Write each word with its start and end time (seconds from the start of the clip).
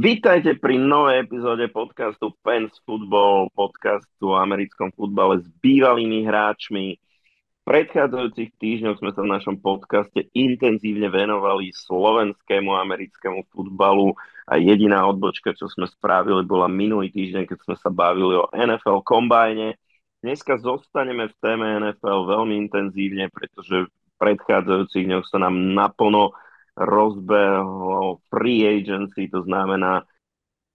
Vítajte 0.00 0.56
pri 0.56 0.80
novej 0.80 1.28
epizóde 1.28 1.68
podcastu 1.68 2.32
Fans 2.40 2.72
Football, 2.88 3.52
podcastu 3.52 4.32
o 4.32 4.40
americkom 4.40 4.88
futbale 4.96 5.44
s 5.44 5.46
bývalými 5.60 6.24
hráčmi. 6.24 6.96
V 6.96 7.60
predchádzajúcich 7.68 8.56
týždňoch 8.56 8.96
sme 8.96 9.12
sa 9.12 9.20
v 9.20 9.32
našom 9.36 9.60
podcaste 9.60 10.24
intenzívne 10.32 11.12
venovali 11.12 11.68
slovenskému 11.76 12.72
americkému 12.80 13.44
futbalu 13.52 14.16
a 14.48 14.56
jediná 14.56 15.04
odbočka, 15.04 15.52
čo 15.52 15.68
sme 15.68 15.84
spravili, 15.84 16.48
bola 16.48 16.64
minulý 16.64 17.12
týždeň, 17.12 17.44
keď 17.44 17.58
sme 17.60 17.76
sa 17.76 17.92
bavili 17.92 18.40
o 18.40 18.48
NFL 18.56 19.04
kombajne. 19.04 19.76
Dneska 20.24 20.64
zostaneme 20.64 21.28
v 21.28 21.36
téme 21.44 21.76
NFL 21.76 22.24
veľmi 22.24 22.56
intenzívne, 22.56 23.28
pretože 23.28 23.84
v 23.84 24.12
predchádzajúcich 24.16 25.04
dňoch 25.12 25.28
sa 25.28 25.44
nám 25.44 25.76
naplno 25.76 26.32
rozbehlo 26.80 28.24
free 28.32 28.64
agency, 28.64 29.28
to 29.28 29.44
znamená 29.44 30.08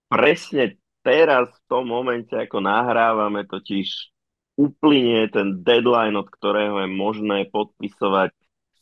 presne 0.06 0.78
teraz 1.02 1.50
v 1.50 1.62
tom 1.66 1.90
momente, 1.90 2.34
ako 2.38 2.62
nahrávame, 2.62 3.42
totiž 3.46 4.14
uplynie 4.54 5.28
ten 5.34 5.66
deadline, 5.66 6.14
od 6.14 6.30
ktorého 6.30 6.86
je 6.86 6.88
možné 6.88 7.38
podpisovať 7.50 8.30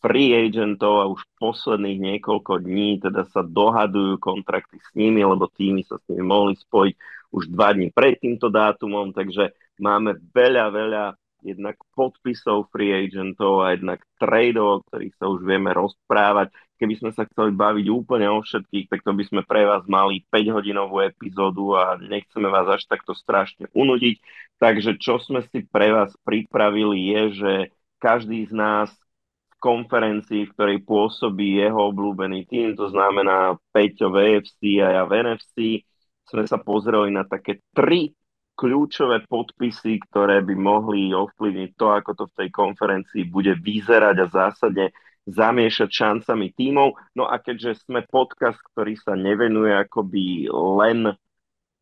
free 0.04 0.36
agentov 0.36 1.00
a 1.00 1.08
už 1.08 1.24
posledných 1.40 1.96
niekoľko 1.96 2.60
dní 2.60 3.00
teda 3.00 3.24
sa 3.32 3.40
dohadujú 3.40 4.20
kontrakty 4.20 4.76
s 4.76 4.88
nimi, 4.92 5.24
lebo 5.24 5.48
týmy 5.48 5.80
sa 5.88 5.96
s 5.96 6.04
nimi 6.12 6.28
mohli 6.28 6.60
spojiť 6.60 6.94
už 7.32 7.48
dva 7.48 7.72
dní 7.72 7.88
pred 7.88 8.20
týmto 8.20 8.52
dátumom, 8.52 9.16
takže 9.16 9.56
máme 9.80 10.20
veľa, 10.30 10.64
veľa 10.70 11.04
jednak 11.44 11.80
podpisov 11.96 12.68
free 12.68 12.92
agentov 12.92 13.64
a 13.64 13.72
jednak 13.76 14.04
tradeov, 14.20 14.80
o 14.80 14.82
ktorých 14.88 15.14
sa 15.16 15.26
už 15.28 15.40
vieme 15.44 15.72
rozprávať 15.72 16.52
keby 16.84 17.00
sme 17.00 17.16
sa 17.16 17.24
chceli 17.24 17.56
baviť 17.56 17.88
úplne 17.88 18.28
o 18.28 18.44
všetkých, 18.44 18.92
tak 18.92 19.00
to 19.00 19.16
by 19.16 19.24
sme 19.24 19.40
pre 19.48 19.64
vás 19.64 19.88
mali 19.88 20.20
5-hodinovú 20.28 21.00
epizódu 21.00 21.72
a 21.80 21.96
nechceme 21.96 22.52
vás 22.52 22.68
až 22.68 22.84
takto 22.84 23.16
strašne 23.16 23.72
unudiť. 23.72 24.20
Takže 24.60 25.00
čo 25.00 25.16
sme 25.16 25.40
si 25.48 25.64
pre 25.64 25.96
vás 25.96 26.12
pripravili 26.28 27.08
je, 27.08 27.22
že 27.40 27.52
každý 27.96 28.44
z 28.44 28.52
nás 28.52 28.92
v 28.92 29.54
konferencii, 29.64 30.44
v 30.44 30.52
ktorej 30.52 30.78
pôsobí 30.84 31.56
jeho 31.56 31.88
obľúbený 31.88 32.44
tým, 32.52 32.76
to 32.76 32.92
znamená 32.92 33.56
Peťo 33.72 34.12
v 34.12 34.36
EFC 34.36 34.84
a 34.84 35.00
ja 35.00 35.02
v 35.08 35.24
NFC, 35.24 35.80
sme 36.28 36.44
sa 36.44 36.60
pozreli 36.60 37.16
na 37.16 37.24
také 37.24 37.64
tri 37.72 38.12
kľúčové 38.60 39.24
podpisy, 39.24 40.04
ktoré 40.04 40.44
by 40.44 40.52
mohli 40.52 41.16
ovplyvniť 41.16 41.70
to, 41.80 41.86
ako 41.96 42.10
to 42.12 42.24
v 42.28 42.36
tej 42.44 42.48
konferencii 42.52 43.24
bude 43.32 43.56
vyzerať 43.56 44.16
a 44.20 44.26
zásadne 44.28 44.92
zamiešať 45.24 45.88
šancami 45.88 46.52
tímov. 46.52 46.96
No 47.16 47.24
a 47.28 47.40
keďže 47.40 47.84
sme 47.84 48.04
podcast, 48.04 48.60
ktorý 48.72 48.96
sa 49.00 49.16
nevenuje 49.16 49.72
akoby 49.72 50.48
len 50.52 51.16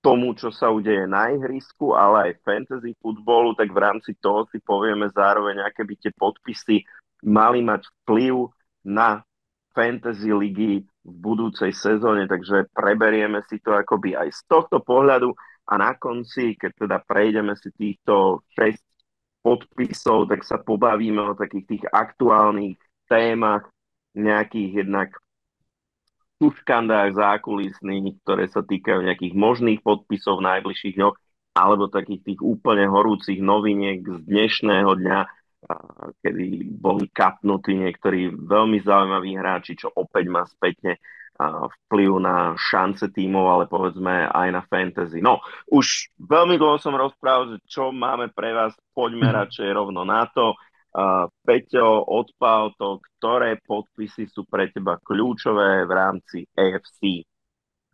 tomu, 0.03 0.35
čo 0.35 0.51
sa 0.51 0.71
udeje 0.71 1.07
na 1.07 1.31
ihrisku, 1.31 1.95
ale 1.95 2.35
aj 2.35 2.43
fantasy 2.43 2.99
futbolu, 2.99 3.55
tak 3.55 3.71
v 3.71 3.79
rámci 3.79 4.19
toho 4.19 4.51
si 4.51 4.59
povieme 4.59 5.07
zároveň, 5.15 5.63
aké 5.63 5.87
by 5.87 5.95
tie 5.95 6.11
podpisy 6.11 6.83
mali 7.23 7.63
mať 7.63 7.87
vplyv 8.03 8.51
na 8.83 9.23
fantasy 9.71 10.35
ligy 10.35 10.83
v 10.83 11.15
budúcej 11.23 11.71
sezóne, 11.71 12.27
takže 12.27 12.67
preberieme 12.75 13.47
si 13.47 13.63
to 13.63 13.75
akoby 13.75 14.19
aj 14.19 14.29
z 14.35 14.41
tohto 14.51 14.83
pohľadu 14.83 15.31
a 15.71 15.73
na 15.79 15.95
konci, 15.95 16.59
keď 16.59 16.87
teda 16.87 16.99
prejdeme 17.07 17.55
si 17.55 17.71
týchto 17.71 18.43
6 18.59 18.75
podpisov, 19.43 20.31
tak 20.31 20.43
sa 20.43 20.59
pobavíme 20.59 21.23
o 21.23 21.39
takých 21.39 21.65
tých 21.67 21.85
aktuálnych 21.91 22.79
témach, 23.13 23.69
nejakých 24.17 24.89
jednak 24.89 25.13
škandách 26.43 27.15
zákulisných, 27.15 28.19
ktoré 28.27 28.51
sa 28.51 28.67
týkajú 28.67 29.07
nejakých 29.07 29.35
možných 29.37 29.79
podpisov 29.85 30.43
v 30.43 30.49
najbližších 30.51 30.99
dňoch, 30.99 31.15
alebo 31.55 31.93
takých 31.93 32.25
tých 32.33 32.41
úplne 32.43 32.89
horúcich 32.89 33.39
noviniek 33.39 34.03
z 34.03 34.19
dnešného 34.27 34.91
dňa, 34.99 35.21
kedy 36.25 36.67
boli 36.75 37.07
kapnutí 37.13 37.79
niektorí 37.79 38.35
veľmi 38.35 38.83
zaujímaví 38.83 39.39
hráči, 39.39 39.79
čo 39.79 39.93
opäť 39.95 40.25
má 40.33 40.43
spätne 40.49 40.99
vplyv 41.87 42.11
na 42.19 42.55
šance 42.59 43.09
tímov, 43.11 43.47
ale 43.47 43.65
povedzme 43.71 44.27
aj 44.31 44.49
na 44.53 44.63
fantasy. 44.67 45.23
No, 45.23 45.41
už 45.71 46.13
veľmi 46.19 46.59
dlho 46.59 46.77
som 46.83 46.95
rozprával, 46.99 47.57
že 47.57 47.59
čo 47.67 47.95
máme 47.95 48.31
pre 48.35 48.51
vás, 48.51 48.75
poďme 48.91 49.31
mhm. 49.31 49.35
radšej 49.43 49.69
rovno 49.71 50.03
na 50.03 50.27
to. 50.31 50.59
Uh, 50.93 51.25
Peťo, 51.49 52.05
odpal 52.05 52.77
to, 52.77 53.01
ktoré 53.17 53.57
podpisy 53.65 54.29
sú 54.29 54.45
pre 54.45 54.69
teba 54.69 55.01
kľúčové 55.01 55.89
v 55.89 55.93
rámci 55.93 56.45
AFC? 56.53 57.25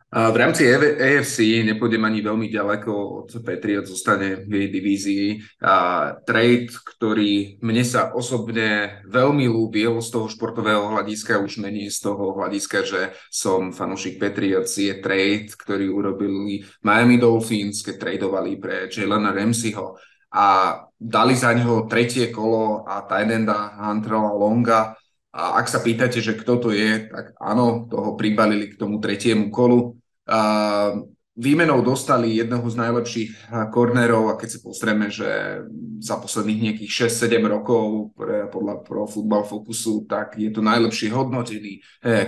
V 0.09 0.37
rámci 0.41 0.65
AFC 0.65 1.69
nepôjdem 1.69 2.01
ani 2.01 2.25
veľmi 2.25 2.49
ďaleko 2.49 2.93
od 3.23 3.29
Patriot, 3.45 3.85
zostane 3.85 4.41
v 4.41 4.65
jej 4.65 4.69
divízii. 4.73 5.27
A 5.61 6.17
trade, 6.25 6.73
ktorý 6.73 7.61
mne 7.61 7.85
sa 7.85 8.17
osobne 8.17 9.05
veľmi 9.05 9.45
ľúbil 9.45 10.01
z 10.01 10.09
toho 10.09 10.33
športového 10.33 10.97
hľadiska, 10.97 11.45
už 11.45 11.61
menej 11.61 11.93
z 11.93 12.09
toho 12.09 12.33
hľadiska, 12.41 12.89
že 12.89 13.13
som 13.29 13.69
fanúšik 13.69 14.17
Patriots, 14.17 14.81
je 14.81 14.97
trade, 14.97 15.53
ktorý 15.53 15.93
urobili 15.93 16.65
Miami 16.81 17.21
Dolphins, 17.21 17.85
keď 17.85 18.09
tradovali 18.09 18.57
pre 18.57 18.89
Jalena 18.89 19.29
Ramseyho 19.29 19.93
a 20.33 20.88
dali 20.99 21.39
za 21.39 21.55
neho 21.55 21.87
tretie 21.87 22.35
kolo 22.35 22.83
a 22.83 23.07
Tidenda 23.07 23.79
Huntera 23.79 24.19
Longa. 24.35 24.99
A 25.31 25.63
ak 25.63 25.71
sa 25.71 25.79
pýtate, 25.79 26.19
že 26.19 26.35
kto 26.35 26.59
to 26.59 26.69
je, 26.75 27.07
tak 27.07 27.39
áno, 27.39 27.87
toho 27.87 28.19
pribalili 28.19 28.75
k 28.75 28.79
tomu 28.79 28.99
tretiemu 28.99 29.55
kolu. 29.55 29.95
A 30.27 30.99
výmenou 31.39 31.79
dostali 31.87 32.35
jedného 32.35 32.67
z 32.67 32.77
najlepších 32.77 33.31
kornerov 33.71 34.27
a 34.27 34.35
keď 34.35 34.49
si 34.51 34.59
pozrieme, 34.59 35.07
že 35.07 35.63
za 36.03 36.19
posledných 36.19 36.61
nejakých 36.67 37.07
6-7 37.07 37.47
rokov 37.47 38.11
pre, 38.19 38.51
podľa 38.51 38.83
Pro 38.83 39.07
Football 39.07 39.47
Focusu, 39.47 40.03
tak 40.11 40.35
je 40.35 40.51
to 40.51 40.59
najlepší 40.59 41.15
hodnotený 41.15 41.79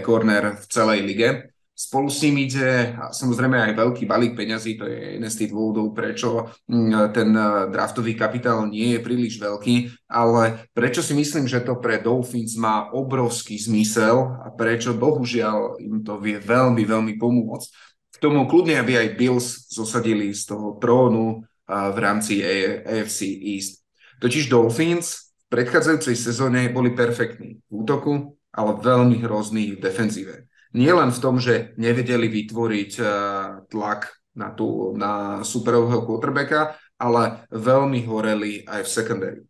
korner 0.06 0.54
v 0.54 0.64
celej 0.70 1.02
lige. 1.02 1.50
Spolu 1.80 2.12
s 2.12 2.20
ním 2.20 2.44
ide 2.44 2.92
samozrejme 3.08 3.56
aj 3.56 3.72
veľký 3.72 4.04
balík 4.04 4.36
peňazí, 4.36 4.76
to 4.76 4.84
je 4.84 5.16
jeden 5.16 5.30
z 5.32 5.38
tých 5.40 5.50
dôvodov, 5.56 5.96
prečo 5.96 6.52
mm, 6.68 7.08
ten 7.16 7.32
e, 7.32 7.72
draftový 7.72 8.12
kapitál 8.20 8.68
nie 8.68 8.92
je 8.92 9.00
príliš 9.00 9.40
veľký, 9.40 9.88
ale 10.12 10.68
prečo 10.76 11.00
si 11.00 11.16
myslím, 11.16 11.48
že 11.48 11.64
to 11.64 11.80
pre 11.80 11.96
Dolphins 12.04 12.52
má 12.60 12.92
obrovský 12.92 13.56
zmysel 13.56 14.12
a 14.44 14.52
prečo 14.52 14.92
bohužiaľ 14.92 15.80
im 15.80 16.04
to 16.04 16.20
vie 16.20 16.36
veľmi, 16.36 16.84
veľmi 16.84 17.16
pomôcť. 17.16 17.68
K 18.12 18.16
tomu 18.20 18.44
kľudne, 18.44 18.76
aby 18.76 19.00
aj 19.00 19.16
Bills 19.16 19.72
zosadili 19.72 20.36
z 20.36 20.52
toho 20.52 20.76
trónu 20.76 21.48
v 21.64 21.96
rámci 21.96 22.44
AFC 22.44 23.24
East. 23.24 23.80
Totiž 24.20 24.52
Dolphins 24.52 25.32
v 25.48 25.56
predchádzajúcej 25.56 26.12
sezóne 26.12 26.68
boli 26.68 26.92
perfektní 26.92 27.64
v 27.64 27.72
útoku, 27.72 28.36
ale 28.52 28.76
veľmi 28.76 29.24
hrozní 29.24 29.80
v 29.80 29.80
defenzíve 29.80 30.49
nie 30.76 30.92
len 30.94 31.10
v 31.10 31.22
tom, 31.22 31.42
že 31.42 31.74
nevedeli 31.74 32.30
vytvoriť 32.30 32.92
uh, 33.02 33.10
tlak 33.66 34.10
na, 34.38 34.54
tú, 34.54 34.94
na 34.94 35.42
superového 35.42 36.06
quarterbacka, 36.06 36.78
ale 37.00 37.48
veľmi 37.50 38.06
horeli 38.06 38.62
aj 38.68 38.80
v 38.86 38.90
secondary. 38.90 39.40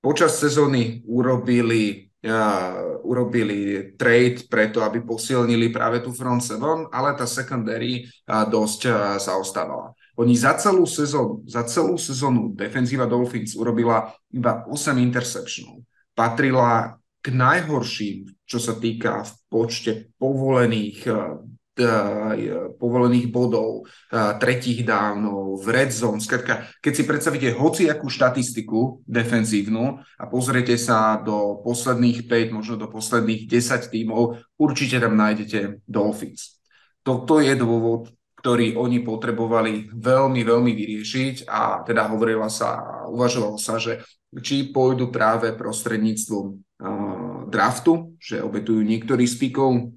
Počas 0.00 0.36
sezóny 0.36 1.00
urobili, 1.08 2.12
uh, 2.28 3.00
urobili 3.04 3.92
trade 3.96 4.48
preto, 4.52 4.84
aby 4.84 5.00
posilnili 5.00 5.72
práve 5.72 6.04
tú 6.04 6.12
front 6.12 6.44
seven, 6.44 6.88
ale 6.92 7.16
tá 7.16 7.24
secondary 7.24 8.04
uh, 8.28 8.44
dosť 8.44 8.80
uh, 8.88 8.94
zaostávala. 9.16 9.96
Oni 10.20 10.36
za 10.36 10.52
celú 10.60 10.84
sezónu, 10.84 11.40
za 11.48 11.64
celú 11.64 11.96
sezónu 11.96 12.52
defenzíva 12.52 13.08
Dolphins 13.08 13.56
urobila 13.56 14.12
iba 14.28 14.68
8 14.68 15.00
interceptionov. 15.00 15.80
Patrila 16.12 16.99
k 17.20 17.26
najhorším, 17.36 18.32
čo 18.48 18.58
sa 18.58 18.76
týka 18.76 19.24
v 19.24 19.32
počte 19.52 19.92
povolených 20.16 20.98
eh, 21.06 21.16
eh, 21.80 22.68
povolených 22.80 23.28
bodov, 23.28 23.84
eh, 23.84 24.34
tretích 24.40 24.82
dávnov, 24.82 25.60
v 25.60 25.66
red 25.68 25.92
zone. 25.92 26.20
Skratka, 26.20 26.64
keď 26.80 26.92
si 26.96 27.02
predstavíte 27.04 27.48
hociakú 27.52 28.08
štatistiku 28.08 29.04
defenzívnu 29.04 30.00
a 30.00 30.24
pozriete 30.26 30.80
sa 30.80 31.20
do 31.20 31.60
posledných 31.60 32.24
5, 32.24 32.56
možno 32.56 32.74
do 32.80 32.88
posledných 32.88 33.44
10 33.44 33.92
tímov, 33.92 34.40
určite 34.56 34.96
tam 34.96 35.14
nájdete 35.20 35.84
Dolphins. 35.84 36.56
Toto 37.04 37.40
je 37.40 37.52
dôvod, 37.56 38.12
ktorý 38.40 38.80
oni 38.80 39.04
potrebovali 39.04 39.92
veľmi, 39.92 40.40
veľmi 40.40 40.72
vyriešiť 40.72 41.44
a 41.44 41.84
teda 41.84 42.08
hovorila 42.08 42.48
sa, 42.48 43.04
uvažovalo 43.12 43.60
sa, 43.60 43.76
že 43.76 44.00
či 44.40 44.72
pôjdu 44.72 45.12
práve 45.12 45.52
prostredníctvom 45.52 46.56
draftu, 47.50 48.14
že 48.22 48.40
obetujú 48.40 48.80
niektorých 48.86 49.28
z 49.28 49.36
pikov 49.36 49.92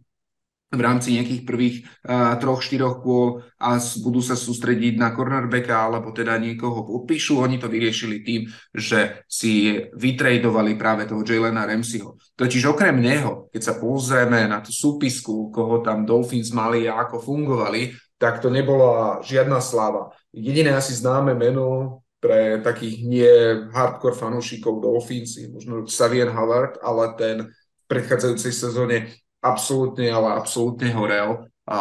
v 0.74 0.82
rámci 0.82 1.14
nejakých 1.14 1.46
prvých 1.46 1.76
uh, 2.10 2.34
troch, 2.42 2.66
štyroch 2.66 3.06
kôl 3.06 3.46
a 3.62 3.78
budú 3.78 4.26
sa 4.26 4.34
sústrediť 4.34 4.98
na 4.98 5.14
cornerbacka 5.14 5.70
alebo 5.70 6.10
teda 6.10 6.42
niekoho 6.42 6.82
podpíšu. 6.82 7.38
Oni 7.46 7.62
to 7.62 7.70
vyriešili 7.70 8.26
tým, 8.26 8.50
že 8.74 9.22
si 9.30 9.78
vytredovali 9.94 10.74
práve 10.74 11.06
toho 11.06 11.22
Jalena 11.22 11.70
Ramseyho. 11.70 12.18
Totiž 12.34 12.74
okrem 12.74 12.98
neho, 12.98 13.54
keď 13.54 13.62
sa 13.62 13.74
pozrieme 13.78 14.50
na 14.50 14.66
tú 14.66 14.74
súpisku, 14.74 15.54
koho 15.54 15.86
tam 15.86 16.10
Dolphins 16.10 16.50
mali 16.50 16.90
a 16.90 17.06
ako 17.06 17.22
fungovali, 17.22 17.94
tak 18.18 18.42
to 18.42 18.50
nebola 18.50 19.22
žiadna 19.22 19.62
sláva. 19.62 20.10
Jediné 20.34 20.74
asi 20.74 20.98
známe 20.98 21.38
meno 21.38 22.02
pre 22.24 22.64
takých 22.64 22.96
nie 23.04 23.32
hardcore 23.76 24.16
fanúšikov 24.16 24.80
Dolphins, 24.80 25.36
možno 25.52 25.84
Savian 25.84 26.32
Howard, 26.32 26.80
ale 26.80 27.12
ten 27.20 27.38
v 27.52 27.86
predchádzajúcej 27.92 28.54
sezóne 28.56 29.12
absolútne, 29.44 30.08
ale 30.08 30.40
absolútne 30.40 30.88
horel 30.96 31.52
a 31.68 31.80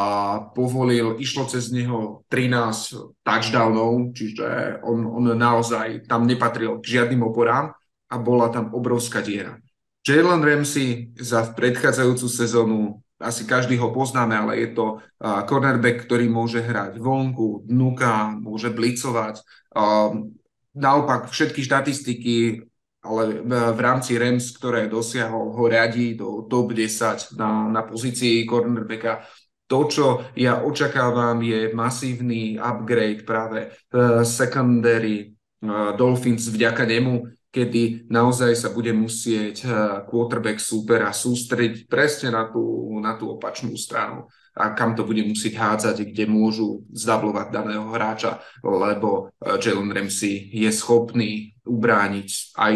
povolil, 0.50 1.18
išlo 1.22 1.46
cez 1.46 1.70
neho 1.70 2.26
13 2.26 3.22
touchdownov, 3.22 4.14
čiže 4.18 4.78
on, 4.82 5.06
on 5.06 5.30
naozaj 5.38 6.10
tam 6.10 6.26
nepatril 6.26 6.82
k 6.82 6.98
žiadnym 6.98 7.22
oporám 7.22 7.70
a 8.10 8.14
bola 8.18 8.50
tam 8.50 8.74
obrovská 8.74 9.22
diera. 9.22 9.62
Jalen 10.02 10.42
Ramsey 10.42 11.14
za 11.14 11.46
predchádzajúcu 11.54 12.26
sezónu 12.26 12.98
asi 13.22 13.46
každý 13.46 13.78
ho 13.78 13.94
poznáme, 13.94 14.34
ale 14.34 14.66
je 14.66 14.74
to 14.74 14.86
cornerback, 15.22 16.02
ktorý 16.02 16.26
môže 16.26 16.58
hrať 16.58 16.98
vonku, 16.98 17.62
dnuka, 17.70 18.34
môže 18.34 18.74
blicovať. 18.74 19.46
Uh, 19.72 20.28
naopak 20.76 21.28
všetky 21.28 21.64
štatistiky, 21.64 22.64
ale 23.02 23.42
v 23.74 23.80
rámci 23.82 24.14
Rams, 24.14 24.54
ktoré 24.54 24.86
dosiahol, 24.86 25.50
ho 25.52 25.64
radí 25.66 26.14
do 26.14 26.46
top 26.46 26.70
10 26.70 27.34
na, 27.34 27.66
na 27.66 27.82
pozícii 27.82 28.46
cornerbacka. 28.46 29.26
To, 29.66 29.88
čo 29.88 30.06
ja 30.36 30.60
očakávam, 30.60 31.40
je 31.40 31.72
masívny 31.72 32.60
upgrade 32.60 33.24
práve 33.24 33.72
uh, 33.72 34.20
secondary 34.22 35.32
uh, 35.64 35.96
Dolphins 35.96 36.46
vďaka 36.46 36.84
nemu 36.84 37.42
kedy 37.52 38.08
naozaj 38.08 38.56
sa 38.56 38.72
bude 38.72 38.96
musieť 38.96 39.56
eh, 39.62 39.70
quarterback 40.08 40.56
supera 40.56 41.12
sústrediť 41.12 41.84
presne 41.84 42.32
na 42.32 42.48
tú, 42.48 42.96
na 42.98 43.12
tú 43.20 43.36
opačnú 43.36 43.76
stranu 43.76 44.24
a 44.52 44.76
kam 44.76 44.92
to 44.92 45.08
bude 45.08 45.24
musieť 45.24 45.56
hádzať, 45.56 46.12
kde 46.12 46.24
môžu 46.28 46.84
zdablovať 46.92 47.46
daného 47.48 47.88
hráča, 47.88 48.40
lebo 48.60 49.28
eh, 49.28 49.56
Jalen 49.56 49.92
Ramsey 49.92 50.52
je 50.52 50.70
schopný 50.72 51.56
ubrániť 51.64 52.58
aj 52.58 52.72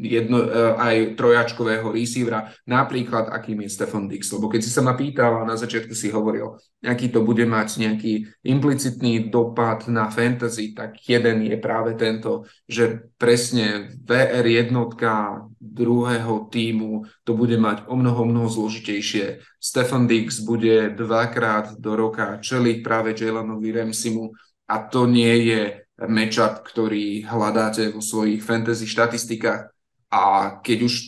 jedno, 0.00 0.40
e, 0.40 0.48
aj 0.80 0.96
trojačkového 1.20 1.92
receivera, 1.92 2.48
napríklad 2.64 3.28
akým 3.28 3.60
je 3.64 3.70
Stefan 3.70 4.08
Dix. 4.08 4.32
Lebo 4.32 4.48
keď 4.48 4.60
si 4.64 4.72
sa 4.72 4.80
ma 4.80 4.96
pýtal 4.96 5.44
a 5.44 5.48
na 5.48 5.60
začiatku 5.60 5.92
si 5.92 6.08
hovoril, 6.08 6.56
aký 6.80 7.12
to 7.12 7.20
bude 7.20 7.44
mať 7.44 7.84
nejaký 7.84 8.32
implicitný 8.40 9.28
dopad 9.28 9.84
na 9.92 10.08
fantasy, 10.08 10.72
tak 10.72 10.96
jeden 11.04 11.44
je 11.44 11.56
práve 11.60 11.94
tento, 12.00 12.48
že 12.64 13.12
presne 13.20 13.92
VR 14.00 14.44
jednotka 14.48 15.44
druhého 15.60 16.48
týmu 16.48 17.04
to 17.28 17.36
bude 17.36 17.60
mať 17.60 17.84
o 17.86 17.94
mnoho, 17.94 18.24
mnoho 18.24 18.48
zložitejšie. 18.48 19.44
Stefan 19.60 20.08
Dix 20.08 20.40
bude 20.40 20.96
dvakrát 20.96 21.76
do 21.76 21.92
roka 21.92 22.40
čeliť 22.40 22.80
práve 22.80 23.12
Jalenovi 23.12 23.68
Ramsimu 23.68 24.32
a 24.70 24.76
to 24.88 25.04
nie 25.04 25.52
je 25.52 25.62
matchup, 26.08 26.64
ktorý 26.64 27.28
hľadáte 27.28 27.92
vo 27.92 28.00
svojich 28.00 28.40
fantasy 28.40 28.88
štatistikách 28.88 29.68
a 30.10 30.58
keď 30.58 30.78
už 30.90 31.06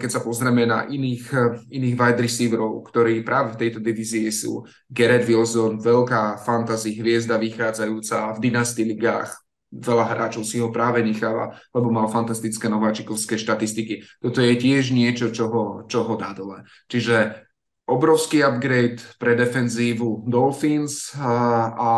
keď 0.00 0.08
sa 0.08 0.24
pozrieme 0.24 0.64
na 0.64 0.88
iných, 0.88 1.24
iných 1.68 1.96
wide 2.00 2.20
receiverov, 2.24 2.80
ktorí 2.88 3.20
práve 3.20 3.52
v 3.52 3.60
tejto 3.60 3.78
divízii 3.84 4.32
sú 4.32 4.64
Garrett 4.88 5.28
Wilson, 5.28 5.76
veľká 5.76 6.40
fantasy 6.40 6.96
hviezda 6.96 7.36
vychádzajúca 7.36 8.32
v 8.32 8.38
dynasty 8.40 8.88
ligách, 8.88 9.36
veľa 9.68 10.04
hráčov 10.16 10.48
si 10.48 10.60
ho 10.64 10.72
práve 10.72 11.04
necháva, 11.04 11.60
lebo 11.76 11.92
mal 11.92 12.08
fantastické 12.08 12.72
nováčikovské 12.72 13.36
štatistiky. 13.36 14.04
Toto 14.20 14.40
je 14.40 14.56
tiež 14.56 14.96
niečo, 14.96 15.28
čo 15.28 15.52
ho, 15.52 15.64
čo 15.84 16.04
ho 16.04 16.14
dá 16.16 16.32
dole. 16.32 16.64
Čiže 16.88 17.48
obrovský 17.88 18.44
upgrade 18.44 19.00
pre 19.16 19.36
defenzívu 19.36 20.24
Dolphins 20.28 21.12
a, 21.16 21.32
a 21.72 21.90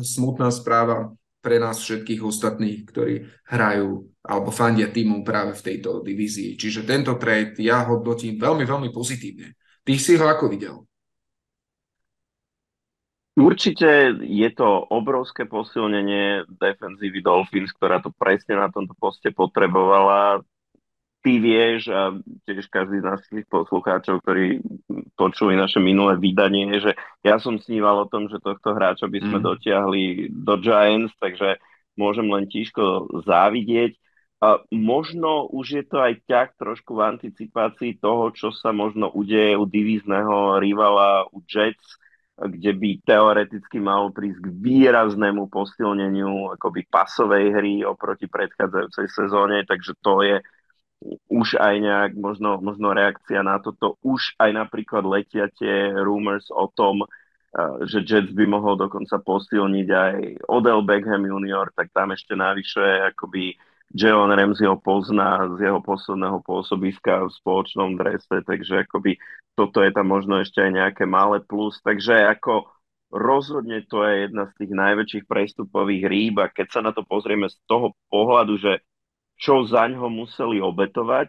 smutná 0.00 0.48
správa 0.48 1.12
pre 1.40 1.60
nás 1.60 1.80
všetkých 1.84 2.24
ostatných, 2.24 2.84
ktorí 2.88 3.28
hrajú 3.48 4.11
alebo 4.22 4.54
fandia 4.54 4.86
týmu 4.86 5.26
práve 5.26 5.58
v 5.58 5.64
tejto 5.66 6.00
divízii. 6.06 6.54
Čiže 6.54 6.86
tento 6.86 7.18
trade 7.18 7.58
ja 7.58 7.82
hodnotím 7.86 8.38
veľmi, 8.38 8.62
veľmi 8.62 8.88
pozitívne. 8.94 9.58
Ty 9.82 9.92
si 9.98 10.14
ho 10.14 10.26
ako 10.30 10.46
videl? 10.46 10.76
Určite 13.32 14.20
je 14.22 14.50
to 14.52 14.68
obrovské 14.92 15.48
posilnenie 15.48 16.44
defenzívy 16.52 17.24
Dolphins, 17.24 17.72
ktorá 17.74 17.98
to 17.98 18.12
presne 18.12 18.60
na 18.60 18.68
tomto 18.68 18.92
poste 18.94 19.32
potrebovala 19.32 20.44
ty 21.22 21.38
vieš 21.38 21.88
a 21.88 22.12
tiež 22.44 22.66
každý 22.66 22.98
z 22.98 23.06
našich 23.06 23.46
poslucháčov, 23.46 24.20
ktorí 24.26 24.58
počuli 25.14 25.54
naše 25.54 25.78
minulé 25.78 26.18
vydanie, 26.18 26.66
že 26.82 26.98
ja 27.22 27.38
som 27.38 27.62
sníval 27.62 28.04
o 28.04 28.10
tom, 28.10 28.26
že 28.26 28.42
tohto 28.42 28.74
hráča 28.74 29.06
by 29.06 29.22
sme 29.22 29.38
mm. 29.38 29.44
dotiahli 29.46 30.02
do 30.34 30.54
Giants, 30.58 31.14
takže 31.22 31.62
môžem 31.94 32.26
len 32.26 32.50
tížko 32.50 33.06
závidieť. 33.22 33.94
Možno 34.74 35.46
už 35.54 35.66
je 35.70 35.84
to 35.86 36.02
aj 36.02 36.18
ťah 36.26 36.48
trošku 36.58 36.98
v 36.98 37.14
anticipácii 37.14 38.02
toho, 38.02 38.34
čo 38.34 38.50
sa 38.50 38.74
možno 38.74 39.06
udeje 39.14 39.54
u 39.54 39.70
divízneho 39.70 40.58
rivala 40.58 41.30
u 41.30 41.38
Jets, 41.46 42.02
kde 42.34 42.74
by 42.74 42.88
teoreticky 43.06 43.78
malo 43.78 44.10
prísť 44.10 44.42
k 44.42 44.48
výraznému 44.50 45.46
posilneniu 45.46 46.58
akoby 46.58 46.82
pasovej 46.90 47.54
hry 47.54 47.74
oproti 47.86 48.26
predchádzajúcej 48.26 49.06
sezóne, 49.14 49.62
takže 49.62 49.94
to 50.02 50.26
je 50.26 50.36
už 51.30 51.62
aj 51.62 51.74
nejak 51.78 52.12
možno, 52.18 52.58
možno 52.58 52.90
reakcia 52.90 53.46
na 53.46 53.62
toto, 53.62 53.94
už 54.02 54.34
aj 54.42 54.50
napríklad 54.58 55.06
letia 55.06 55.50
tie 55.54 55.94
rumors 56.02 56.50
o 56.50 56.66
tom, 56.66 57.06
že 57.86 58.02
Jets 58.02 58.34
by 58.34 58.48
mohol 58.50 58.74
dokonca 58.74 59.22
posilniť 59.22 59.88
aj 59.92 60.16
Odell 60.50 60.82
Beckham 60.82 61.30
junior, 61.30 61.70
tak 61.78 61.94
tam 61.94 62.10
ešte 62.10 62.34
navyše 62.34 63.12
akoby 63.14 63.54
Jalen 63.92 64.32
Ramsey 64.32 64.64
ho 64.64 64.80
pozná 64.80 65.44
z 65.56 65.68
jeho 65.68 65.80
posledného 65.84 66.40
pôsobiska 66.40 67.28
v 67.28 67.34
spoločnom 67.36 68.00
drese, 68.00 68.40
takže 68.44 68.88
akoby 68.88 69.20
toto 69.52 69.84
je 69.84 69.92
tam 69.92 70.08
možno 70.08 70.40
ešte 70.40 70.64
aj 70.64 70.72
nejaké 70.72 71.04
malé 71.04 71.44
plus, 71.44 71.76
takže 71.84 72.24
ako 72.24 72.72
rozhodne 73.12 73.84
to 73.84 74.00
je 74.08 74.24
jedna 74.28 74.48
z 74.48 74.52
tých 74.64 74.72
najväčších 74.72 75.24
prestupových 75.28 76.04
rýb 76.08 76.34
a 76.40 76.48
keď 76.48 76.66
sa 76.72 76.80
na 76.80 76.96
to 76.96 77.04
pozrieme 77.04 77.44
z 77.52 77.56
toho 77.68 77.92
pohľadu, 78.08 78.56
že 78.56 78.72
čo 79.36 79.68
za 79.68 79.84
ňo 79.84 80.08
museli 80.08 80.64
obetovať, 80.64 81.28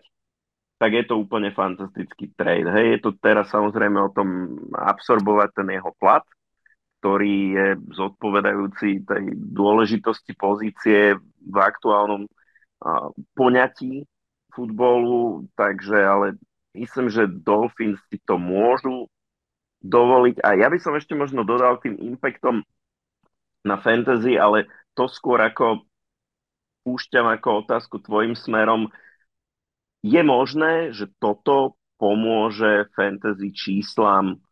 tak 0.79 0.91
je 0.95 1.03
to 1.03 1.19
úplne 1.19 1.51
fantastický 1.51 2.31
trade. 2.35 2.67
Hej, 2.67 2.87
je 2.95 2.99
to 3.03 3.11
teraz 3.19 3.51
samozrejme 3.51 3.99
o 3.99 4.13
tom 4.15 4.55
absorbovať 4.71 5.49
ten 5.55 5.67
jeho 5.75 5.91
plat, 5.99 6.23
ktorý 7.03 7.35
je 7.51 7.67
zodpovedajúci 7.99 9.03
tej 9.03 9.23
dôležitosti 9.35 10.31
pozície 10.39 11.19
v 11.43 11.57
aktuálnom 11.59 12.23
poňatí 13.33 14.03
futbolu, 14.53 15.47
takže 15.57 15.97
ale 15.97 16.27
myslím, 16.77 17.09
že 17.09 17.25
Dolphins 17.25 17.99
si 18.11 18.21
to 18.21 18.37
môžu 18.37 19.09
dovoliť. 19.83 20.39
A 20.45 20.55
ja 20.55 20.67
by 20.69 20.77
som 20.79 20.93
ešte 20.95 21.17
možno 21.17 21.43
dodal 21.43 21.81
tým 21.81 21.97
impactom 21.99 22.63
na 23.65 23.79
fantasy, 23.79 24.37
ale 24.37 24.69
to 24.93 25.09
skôr 25.09 25.41
ako 25.41 25.83
púšťam 26.83 27.31
ako 27.31 27.63
otázku 27.63 27.95
tvojim 28.03 28.35
smerom. 28.35 28.91
Je 30.03 30.19
možné, 30.19 30.91
že 30.91 31.07
toto 31.17 31.79
pomôže 31.95 32.91
fantasy 32.91 33.55
číslam 33.55 34.43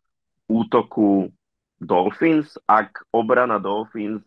útoku 0.48 1.28
Dolphins, 1.76 2.56
ak 2.64 3.04
obrana 3.12 3.60
Dolphins 3.60 4.24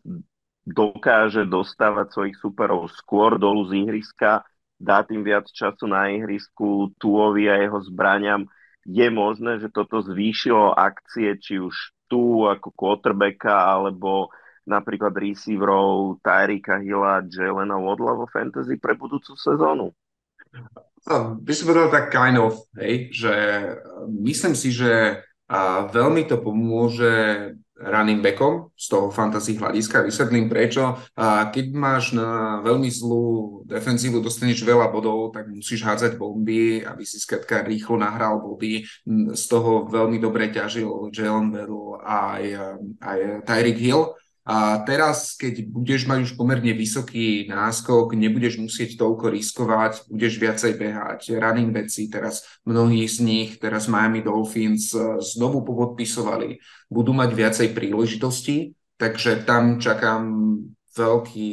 dokáže 0.65 1.45
dostávať 1.45 2.11
svojich 2.11 2.37
superov 2.41 2.89
skôr 2.89 3.37
dolu 3.37 3.69
z 3.69 3.85
ihriska, 3.85 4.41
dá 4.81 5.05
tým 5.05 5.21
viac 5.21 5.45
času 5.47 5.85
na 5.85 6.09
ihrisku 6.09 6.91
Tuovi 6.97 7.47
a 7.47 7.61
jeho 7.61 7.79
zbraniam, 7.85 8.49
je 8.85 9.07
možné, 9.09 9.61
že 9.61 9.69
toto 9.69 10.01
zvýšilo 10.01 10.73
akcie, 10.73 11.37
či 11.37 11.61
už 11.61 11.73
tu 12.05 12.45
ako 12.45 12.73
quarterbacka, 12.73 13.49
alebo 13.49 14.29
napríklad 14.65 15.13
receiverov 15.13 16.21
Tyrika 16.25 16.81
Hilla, 16.81 17.21
Jelena 17.25 17.77
Wadla 17.77 18.13
vo 18.17 18.25
fantasy 18.29 18.77
pre 18.81 18.97
budúcu 18.97 19.37
sezónu? 19.37 19.93
By 21.09 21.53
som 21.53 21.65
povedal 21.69 21.89
tak 21.93 22.09
kind 22.09 22.41
of, 22.41 22.65
hej, 22.77 23.13
že 23.13 23.33
myslím 24.09 24.57
si, 24.57 24.73
že 24.73 25.21
veľmi 25.93 26.25
to 26.25 26.41
pomôže 26.41 27.13
running 27.75 28.23
backom 28.23 28.71
z 28.75 28.85
toho 28.87 29.11
fantasy 29.11 29.59
hľadiska. 29.59 30.07
Vysvetlím 30.07 30.47
prečo. 30.47 30.95
A 31.19 31.51
keď 31.51 31.65
máš 31.75 32.15
na 32.15 32.59
veľmi 32.63 32.87
zlú 32.87 33.61
defenzívu, 33.67 34.23
dostaneš 34.23 34.63
veľa 34.63 34.87
bodov, 34.87 35.35
tak 35.35 35.51
musíš 35.51 35.83
hádzať 35.83 36.15
bomby, 36.15 36.87
aby 36.87 37.03
si 37.03 37.19
skratka 37.19 37.67
rýchlo 37.67 37.99
nahral 37.99 38.39
body. 38.39 38.87
Z 39.35 39.43
toho 39.51 39.91
veľmi 39.91 40.17
dobre 40.23 40.47
ťažil 40.49 41.11
Jalen 41.11 41.51
Bell 41.51 41.99
aj, 42.03 42.43
aj 43.03 43.19
Tyreek 43.43 43.79
Hill 43.79 44.15
A 44.45 44.77
teraz, 44.85 45.33
keď 45.33 45.65
budeš 45.65 46.05
mať 46.05 46.29
už 46.29 46.31
pomerne 46.37 46.69
vysoký 46.77 47.49
náskok, 47.49 48.13
nebudeš 48.13 48.61
musieť 48.61 48.93
toľko 48.93 49.33
riskovať, 49.33 50.05
budeš 50.05 50.37
viacej 50.37 50.77
behať. 50.77 51.33
Running 51.33 51.73
backi, 51.73 52.05
teraz 52.13 52.45
mnohí 52.61 53.09
z 53.09 53.25
nich, 53.25 53.49
teraz 53.57 53.89
Miami 53.89 54.21
Dolphins 54.21 54.93
e, 54.93 55.17
znovu 55.17 55.65
popodpisovali, 55.65 56.61
budú 56.93 57.17
mať 57.17 57.29
viacej 57.33 57.67
príležitostí, 57.73 58.77
takže 59.01 59.49
tam 59.49 59.81
čakám 59.81 60.29
veľký 60.93 61.49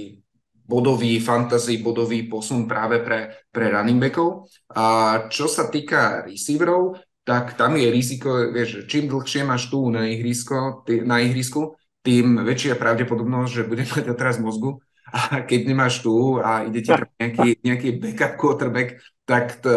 bodový, 0.68 1.16
fantasy 1.16 1.80
bodový 1.80 2.28
posun 2.28 2.68
práve 2.68 3.00
pre, 3.00 3.48
pre 3.48 3.72
running 3.72 4.04
backov. 4.04 4.52
A 4.76 5.16
čo 5.32 5.48
sa 5.48 5.72
týka 5.72 6.28
receiverov, 6.28 7.00
tak 7.24 7.56
tam 7.56 7.80
je 7.80 7.88
riziko, 7.88 8.52
vieš, 8.52 8.84
čím 8.84 9.08
dlhšie 9.08 9.48
máš 9.48 9.70
tu 9.70 9.88
na, 9.88 10.04
ihrisko, 10.10 10.82
ty, 10.84 11.00
na 11.06 11.22
ihrisku, 11.22 11.72
tým 12.02 12.42
väčšia 12.42 12.74
pravdepodobnosť, 12.78 13.50
že 13.50 13.68
bude 13.68 13.84
mať 13.86 14.04
otraz 14.10 14.38
mozgu. 14.42 14.82
A 15.12 15.44
keď 15.44 15.68
nemáš 15.68 16.00
tu 16.00 16.40
a 16.40 16.64
ide 16.64 16.80
ti 16.82 16.92
nejaký, 16.94 17.60
nejaký 17.60 17.88
backup 18.00 18.32
quarterback, 18.40 19.02
tak 19.28 19.60
t- 19.60 19.70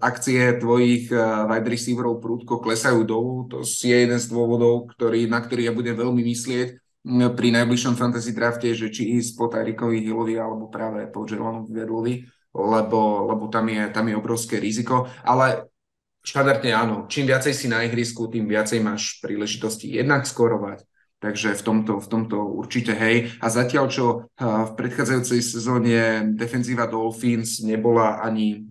akcie 0.00 0.58
tvojich 0.58 1.12
uh, 1.12 1.44
wide 1.44 1.68
receiverov 1.68 2.18
prúdko 2.18 2.58
klesajú 2.58 3.04
dolu. 3.04 3.46
To 3.52 3.62
je 3.62 3.94
jeden 3.94 4.16
z 4.16 4.26
dôvodov, 4.32 4.88
ktorý, 4.96 5.28
na 5.28 5.44
ktorý 5.44 5.68
ja 5.68 5.72
budem 5.76 5.92
veľmi 5.92 6.24
myslieť 6.24 6.80
pri 7.08 7.48
najbližšom 7.54 7.94
fantasy 7.96 8.36
drafte, 8.36 8.68
že 8.74 8.92
či 8.92 9.16
ísť 9.16 9.30
po 9.38 9.48
Tyrikovi 9.48 10.04
Hillovi 10.04 10.36
alebo 10.36 10.68
práve 10.68 11.08
po 11.08 11.24
Jelonovi 11.24 11.70
Vedlovi, 11.72 12.14
lebo, 12.52 13.00
lebo 13.32 13.44
tam, 13.48 13.70
je, 13.70 13.82
tam 13.94 14.12
je 14.12 14.18
obrovské 14.18 14.60
riziko. 14.60 15.08
Ale 15.24 15.70
štandardne 16.20 16.74
áno, 16.74 16.96
čím 17.08 17.30
viacej 17.30 17.54
si 17.56 17.66
na 17.70 17.86
ihrisku, 17.86 18.28
tým 18.28 18.44
viacej 18.44 18.84
máš 18.84 19.22
príležitosti 19.24 19.88
jednak 19.94 20.28
skorovať, 20.28 20.84
Takže 21.18 21.58
v 21.58 21.62
tomto, 21.66 21.98
v 21.98 22.06
tomto 22.06 22.38
určite 22.46 22.94
hej. 22.94 23.34
A 23.42 23.50
zatiaľ, 23.50 23.90
čo 23.90 24.30
v 24.38 24.70
predchádzajúcej 24.78 25.42
sezóne 25.42 26.30
defenzíva 26.38 26.86
Dolphins 26.86 27.58
nebola 27.66 28.22
ani, 28.22 28.70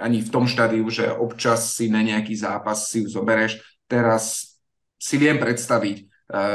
ani 0.00 0.24
v 0.24 0.32
tom 0.32 0.48
štádiu, 0.48 0.88
že 0.88 1.12
občas 1.12 1.76
si 1.76 1.92
na 1.92 2.00
nejaký 2.00 2.32
zápas 2.40 2.88
si 2.88 3.04
ju 3.04 3.12
zobereš, 3.12 3.60
teraz 3.84 4.56
si 4.96 5.20
viem 5.20 5.36
predstaviť, 5.36 6.08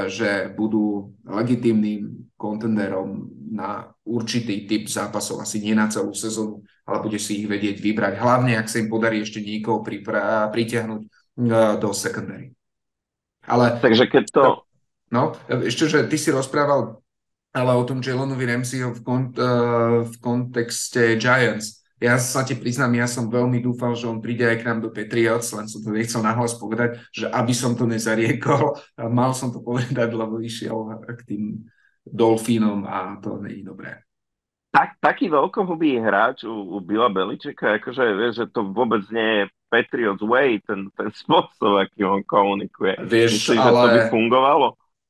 že 0.10 0.50
budú 0.58 1.14
legitímnym 1.22 2.34
kontenderom 2.34 3.30
na 3.54 3.94
určitý 4.02 4.66
typ 4.66 4.90
zápasov, 4.90 5.46
asi 5.46 5.62
nie 5.62 5.78
na 5.78 5.86
celú 5.94 6.10
sezónu, 6.18 6.66
ale 6.90 7.06
bude 7.06 7.22
si 7.22 7.46
ich 7.46 7.46
vedieť 7.46 7.78
vybrať. 7.78 8.18
Hlavne, 8.18 8.58
ak 8.58 8.66
sa 8.66 8.82
im 8.82 8.90
podarí 8.90 9.22
ešte 9.22 9.46
niekoho 9.46 9.86
pripra- 9.86 10.50
pritiahnuť 10.50 11.02
do 11.78 11.90
secondary. 11.94 12.50
Ale... 13.46 13.78
Takže 13.78 14.10
keď 14.10 14.26
to... 14.34 14.44
No, 15.10 15.34
ešte, 15.50 15.90
že 15.90 16.06
ty 16.06 16.18
si 16.18 16.30
rozprával 16.30 17.02
ale 17.50 17.74
o 17.74 17.82
tom 17.82 17.98
Jalonovi 17.98 18.46
Ramseyho 18.46 18.94
v, 18.94 19.02
kont- 19.02 19.42
v 20.06 20.16
kontexte 20.22 21.18
Giants 21.18 21.80
ja 22.00 22.16
sa 22.16 22.48
ti 22.48 22.56
priznám, 22.56 22.96
ja 22.96 23.08
som 23.12 23.28
veľmi 23.28 23.60
dúfal, 23.60 23.92
že 23.92 24.08
on 24.08 24.24
príde 24.24 24.48
aj 24.48 24.64
k 24.64 24.68
nám 24.72 24.80
do 24.80 24.90
Patriots, 24.90 25.52
len 25.52 25.68
som 25.68 25.84
to 25.84 25.92
nechcel 25.92 26.24
nahlas 26.24 26.56
povedať, 26.56 26.96
že 27.12 27.28
aby 27.28 27.52
som 27.52 27.76
to 27.76 27.84
nezariekol, 27.84 28.80
mal 29.12 29.36
som 29.36 29.52
to 29.52 29.60
povedať, 29.60 30.16
lebo 30.16 30.40
išiel 30.40 31.04
k 31.04 31.22
tým 31.28 31.44
Dolfínom 32.08 32.88
a 32.88 33.20
to 33.20 33.44
nie 33.44 33.62
je 33.62 33.68
dobré. 33.68 34.00
Tak, 34.72 35.02
taký 35.02 35.28
veľkohubý 35.28 36.00
hráč 36.00 36.48
u, 36.48 36.78
u 36.78 36.80
Bila 36.80 37.12
Beličeka, 37.12 37.82
akože 37.82 38.16
vieš, 38.16 38.34
že 38.42 38.46
to 38.54 38.70
vôbec 38.72 39.04
nie 39.12 39.44
je 39.44 39.44
Patriots 39.68 40.24
way, 40.24 40.62
ten, 40.64 40.88
ten 40.96 41.10
spôsob, 41.12 41.84
aký 41.84 42.08
on 42.08 42.24
komunikuje. 42.24 42.96
Vieš, 43.04 43.50
Myslíš, 43.50 43.60
ale... 43.60 43.76
že 43.76 43.76
to 43.76 43.90
by 43.92 44.02
fungovalo? 44.08 44.68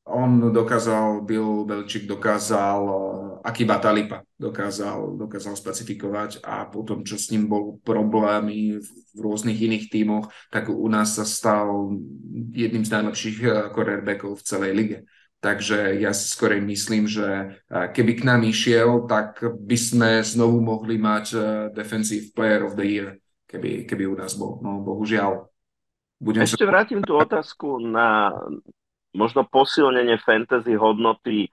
On 0.09 0.53
dokázal, 0.53 1.21
Bill 1.21 1.65
Belčík 1.65 2.09
dokázal, 2.09 2.81
eh, 2.89 3.47
aký 3.47 3.65
Batalipa 3.65 4.25
dokázal, 4.39 5.17
dokázal 5.17 5.55
specifikovať 5.55 6.41
a 6.43 6.65
potom, 6.65 7.05
čo 7.05 7.15
s 7.15 7.29
ním 7.29 7.45
bol 7.45 7.77
problémy 7.85 8.81
v 8.81 9.17
rôznych 9.19 9.61
iných 9.61 9.89
tímoch, 9.93 10.33
tak 10.49 10.69
u 10.69 10.87
nás 10.89 11.15
sa 11.15 11.25
stal 11.25 11.93
jedným 12.51 12.83
z 12.85 12.91
najlepších 12.91 13.37
eh, 13.45 13.51
quarterbackov 13.69 14.41
v 14.41 14.45
celej 14.45 14.73
lige. 14.73 14.97
Takže 15.39 15.95
ja 16.03 16.11
si 16.11 16.27
skorej 16.27 16.59
myslím, 16.65 17.07
že 17.07 17.61
eh, 17.69 17.87
keby 17.93 18.11
k 18.19 18.25
nám 18.25 18.41
išiel, 18.43 19.05
tak 19.05 19.45
by 19.45 19.77
sme 19.77 20.09
znovu 20.25 20.59
mohli 20.59 20.97
mať 20.97 21.25
Defensive 21.71 22.33
Player 22.33 22.65
of 22.65 22.73
the 22.73 22.85
Year, 22.85 23.09
keby, 23.45 23.85
keby 23.85 24.09
u 24.09 24.17
nás 24.17 24.33
bol. 24.33 24.57
No 24.65 24.81
bohužiaľ. 24.81 25.45
Budem 26.19 26.43
Ešte 26.43 26.67
sa... 26.67 26.71
vrátim 26.71 26.99
tú 26.99 27.15
otázku 27.15 27.79
na, 27.79 28.35
možno 29.13 29.45
posilnenie 29.45 30.21
fantasy 30.21 30.77
hodnoty 30.77 31.49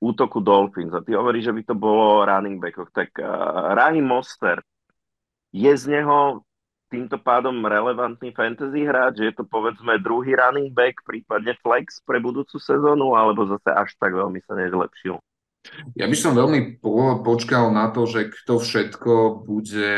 útoku 0.00 0.40
Dolphins. 0.40 0.94
A 0.96 1.04
ty 1.04 1.12
hovoríš, 1.12 1.52
že 1.52 1.56
by 1.56 1.62
to 1.66 1.74
bolo 1.76 2.24
running 2.24 2.56
backoch. 2.56 2.88
Tak 2.90 3.12
uh, 3.20 3.76
Rahim 3.76 4.08
Moster, 4.08 4.64
je 5.52 5.72
z 5.76 5.84
neho 5.90 6.42
týmto 6.90 7.20
pádom 7.22 7.54
relevantný 7.62 8.34
fantasy 8.34 8.82
hráč? 8.82 9.22
Je 9.22 9.32
to 9.36 9.46
povedzme 9.46 10.00
druhý 10.02 10.34
running 10.34 10.74
back, 10.74 10.98
prípadne 11.06 11.54
flex 11.60 12.02
pre 12.02 12.18
budúcu 12.18 12.58
sezónu, 12.58 13.14
alebo 13.14 13.46
zase 13.46 13.70
až 13.70 13.94
tak 14.00 14.16
veľmi 14.16 14.42
sa 14.42 14.58
nezlepšil? 14.58 15.20
Ja 15.92 16.08
by 16.08 16.16
som 16.16 16.32
veľmi 16.32 16.80
po, 16.80 17.20
počkal 17.20 17.68
na 17.68 17.92
to, 17.92 18.08
že 18.08 18.32
kto 18.32 18.64
všetko 18.64 19.44
bude, 19.44 19.96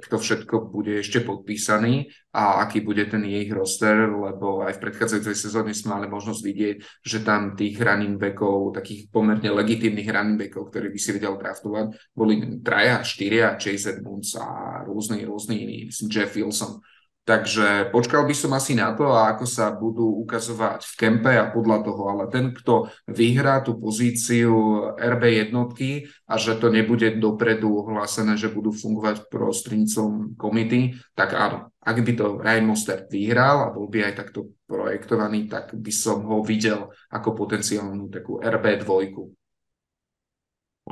kto 0.00 0.16
všetko 0.16 0.72
bude 0.72 1.04
ešte 1.04 1.20
podpísaný 1.20 2.08
a 2.32 2.64
aký 2.64 2.80
bude 2.80 3.04
ten 3.04 3.20
ich 3.28 3.52
roster, 3.52 4.08
lebo 4.08 4.64
aj 4.64 4.80
v 4.80 4.82
predchádzajúcej 4.88 5.36
sezóne 5.36 5.76
sme 5.76 6.00
mali 6.00 6.06
možnosť 6.08 6.40
vidieť, 6.40 6.76
že 7.04 7.18
tam 7.20 7.52
tých 7.52 7.76
running 7.76 8.16
backov, 8.16 8.72
takých 8.72 9.12
pomerne 9.12 9.52
legitímnych 9.52 10.08
running 10.08 10.40
backov, 10.40 10.72
ktorí 10.72 10.88
by 10.88 10.98
si 11.00 11.10
vedel 11.12 11.36
draftovať, 11.36 11.86
boli 12.16 12.64
traja, 12.64 13.04
štyria, 13.04 13.60
Chase 13.60 14.00
Edmonds 14.00 14.32
a 14.40 14.80
rôzny, 14.88 15.28
rôzny 15.28 15.86
myslím 15.92 16.08
Jeff 16.08 16.32
Wilson. 16.32 16.80
Takže 17.26 17.90
počkal 17.90 18.22
by 18.22 18.34
som 18.38 18.54
asi 18.54 18.78
na 18.78 18.94
to, 18.94 19.10
ako 19.10 19.50
sa 19.50 19.74
budú 19.74 20.06
ukazovať 20.22 20.86
v 20.86 20.94
kempe 20.94 21.34
a 21.34 21.50
podľa 21.50 21.82
toho, 21.82 22.02
ale 22.06 22.30
ten, 22.30 22.54
kto 22.54 22.86
vyhrá 23.10 23.66
tú 23.66 23.74
pozíciu 23.82 24.54
RB 24.94 25.42
jednotky 25.42 26.06
a 26.30 26.38
že 26.38 26.54
to 26.54 26.70
nebude 26.70 27.18
dopredu 27.18 27.82
ohlásené, 27.82 28.38
že 28.38 28.46
budú 28.46 28.70
fungovať 28.70 29.26
prostrednícom 29.26 30.38
komity, 30.38 30.94
tak 31.18 31.34
áno, 31.34 31.74
ak 31.82 31.98
by 31.98 32.12
to 32.14 32.38
Ryan 32.38 32.66
Mostert 32.70 33.10
vyhral 33.10 33.66
a 33.66 33.74
bol 33.74 33.90
by 33.90 34.06
aj 34.06 34.22
takto 34.22 34.54
projektovaný, 34.70 35.50
tak 35.50 35.74
by 35.74 35.90
som 35.90 36.22
ho 36.30 36.46
videl 36.46 36.94
ako 37.10 37.34
potenciálnu 37.34 38.06
takú 38.06 38.38
RB 38.38 38.86
dvojku. 38.86 39.34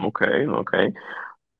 OK, 0.02 0.20
OK. 0.50 0.74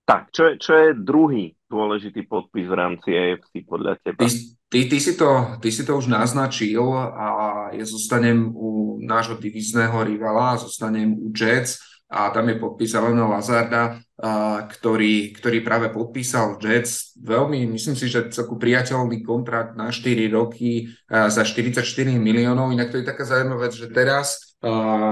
Tak, 0.03 0.35
čo 0.35 0.51
je, 0.51 0.55
čo 0.59 0.73
je 0.75 0.89
druhý 0.99 1.55
dôležitý 1.71 2.27
podpis 2.27 2.67
v 2.67 2.75
rámci 2.75 3.15
AFC 3.15 3.63
podľa 3.65 4.03
teba? 4.03 4.27
Ty, 4.27 4.29
Ty, 4.75 4.91
ty, 4.91 4.99
si 4.99 5.15
to, 5.15 5.55
ty 5.63 5.71
si 5.71 5.87
to 5.87 5.95
už 5.95 6.11
naznačil 6.11 6.83
a 6.99 7.27
ja 7.71 7.87
zostanem 7.87 8.51
u 8.51 8.99
nášho 8.99 9.39
divizného 9.39 9.95
rivala, 10.03 10.59
zostanem 10.59 11.15
u 11.15 11.31
Jets 11.31 11.79
a 12.11 12.35
tam 12.35 12.51
je 12.51 12.59
podpis 12.59 12.91
Alena 12.99 13.31
Lazarda, 13.31 14.03
a, 14.19 14.67
ktorý, 14.67 15.31
ktorý 15.31 15.63
práve 15.63 15.95
podpísal 15.95 16.59
Jets. 16.59 17.15
Veľmi, 17.23 17.71
myslím 17.71 17.95
si, 17.95 18.11
že 18.11 18.35
celku 18.35 18.59
priateľný 18.59 19.23
kontrakt 19.23 19.79
na 19.79 19.95
4 19.95 20.27
roky 20.35 20.91
a, 21.07 21.31
za 21.31 21.47
44 21.47 21.87
miliónov. 22.19 22.75
Inak 22.75 22.91
to 22.91 22.99
je 22.99 23.07
taká 23.07 23.23
zaujímavá 23.23 23.71
vec, 23.71 23.79
že 23.79 23.95
teraz, 23.95 24.54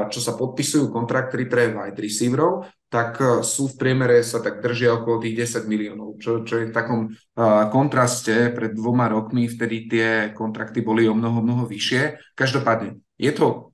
čo 0.08 0.20
sa 0.24 0.32
podpisujú 0.32 0.88
kontrakty 0.88 1.44
pre 1.44 1.68
wide 1.68 2.00
receiverov, 2.00 2.64
tak 2.92 3.20
e, 3.20 3.40
sú 3.40 3.72
v 3.72 3.78
priemere 3.80 4.20
sa 4.20 4.44
tak 4.44 4.60
držia 4.60 4.92
okolo 4.96 5.24
tých 5.24 5.48
10 5.48 5.64
miliónov, 5.64 6.20
čo, 6.20 6.44
čo 6.44 6.60
je 6.60 6.68
v 6.68 6.76
takom 6.76 7.08
uh, 7.08 7.72
kontraste 7.72 8.52
pred 8.52 8.76
dvoma 8.76 9.08
rokmi, 9.08 9.48
vtedy 9.48 9.88
tie 9.88 10.08
kontrakty 10.36 10.84
boli 10.84 11.08
o 11.08 11.16
mnoho, 11.16 11.40
mnoho 11.40 11.64
vyššie. 11.64 12.36
Každopádne, 12.36 13.00
je 13.16 13.32
to, 13.32 13.72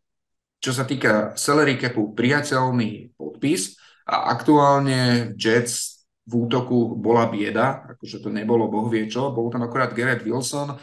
čo 0.62 0.70
sa 0.70 0.86
týka 0.86 1.34
salary 1.34 1.74
capu, 1.78 2.14
priateľný 2.14 3.14
podpis 3.18 3.74
a 4.06 4.30
aktuálne 4.34 5.34
Jets 5.34 6.06
v 6.28 6.44
útoku 6.44 6.94
bola 6.94 7.26
bieda, 7.26 7.88
akože 7.96 8.20
to 8.20 8.28
nebolo 8.28 8.68
boh 8.68 8.86
vie 8.92 9.08
bol 9.08 9.48
tam 9.48 9.64
akorát 9.64 9.96
Garrett 9.96 10.22
Wilson, 10.22 10.76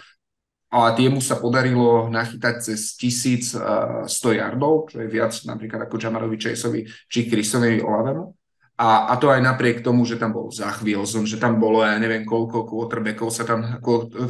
a 0.75 0.91
tiemu 0.91 1.23
sa 1.23 1.39
podarilo 1.39 2.11
nachytať 2.11 2.55
cez 2.59 2.99
1100 2.99 4.11
yardov, 4.35 4.91
čo 4.91 4.99
je 4.99 5.07
viac 5.07 5.31
napríklad 5.47 5.87
ako 5.87 5.95
Jamarovi 5.95 6.35
Chaseovi 6.35 6.83
či 7.07 7.31
Chrisovi 7.31 7.79
Olavemu. 7.79 8.35
A, 8.75 9.07
a 9.07 9.15
to 9.15 9.31
aj 9.31 9.39
napriek 9.39 9.79
tomu, 9.79 10.03
že 10.03 10.19
tam 10.19 10.35
bol 10.35 10.51
Zach 10.51 10.83
Wilson, 10.83 11.23
že 11.23 11.39
tam 11.39 11.63
bolo, 11.63 11.79
ja 11.79 11.95
neviem, 11.95 12.27
koľko 12.27 12.67
quarterbackov 12.67 13.31
sa 13.31 13.47
tam, 13.47 13.79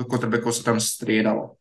quarterbackov 0.05 0.53
sa 0.53 0.69
tam 0.69 0.77
striedalo. 0.77 1.57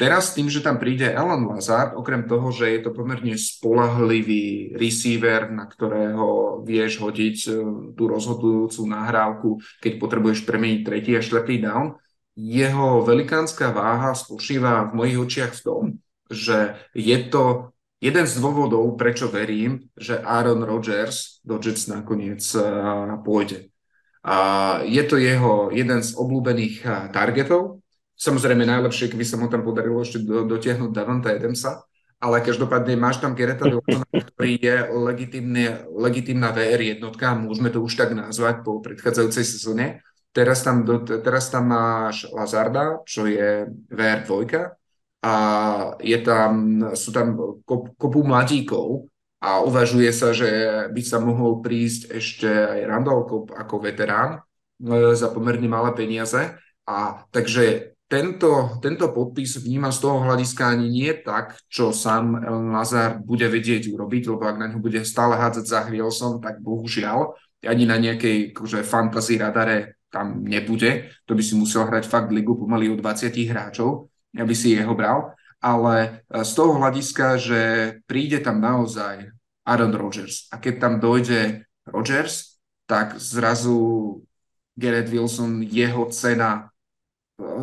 Teraz 0.00 0.32
tým, 0.32 0.48
že 0.48 0.64
tam 0.64 0.80
príde 0.80 1.12
Alan 1.12 1.44
Lazard, 1.52 1.92
okrem 1.92 2.24
toho, 2.24 2.48
že 2.48 2.72
je 2.72 2.80
to 2.88 2.96
pomerne 2.96 3.36
spolahlivý 3.36 4.72
receiver, 4.80 5.52
na 5.52 5.68
ktorého 5.68 6.58
vieš 6.64 7.04
hodiť 7.04 7.36
e, 7.46 7.50
tú 7.92 8.08
rozhodujúcu 8.08 8.80
nahrávku, 8.88 9.60
keď 9.84 9.92
potrebuješ 10.00 10.48
premeniť 10.48 10.80
tretí 10.80 11.12
a 11.12 11.20
štvrtý 11.20 11.60
down, 11.60 12.00
jeho 12.36 13.04
velikánska 13.04 13.72
váha 13.72 14.16
spočíva 14.16 14.88
v 14.88 14.92
mojich 14.96 15.18
očiach 15.20 15.52
v 15.52 15.64
tom, 15.64 15.84
že 16.32 16.80
je 16.96 17.18
to 17.28 17.72
jeden 18.02 18.26
z 18.26 18.34
dôvodov, 18.40 18.98
prečo 18.98 19.30
verím, 19.30 19.86
že 19.94 20.18
Aaron 20.18 20.64
Rodgers 20.66 21.38
do 21.46 21.60
Jets 21.62 21.86
nakoniec 21.86 22.42
uh, 22.58 23.20
pôjde. 23.22 23.70
A 24.26 24.36
je 24.86 25.02
to 25.06 25.18
jeho 25.18 25.70
jeden 25.70 26.00
z 26.02 26.10
obľúbených 26.18 26.76
uh, 26.82 26.92
targetov. 27.14 27.78
Samozrejme 28.18 28.66
najlepšie, 28.66 29.10
keby 29.10 29.24
sa 29.26 29.38
mu 29.38 29.46
tam 29.46 29.62
podarilo 29.62 30.02
ešte 30.02 30.22
do, 30.22 30.46
dotiahnuť 30.46 30.90
Davanta 30.90 31.30
Adamsa, 31.30 31.84
ale 32.22 32.38
každopádne 32.38 32.94
máš 32.94 33.18
tam 33.18 33.34
Gereta 33.34 33.66
Wilsona, 33.66 34.06
ktorý 34.06 34.52
je 34.62 34.76
legitimná 35.90 36.54
VR 36.54 36.78
jednotka, 36.78 37.34
môžeme 37.34 37.70
to 37.70 37.82
už 37.82 37.98
tak 37.98 38.14
nazvať 38.14 38.62
po 38.62 38.78
predchádzajúcej 38.78 39.42
sezóne. 39.42 40.06
Teraz 40.32 40.64
tam, 40.64 40.88
teraz 41.04 41.52
tam 41.52 41.68
máš 41.68 42.24
Lazarda, 42.32 43.04
čo 43.04 43.28
je 43.28 43.68
VR 43.92 44.24
2 44.24 44.80
a 45.22 45.34
je 46.02 46.18
tam, 46.24 46.82
sú 46.96 47.14
tam 47.14 47.36
kop, 47.62 47.94
kopu 47.94 48.26
mladíkov 48.26 49.06
a 49.38 49.62
uvažuje 49.62 50.10
sa, 50.10 50.34
že 50.34 50.50
by 50.90 51.02
sa 51.04 51.22
mohol 51.22 51.62
prísť 51.62 52.16
ešte 52.16 52.48
aj 52.48 52.80
Randall 52.88 53.28
Cobb 53.28 53.54
ako 53.54 53.74
veterán 53.86 54.42
e, 54.82 55.14
za 55.14 55.30
pomerne 55.30 55.70
malé 55.70 55.94
peniaze. 55.94 56.58
A 56.90 57.22
takže 57.30 57.94
tento, 58.10 58.82
tento 58.82 59.14
podpis 59.14 59.62
vnímam 59.62 59.94
z 59.94 60.02
toho 60.02 60.26
hľadiska 60.26 60.74
ani 60.74 60.90
nie 60.90 61.12
tak, 61.22 61.60
čo 61.70 61.94
sám 61.94 62.42
Lazar 62.74 63.22
bude 63.22 63.46
vedieť 63.46 63.94
urobiť, 63.94 64.26
lebo 64.26 64.42
ak 64.42 64.58
na 64.58 64.66
ňu 64.74 64.82
bude 64.82 65.06
stále 65.06 65.38
hádzať 65.38 65.64
za 65.64 65.80
Wilson, 65.86 66.42
tak 66.42 66.58
bohužiaľ 66.58 67.38
ani 67.62 67.86
na 67.86 67.94
nejakej 67.94 68.50
akože, 68.52 68.82
fantasy 68.82 69.38
radare 69.38 70.01
tam 70.12 70.44
nebude. 70.44 71.08
To 71.24 71.32
by 71.32 71.42
si 71.42 71.56
musel 71.56 71.88
hrať 71.88 72.04
fakt 72.04 72.28
ligu 72.28 72.52
pomaly 72.52 72.92
o 72.92 72.96
20 73.00 73.32
hráčov, 73.48 74.12
aby 74.36 74.52
si 74.52 74.76
jeho 74.76 74.92
bral. 74.92 75.32
Ale 75.64 76.22
e, 76.28 76.44
z 76.44 76.52
toho 76.52 76.76
hľadiska, 76.76 77.40
že 77.40 77.60
príde 78.04 78.44
tam 78.44 78.60
naozaj 78.60 79.32
Aaron 79.64 79.94
Rodgers 79.96 80.52
a 80.52 80.60
keď 80.60 80.74
tam 80.76 80.94
dojde 81.00 81.64
Rodgers, 81.88 82.60
tak 82.84 83.16
zrazu 83.16 84.20
Garrett 84.76 85.08
Wilson, 85.08 85.62
jeho 85.64 86.10
cena 86.10 86.72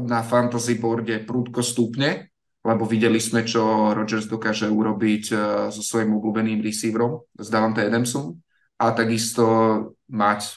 na 0.01 0.21
fantasy 0.23 0.75
boarde 0.75 1.23
prúdko 1.23 1.61
stupne, 1.63 2.31
lebo 2.65 2.83
videli 2.83 3.19
sme, 3.21 3.47
čo 3.47 3.93
Rodgers 3.95 4.27
dokáže 4.27 4.67
urobiť 4.67 5.23
e, 5.31 5.35
so 5.71 5.79
svojím 5.79 6.19
obľúbeným 6.19 6.59
receiverom, 6.59 7.23
s 7.39 7.47
Davante 7.47 7.87
Adamsom 7.87 8.35
a 8.75 8.91
takisto 8.91 9.45
mať 10.11 10.41
e, 10.43 10.51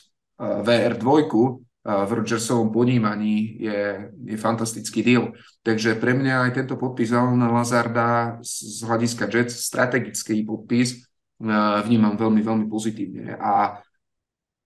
VR2 0.66 1.06
e, 1.06 1.26
v 1.82 2.10
Rodgersovom 2.14 2.70
ponímaní 2.70 3.58
je, 3.58 3.80
je 4.22 4.36
fantastický 4.38 5.02
deal. 5.02 5.34
Takže 5.66 5.98
pre 5.98 6.14
mňa 6.14 6.46
aj 6.46 6.62
tento 6.62 6.74
podpis 6.78 7.10
Alana 7.10 7.50
Lazarda 7.50 8.38
z 8.38 8.86
hľadiska 8.86 9.26
Jets, 9.26 9.66
strategický 9.66 10.46
podpis, 10.46 11.02
vnímam 11.82 12.14
veľmi, 12.14 12.38
veľmi 12.38 12.66
pozitívne. 12.70 13.34
A 13.34 13.82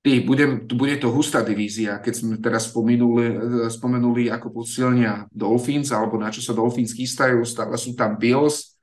Tý, 0.06 0.22
budem, 0.22 0.70
bude 0.70 0.94
to 1.02 1.10
hustá 1.10 1.42
divízia, 1.42 1.98
keď 1.98 2.14
sme 2.14 2.34
teraz 2.38 2.70
spomenuli, 2.70 3.26
spomenuli 3.66 4.30
ako 4.30 4.62
posilnia 4.62 5.26
Dolphins, 5.34 5.90
alebo 5.90 6.14
na 6.14 6.30
čo 6.30 6.38
sa 6.38 6.54
Dolphins 6.54 6.94
chystajú, 6.94 7.42
stále 7.42 7.74
sú 7.74 7.90
tam 7.98 8.14
Bills, 8.14 8.78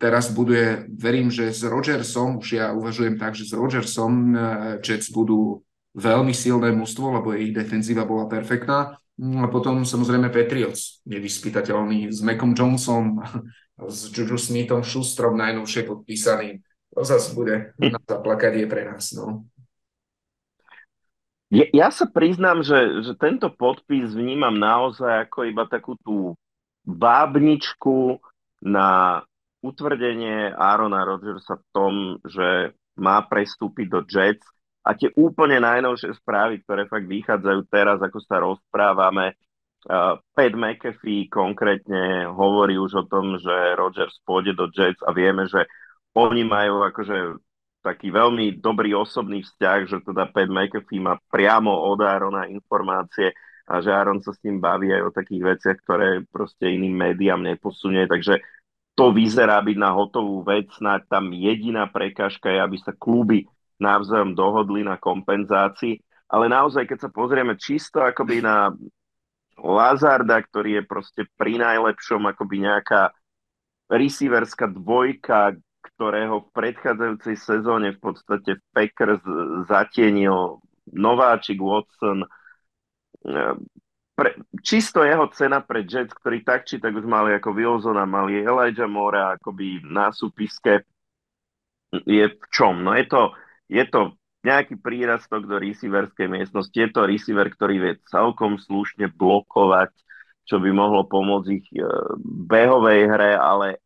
teraz 0.00 0.32
buduje, 0.32 0.88
verím, 0.88 1.28
že 1.28 1.52
s 1.52 1.60
Rodgersom, 1.68 2.40
už 2.40 2.48
ja 2.56 2.72
uvažujem 2.72 3.20
tak, 3.20 3.36
že 3.36 3.44
s 3.44 3.52
Rodgersom 3.52 4.32
eh, 4.32 4.40
Jets 4.80 5.12
budú 5.12 5.60
veľmi 5.94 6.34
silné 6.34 6.74
mužstvo, 6.74 7.22
lebo 7.22 7.32
ich 7.32 7.54
defenzíva 7.54 8.02
bola 8.02 8.26
perfektná. 8.26 8.98
No 9.14 9.46
a 9.46 9.48
potom 9.48 9.86
samozrejme 9.86 10.26
Patriots, 10.34 10.98
nevyspytateľný, 11.06 12.10
s 12.10 12.18
Macom 12.18 12.50
Johnson, 12.50 13.22
s 13.78 14.10
Juju 14.10 14.34
Smithom, 14.34 14.82
Schustrom 14.82 15.38
najnovšie 15.38 15.86
podpísaný. 15.86 16.58
To 16.94 17.06
zase 17.06 17.34
bude 17.34 17.74
na 17.78 17.98
zaplakadie 18.02 18.66
pre 18.66 18.86
nás. 18.86 19.14
No. 19.14 19.46
Ja, 21.54 21.66
ja 21.70 21.88
sa 21.94 22.10
priznám, 22.10 22.66
že, 22.66 23.06
že 23.06 23.14
tento 23.14 23.46
podpis 23.54 24.10
vnímam 24.10 24.58
naozaj 24.58 25.30
ako 25.30 25.46
iba 25.46 25.62
takú 25.70 25.94
tú 26.02 26.34
bábničku 26.82 28.18
na 28.66 29.22
utvrdenie 29.62 30.50
Arona 30.58 31.06
Rodgersa 31.06 31.62
v 31.62 31.66
tom, 31.70 31.94
že 32.26 32.74
má 32.98 33.22
prestúpiť 33.22 33.86
do 33.86 34.00
Jets 34.02 34.46
a 34.84 34.92
tie 34.92 35.08
úplne 35.16 35.64
najnovšie 35.64 36.12
správy, 36.20 36.60
ktoré 36.60 36.84
fakt 36.84 37.08
vychádzajú 37.08 37.60
teraz, 37.72 37.98
ako 38.04 38.18
sa 38.20 38.36
rozprávame, 38.44 39.32
uh, 39.88 40.20
Pat 40.36 40.52
McAfee 40.52 41.32
konkrétne 41.32 42.28
hovorí 42.28 42.76
už 42.76 42.92
o 43.00 43.04
tom, 43.08 43.40
že 43.40 43.80
Rodgers 43.80 44.20
pôjde 44.28 44.52
do 44.52 44.68
Jets 44.68 45.00
a 45.00 45.16
vieme, 45.16 45.48
že 45.48 45.64
oni 46.12 46.44
majú 46.44 46.84
akože 46.84 47.40
taký 47.80 48.12
veľmi 48.12 48.60
dobrý 48.60 48.92
osobný 48.92 49.40
vzťah, 49.44 49.78
že 49.88 49.98
teda 50.04 50.28
Pat 50.28 50.52
McAfee 50.52 51.00
má 51.00 51.16
priamo 51.32 51.72
od 51.72 52.04
Arona 52.04 52.44
informácie 52.48 53.32
a 53.64 53.80
že 53.80 53.88
Aaron 53.88 54.20
sa 54.20 54.36
s 54.36 54.40
ním 54.44 54.60
baví 54.60 54.92
aj 54.92 55.02
o 55.08 55.14
takých 55.16 55.56
veciach, 55.56 55.76
ktoré 55.80 56.28
proste 56.28 56.68
iným 56.68 56.92
médiám 56.92 57.40
neposunie, 57.40 58.04
takže 58.04 58.44
to 58.94 59.10
vyzerá 59.10 59.58
byť 59.64 59.76
na 59.80 59.90
hotovú 59.90 60.44
vec, 60.44 60.70
snáď 60.76 61.08
tam 61.10 61.32
jediná 61.34 61.88
prekážka 61.90 62.52
je, 62.52 62.60
aby 62.62 62.76
sa 62.78 62.92
kluby 62.94 63.48
navzájom 63.80 64.34
dohodli 64.38 64.86
na 64.86 64.98
kompenzácii, 64.98 65.98
ale 66.30 66.50
naozaj, 66.50 66.88
keď 66.88 66.98
sa 67.06 67.10
pozrieme 67.10 67.54
čisto 67.54 68.02
akoby 68.02 68.42
na 68.42 68.72
Lazarda, 69.54 70.42
ktorý 70.42 70.82
je 70.82 70.84
proste 70.84 71.22
pri 71.38 71.62
najlepšom 71.62 72.26
akoby 72.26 72.66
nejaká 72.66 73.14
receiverská 73.86 74.66
dvojka, 74.66 75.54
ktorého 75.94 76.42
v 76.42 76.52
predchádzajúcej 76.56 77.36
sezóne 77.38 77.94
v 77.94 78.00
podstate 78.00 78.58
Packers 78.74 79.22
zatienil 79.68 80.58
nováčik 80.90 81.60
Watson. 81.60 82.24
Pre, 84.14 84.30
čisto 84.64 85.02
jeho 85.04 85.26
cena 85.30 85.62
pre 85.62 85.84
Jets, 85.86 86.14
ktorí 86.16 86.42
tak 86.42 86.66
či 86.66 86.80
tak 86.80 86.94
už 86.94 87.06
mali 87.06 87.36
ako 87.36 87.50
Wilsona, 87.54 88.08
mali 88.08 88.42
Elijah 88.42 88.88
Moore 88.90 89.38
akoby 89.38 89.84
na 89.86 90.10
súpiske, 90.10 90.82
je 92.02 92.26
v 92.26 92.44
čom? 92.50 92.82
No 92.82 92.94
je 92.94 93.06
to, 93.06 93.34
je 93.68 93.84
to 93.88 94.14
nejaký 94.44 94.76
prírastok 94.76 95.48
do 95.48 95.56
receiverskej 95.56 96.28
miestnosti. 96.28 96.76
Je 96.76 96.92
to 96.92 97.08
receiver, 97.08 97.48
ktorý 97.48 97.80
vie 97.80 97.92
celkom 98.12 98.60
slušne 98.60 99.08
blokovať, 99.16 99.90
čo 100.44 100.60
by 100.60 100.68
mohlo 100.68 101.08
pomôcť 101.08 101.48
ich 101.48 101.66
e, 101.72 101.80
behovej 102.44 103.08
hre, 103.08 103.32
ale 103.40 103.80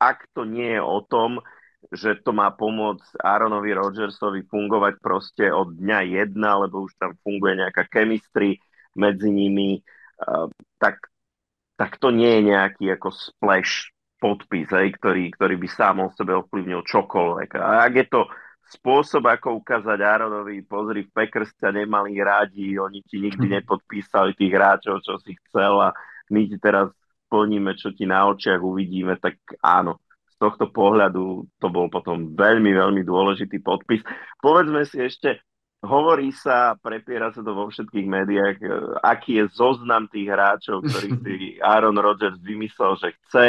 ak 0.00 0.24
to 0.32 0.48
nie 0.48 0.80
je 0.80 0.82
o 0.82 1.04
tom, 1.04 1.44
že 1.92 2.16
to 2.24 2.32
má 2.32 2.48
pomôcť 2.52 3.20
Aaronovi 3.20 3.76
Rodgersovi 3.76 4.48
fungovať 4.48 5.00
proste 5.04 5.52
od 5.52 5.76
dňa 5.76 6.24
jedna, 6.24 6.64
lebo 6.64 6.88
už 6.88 6.96
tam 6.96 7.12
funguje 7.20 7.60
nejaká 7.60 7.84
chemistry 7.92 8.56
medzi 8.96 9.28
nimi, 9.28 9.80
uh, 10.24 10.48
tak, 10.80 11.08
tak 11.76 12.00
to 12.00 12.12
nie 12.12 12.40
je 12.40 12.42
nejaký 12.52 12.84
ako 12.96 13.08
splash 13.12 13.92
podpis, 14.20 14.68
ktorý, 14.68 15.32
ktorý 15.32 15.54
by 15.56 15.68
sám 15.72 16.04
o 16.04 16.12
sebe 16.12 16.36
ovplyvnil 16.36 16.84
čokoľvek. 16.84 17.50
A 17.56 17.88
ak 17.88 17.92
je 17.96 18.06
to 18.12 18.20
spôsob, 18.70 19.26
ako 19.26 19.58
ukázať 19.60 19.98
Aaronovi, 19.98 20.62
pozri, 20.62 21.02
v 21.02 21.10
Packers 21.10 21.50
ťa 21.58 21.74
nemali 21.74 22.14
rádi, 22.22 22.78
oni 22.78 23.02
ti 23.02 23.18
nikdy 23.18 23.50
mhm. 23.50 23.54
nepodpísali 23.60 24.38
tých 24.38 24.52
hráčov, 24.54 25.02
čo 25.02 25.18
si 25.18 25.34
chcel 25.34 25.74
a 25.82 25.90
my 26.30 26.46
ti 26.46 26.56
teraz 26.62 26.94
splníme, 27.26 27.74
čo 27.74 27.90
ti 27.90 28.06
na 28.06 28.26
očiach 28.30 28.62
uvidíme, 28.62 29.18
tak 29.18 29.38
áno, 29.62 29.98
z 30.30 30.34
tohto 30.38 30.70
pohľadu 30.70 31.46
to 31.58 31.66
bol 31.70 31.90
potom 31.90 32.34
veľmi, 32.34 32.70
veľmi 32.74 33.02
dôležitý 33.02 33.62
podpis. 33.62 34.02
Povedzme 34.38 34.86
si 34.86 35.02
ešte, 35.02 35.42
hovorí 35.82 36.30
sa, 36.30 36.78
prepiera 36.78 37.30
sa 37.34 37.42
to 37.42 37.54
vo 37.54 37.70
všetkých 37.70 38.06
médiách, 38.06 38.56
e, 38.62 38.66
aký 39.02 39.42
je 39.42 39.44
zoznam 39.54 40.10
tých 40.10 40.30
hráčov, 40.30 40.86
ktorých 40.86 41.18
si 41.26 41.34
Aaron 41.62 41.98
Rodgers 41.98 42.38
vymyslel, 42.42 42.98
že 42.98 43.14
chce, 43.14 43.46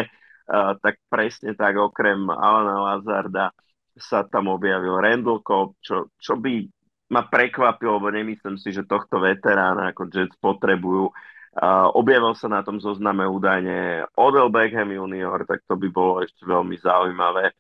uh, 0.52 0.74
tak 0.82 1.00
presne 1.08 1.56
tak 1.56 1.78
okrem 1.78 2.28
Alana 2.30 2.78
Lazarda 2.92 3.56
sa 3.98 4.24
tam 4.28 4.52
objavil 4.52 5.00
Randall 5.00 5.44
Cobb, 5.44 5.80
čo, 5.84 6.12
čo 6.16 6.40
by 6.40 6.64
ma 7.12 7.28
prekvapilo, 7.28 8.00
lebo 8.00 8.08
nemyslím 8.08 8.56
si, 8.56 8.72
že 8.72 8.88
tohto 8.88 9.20
veterána 9.20 9.92
ako 9.92 10.08
Jets 10.08 10.38
potrebujú. 10.40 11.12
Uh, 11.52 11.92
objavil 12.00 12.32
sa 12.32 12.48
na 12.48 12.64
tom 12.64 12.80
zozname 12.80 13.28
údajne 13.28 14.08
Odell 14.16 14.48
Beckham 14.48 14.88
junior, 14.88 15.44
tak 15.44 15.68
to 15.68 15.76
by 15.76 15.92
bolo 15.92 16.24
ešte 16.24 16.48
veľmi 16.48 16.80
zaujímavé. 16.80 17.52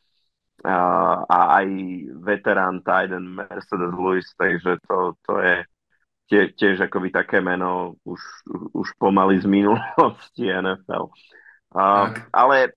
Uh, 0.63 1.27
a 1.27 1.59
aj 1.59 1.67
veterán 2.23 2.79
Tyden 2.79 3.35
Mercedes 3.35 3.91
Lewis, 3.91 4.31
takže 4.39 4.79
to, 4.87 5.19
to 5.27 5.33
je 5.43 5.55
tie, 6.31 6.41
tiež 6.55 6.87
akoby 6.87 7.11
také 7.11 7.43
meno 7.43 7.99
už, 8.07 8.21
už 8.71 8.87
pomaly 8.95 9.43
z 9.43 9.51
minulosti 9.51 10.47
NFL. 10.63 11.11
Uh, 11.75 12.15
ale 12.31 12.71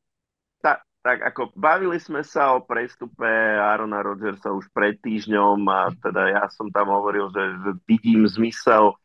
tak 1.04 1.20
ako 1.20 1.52
bavili 1.52 2.00
sme 2.00 2.24
sa 2.24 2.56
o 2.56 2.64
prestupe 2.64 3.28
Arona 3.60 4.00
Rodgersa 4.00 4.48
už 4.48 4.72
pred 4.72 4.96
týždňom 5.04 5.60
a 5.68 5.92
teda 6.00 6.32
ja 6.32 6.44
som 6.48 6.72
tam 6.72 6.88
hovoril, 6.88 7.28
že, 7.28 7.76
vidím 7.84 8.24
zmysel 8.24 8.96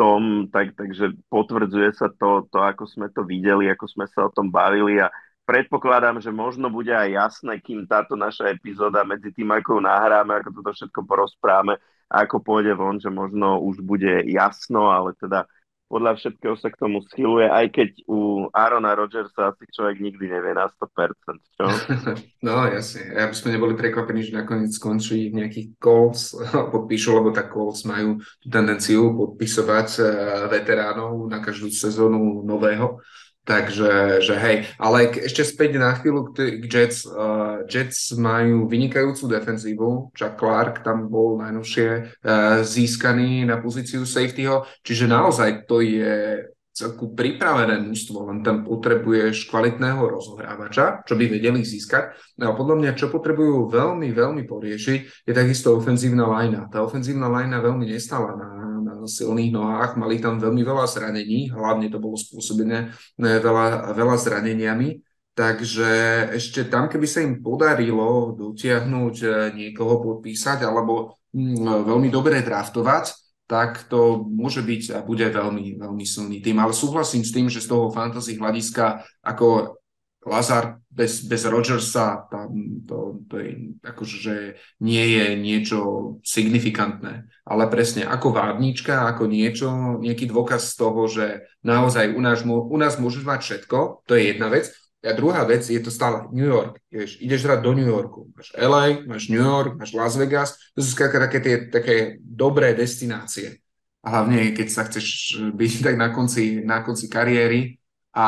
tom, 0.00 0.48
tak, 0.48 0.72
takže 0.72 1.12
potvrdzuje 1.28 1.92
sa 1.92 2.08
to, 2.08 2.48
to, 2.48 2.56
ako 2.56 2.88
sme 2.88 3.12
to 3.12 3.20
videli, 3.28 3.68
ako 3.68 3.84
sme 3.84 4.08
sa 4.08 4.24
o 4.26 4.32
tom 4.32 4.48
bavili 4.48 4.96
a 4.96 5.12
predpokladám, 5.44 6.24
že 6.24 6.32
možno 6.32 6.72
bude 6.72 6.96
aj 6.96 7.12
jasné, 7.12 7.60
kým 7.60 7.84
táto 7.84 8.16
naša 8.16 8.48
epizóda 8.48 9.04
medzi 9.04 9.28
tým, 9.36 9.52
ako 9.52 9.84
nahráme, 9.84 10.40
ako 10.40 10.56
toto 10.56 10.72
všetko 10.72 11.00
porozpráme, 11.04 11.76
ako 12.08 12.40
pôjde 12.40 12.72
von, 12.72 12.96
že 12.96 13.12
možno 13.12 13.60
už 13.60 13.84
bude 13.84 14.24
jasno, 14.24 14.88
ale 14.88 15.12
teda 15.20 15.44
podľa 15.92 16.16
všetkého 16.16 16.56
sa 16.56 16.72
k 16.72 16.80
tomu 16.80 17.04
schyluje, 17.04 17.52
aj 17.52 17.68
keď 17.68 17.90
u 18.08 18.48
Arona 18.56 18.96
Rodgersa 18.96 19.52
asi 19.52 19.68
človek 19.68 20.00
nikdy 20.00 20.24
nevie 20.24 20.56
na 20.56 20.72
100%, 20.72 21.36
čo? 21.36 21.64
No 22.48 22.64
jasne, 22.64 23.12
ja 23.12 23.28
by 23.28 23.34
sme 23.36 23.52
neboli 23.52 23.76
prekvapení, 23.76 24.24
že 24.24 24.32
nakoniec 24.32 24.72
skončí 24.72 25.28
nejakých 25.28 25.76
Colts, 25.76 26.32
podpíšu, 26.74 27.12
lebo 27.20 27.28
tak 27.36 27.52
Colts 27.52 27.84
majú 27.84 28.24
tendenciu 28.40 29.12
podpisovať 29.12 29.88
eh, 30.00 30.06
veteránov 30.48 31.28
na 31.28 31.44
každú 31.44 31.68
sezónu 31.68 32.40
nového. 32.40 33.04
Takže 33.42 34.22
že 34.22 34.34
hej, 34.38 34.70
ale 34.78 35.10
ešte 35.18 35.42
späť 35.42 35.74
na 35.74 35.98
chvíľu 35.98 36.30
k 36.30 36.62
Jets. 36.62 37.02
Uh, 37.02 37.66
Jets 37.66 38.14
majú 38.14 38.70
vynikajúcu 38.70 39.26
defenzívu, 39.26 40.14
Chuck 40.14 40.38
Clark 40.38 40.86
tam 40.86 41.10
bol 41.10 41.42
najnovšie 41.42 41.88
uh, 42.22 42.62
získaný 42.62 43.42
na 43.42 43.58
pozíciu 43.58 44.06
safetyho, 44.06 44.62
čiže 44.86 45.10
naozaj 45.10 45.66
to 45.66 45.82
je 45.82 46.46
celku 46.72 47.12
pripravené 47.12 47.84
mústvo, 47.84 48.24
len 48.32 48.40
tam 48.40 48.64
potrebuješ 48.64 49.52
kvalitného 49.52 50.08
rozohrávača, 50.08 51.04
čo 51.04 51.20
by 51.20 51.28
vedeli 51.28 51.60
získať. 51.60 52.16
No 52.40 52.52
a 52.52 52.56
podľa 52.56 52.80
mňa, 52.80 52.90
čo 52.96 53.12
potrebujú 53.12 53.68
veľmi, 53.68 54.08
veľmi 54.08 54.42
poriešiť, 54.48 55.28
je 55.28 55.32
takisto 55.36 55.76
ofenzívna 55.76 56.24
lajna. 56.24 56.72
Tá 56.72 56.80
ofenzívna 56.80 57.28
lajna 57.28 57.60
veľmi 57.60 57.84
nestala 57.84 58.32
na, 58.40 58.48
na 58.56 58.61
silných 59.08 59.52
nohách, 59.54 59.96
mali 59.96 60.18
tam 60.18 60.38
veľmi 60.38 60.62
veľa 60.62 60.86
zranení, 60.86 61.50
hlavne 61.50 61.88
to 61.88 62.02
bolo 62.02 62.18
spôsobené 62.18 62.92
veľa, 63.18 63.94
veľa 63.94 64.16
zraneniami. 64.18 65.02
Takže 65.32 65.90
ešte 66.36 66.68
tam, 66.68 66.92
keby 66.92 67.06
sa 67.08 67.24
im 67.24 67.40
podarilo 67.40 68.36
dotiahnuť 68.36 69.16
eh, 69.24 69.32
niekoho 69.56 70.04
podpísať 70.04 70.68
alebo 70.68 71.16
hm, 71.32 71.88
veľmi 71.88 72.12
dobre 72.12 72.44
draftovať, 72.44 73.22
tak 73.48 73.84
to 73.88 74.24
môže 74.28 74.64
byť 74.64 74.82
a 74.96 74.98
bude 75.04 75.28
veľmi, 75.28 75.76
veľmi 75.76 76.04
silný 76.08 76.40
tým. 76.40 76.56
Ale 76.56 76.72
súhlasím 76.72 77.20
s 77.20 77.34
tým, 77.36 77.52
že 77.52 77.60
z 77.60 77.68
toho 77.68 77.92
fantasy 77.92 78.40
hľadiska 78.40 79.04
ako 79.20 79.76
Lazar 80.22 80.78
bez, 80.86 81.26
bez 81.26 81.42
Rodgersa 81.44 82.30
tam 82.30 82.54
to, 82.86 83.26
to 83.26 83.42
je 83.42 83.50
akože, 83.82 84.16
že 84.22 84.36
nie 84.78 85.18
je 85.18 85.26
niečo 85.34 85.78
signifikantné. 86.22 87.26
Ale 87.42 87.66
presne 87.66 88.06
ako 88.06 88.30
várnička, 88.30 89.10
ako 89.10 89.26
niečo, 89.26 89.98
nejaký 89.98 90.30
dôkaz 90.30 90.72
z 90.72 90.74
toho, 90.78 91.00
že 91.10 91.26
naozaj 91.66 92.14
u 92.14 92.20
nás, 92.22 92.46
u 92.46 92.76
nás 92.78 93.02
môžeš 93.02 93.26
mať 93.26 93.40
všetko, 93.42 94.06
to 94.06 94.14
je 94.14 94.30
jedna 94.30 94.46
vec. 94.46 94.70
A 95.02 95.18
druhá 95.18 95.42
vec 95.42 95.66
je 95.66 95.82
to 95.82 95.90
stále 95.90 96.30
New 96.30 96.46
York. 96.46 96.78
Vieš, 96.86 97.18
ideš 97.18 97.42
hrať 97.42 97.58
do 97.66 97.74
New 97.74 97.90
Yorku. 97.90 98.30
Máš 98.38 98.54
LA, 98.54 99.02
máš 99.02 99.26
New 99.26 99.42
York, 99.42 99.74
máš 99.74 99.90
Las 99.98 100.14
Vegas. 100.14 100.54
To 100.78 100.80
sú 100.86 100.94
také 100.94 101.42
tie 101.42 101.66
také 101.66 102.22
dobré 102.22 102.70
destinácie. 102.70 103.58
A 104.06 104.14
hlavne, 104.14 104.54
keď 104.54 104.68
sa 104.70 104.86
chceš 104.86 105.38
byť 105.50 105.72
tak 105.82 105.98
na 105.98 106.14
konci, 106.14 106.62
na 106.62 106.86
konci 106.86 107.10
kariéry. 107.10 107.81
A 108.12 108.26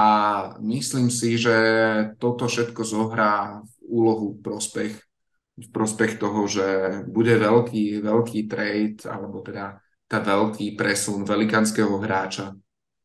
myslím 0.64 1.12
si, 1.12 1.36
že 1.36 1.56
toto 2.16 2.48
všetko 2.48 2.82
zohrá 2.88 3.60
úlohu 3.84 4.40
prospech, 4.40 4.96
v 5.54 5.68
prospech 5.70 6.18
toho, 6.18 6.48
že 6.48 6.66
bude 7.06 7.36
veľký, 7.36 8.00
veľký 8.00 8.40
trade, 8.48 9.04
alebo 9.06 9.44
teda 9.44 9.78
tá 10.08 10.18
veľký 10.24 10.74
presun 10.74 11.22
velikánskeho 11.22 12.00
hráča 12.00 12.56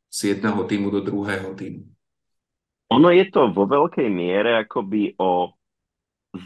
z 0.10 0.36
jedného 0.36 0.66
týmu 0.66 0.90
do 0.90 1.04
druhého 1.06 1.54
týmu. 1.54 1.86
Ono 2.90 3.10
je 3.14 3.30
to 3.30 3.54
vo 3.54 3.70
veľkej 3.70 4.10
miere 4.10 4.58
akoby 4.66 5.14
o 5.22 5.54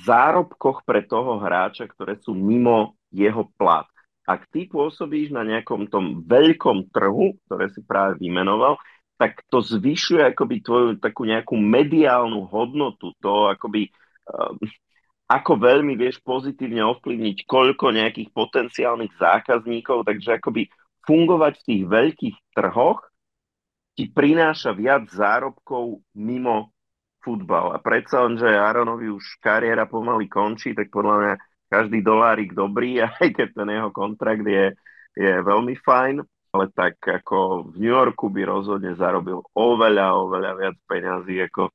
zárobkoch 0.04 0.84
pre 0.84 1.08
toho 1.08 1.39
hráča, 1.39 1.88
ktoré 1.88 2.19
sú 2.19 2.36
mimo 2.36 3.00
jeho 3.15 3.48
plat. 3.56 3.88
Ak 4.24 4.48
ty 4.52 4.67
pôsobíš 4.67 5.32
na 5.36 5.43
nejakom 5.43 5.88
tom 5.88 6.24
veľkom 6.24 6.91
trhu, 6.91 7.36
ktoré 7.48 7.72
si 7.72 7.84
práve 7.84 8.19
vymenoval, 8.19 8.80
tak 9.24 9.40
to 9.48 9.64
zvyšuje 9.64 10.36
akoby 10.36 10.60
tvoju 10.60 10.90
takú 11.00 11.24
nejakú 11.24 11.56
mediálnu 11.56 12.44
hodnotu, 12.44 13.16
to 13.24 13.48
akoby 13.48 13.88
um, 14.28 14.60
ako 15.32 15.56
veľmi 15.56 15.96
vieš 15.96 16.20
pozitívne 16.20 16.84
ovplyvniť 16.84 17.48
koľko 17.48 17.96
nejakých 17.96 18.36
potenciálnych 18.36 19.16
zákazníkov, 19.16 20.04
takže 20.04 20.44
akoby 20.44 20.68
fungovať 21.08 21.54
v 21.56 21.66
tých 21.72 21.84
veľkých 21.88 22.38
trhoch 22.52 23.00
ti 23.96 24.12
prináša 24.12 24.76
viac 24.76 25.08
zárobkov 25.08 26.04
mimo 26.20 26.76
futbal. 27.24 27.72
A 27.72 27.80
predsa 27.80 28.28
len, 28.28 28.36
že 28.36 28.52
Aronovi 28.52 29.08
už 29.08 29.40
kariéra 29.40 29.88
pomaly 29.88 30.28
končí, 30.28 30.76
tak 30.76 30.92
podľa 30.92 31.16
mňa 31.16 31.34
každý 31.72 32.04
dolárik 32.04 32.52
dobrý, 32.52 33.00
aj 33.08 33.32
keď 33.32 33.48
ten 33.56 33.70
jeho 33.72 33.90
kontrakt 33.96 34.44
je, 34.44 34.76
je 35.16 35.32
veľmi 35.40 35.80
fajn, 35.80 36.20
ale 36.54 36.70
tak 36.70 37.02
ako 37.02 37.68
v 37.74 37.82
New 37.82 37.89
Yorku 37.89 38.30
by 38.30 38.46
rozhodne 38.46 38.94
zarobil 38.94 39.42
oveľa, 39.58 40.22
oveľa 40.22 40.52
viac 40.54 40.78
peňazí 40.86 41.42
ako 41.50 41.74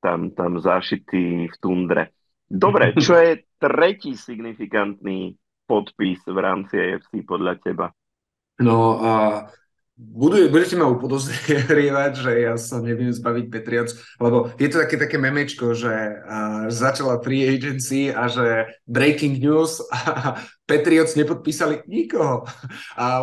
tam, 0.00 0.32
tam 0.32 0.56
zašitý 0.56 1.52
v 1.52 1.56
tundre. 1.60 2.16
Dobre, 2.48 2.96
čo 2.96 3.14
je 3.14 3.44
tretí 3.60 4.16
signifikantný 4.16 5.36
podpis 5.68 6.24
v 6.24 6.38
rámci 6.40 6.80
AFC 6.80 7.22
podľa 7.22 7.60
teba? 7.60 7.86
No, 8.64 8.96
uh, 8.96 9.44
budú, 10.00 10.40
budete 10.48 10.80
ma 10.80 10.88
upodozrievať, 10.88 12.12
že 12.16 12.32
ja 12.40 12.54
sa 12.56 12.80
neviem 12.80 13.12
zbaviť 13.12 13.44
Patriots, 13.52 13.92
lebo 14.16 14.48
je 14.56 14.68
to 14.72 14.80
také, 14.80 14.96
také 14.96 15.16
memečko, 15.20 15.76
že 15.76 15.92
uh, 15.92 16.72
začala 16.72 17.20
free 17.20 17.44
agency 17.44 18.08
a 18.08 18.24
že 18.26 18.64
breaking 18.88 19.36
news 19.36 19.84
a 19.92 20.40
Patriots 20.64 21.18
nepodpísali 21.18 21.84
nikoho. 21.84 22.46
A 22.94 23.20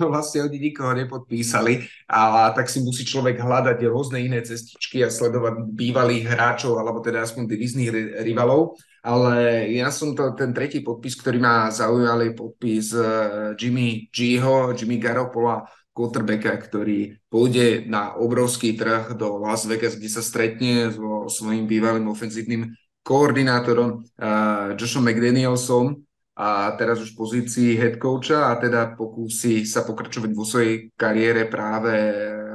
vlastne 0.00 0.48
oni 0.48 0.72
nikoho 0.72 0.96
nepodpísali. 0.96 1.84
A 2.08 2.50
tak 2.56 2.72
si 2.72 2.80
musí 2.80 3.04
človek 3.04 3.36
hľadať 3.36 3.84
rôzne 3.86 4.24
iné 4.24 4.40
cestičky 4.40 5.04
a 5.04 5.12
sledovať 5.12 5.76
bývalých 5.76 6.24
hráčov, 6.24 6.80
alebo 6.80 7.04
teda 7.04 7.22
aspoň 7.22 7.52
divizných 7.52 7.90
rivalov. 8.24 8.80
Ale 9.04 9.68
ja 9.70 9.92
som 9.92 10.16
to, 10.16 10.34
ten 10.34 10.50
tretí 10.50 10.82
podpis, 10.82 11.14
ktorý 11.20 11.38
ma 11.38 11.70
zaujal, 11.70 12.26
je 12.26 12.32
podpis 12.34 12.90
uh, 12.96 13.52
Jimmy 13.54 14.08
Gho, 14.10 14.72
Jimmy 14.74 14.96
Garopola, 14.98 15.68
quarterbacka, 15.96 16.52
ktorý 16.60 17.16
pôjde 17.32 17.88
na 17.88 18.12
obrovský 18.20 18.76
trh 18.76 19.16
do 19.16 19.40
Las 19.40 19.64
Vegas, 19.64 19.96
kde 19.96 20.12
sa 20.12 20.20
stretne 20.20 20.92
so 20.92 21.24
svojím 21.32 21.64
bývalým 21.64 22.04
ofenzívnym 22.12 22.76
koordinátorom 23.00 24.04
uh, 24.04 24.76
Joshom 24.76 25.08
McDanielsom 25.08 26.04
a 26.36 26.76
teraz 26.76 27.00
už 27.00 27.16
v 27.16 27.18
pozícii 27.24 27.70
head 27.80 27.96
coacha 27.96 28.52
a 28.52 28.60
teda 28.60 28.92
pokúsi 28.92 29.64
sa 29.64 29.88
pokračovať 29.88 30.30
vo 30.36 30.44
svojej 30.44 30.92
kariére 30.92 31.48
práve 31.48 31.96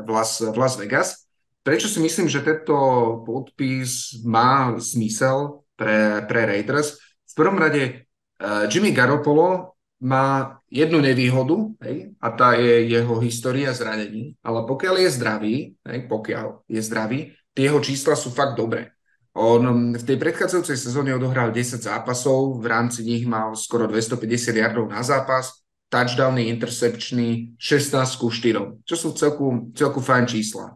v 0.05 0.09
Las, 0.13 0.37
v 0.37 0.53
Las 0.53 0.77
Vegas. 0.77 1.25
Prečo 1.65 1.89
si 1.89 1.97
myslím, 1.97 2.29
že 2.29 2.45
tento 2.45 2.77
podpis 3.25 4.21
má 4.21 4.77
zmysel 4.77 5.65
pre, 5.73 6.21
pre 6.29 6.45
Raiders? 6.45 7.01
V 7.25 7.33
prvom 7.33 7.57
rade 7.57 8.05
uh, 8.37 8.69
Jimmy 8.69 8.93
Garoppolo 8.93 9.73
má 10.01 10.57
jednu 10.65 10.97
nevýhodu, 10.97 11.77
hej, 11.85 12.17
a 12.17 12.27
tá 12.33 12.57
je 12.57 12.89
jeho 12.89 13.21
história 13.21 13.69
zranení, 13.69 14.33
ale 14.41 14.65
pokiaľ 14.65 14.95
je 14.97 15.09
zdravý, 15.13 15.55
hej, 15.85 15.99
pokiaľ 16.09 16.65
je 16.65 16.81
zdravý, 16.81 17.19
tie 17.53 17.69
jeho 17.69 17.77
čísla 17.77 18.17
sú 18.17 18.33
fakt 18.33 18.57
dobré. 18.57 18.97
On 19.37 19.93
v 19.93 20.03
tej 20.03 20.17
predchádzajúcej 20.19 20.75
sezóne 20.75 21.15
odohral 21.15 21.53
10 21.53 21.85
zápasov, 21.85 22.59
v 22.59 22.65
rámci 22.67 23.05
nich 23.05 23.23
mal 23.23 23.53
skoro 23.53 23.87
250 23.87 24.57
yardov 24.57 24.89
na 24.89 25.05
zápas, 25.05 25.63
touchdowny, 25.87 26.49
intercepčný 26.51 27.55
16 27.61 28.19
ku 28.19 28.27
4, 28.27 28.83
čo 28.83 28.95
sú 28.97 29.13
celku, 29.13 29.71
celku 29.77 30.01
fajn 30.01 30.25
čísla. 30.27 30.75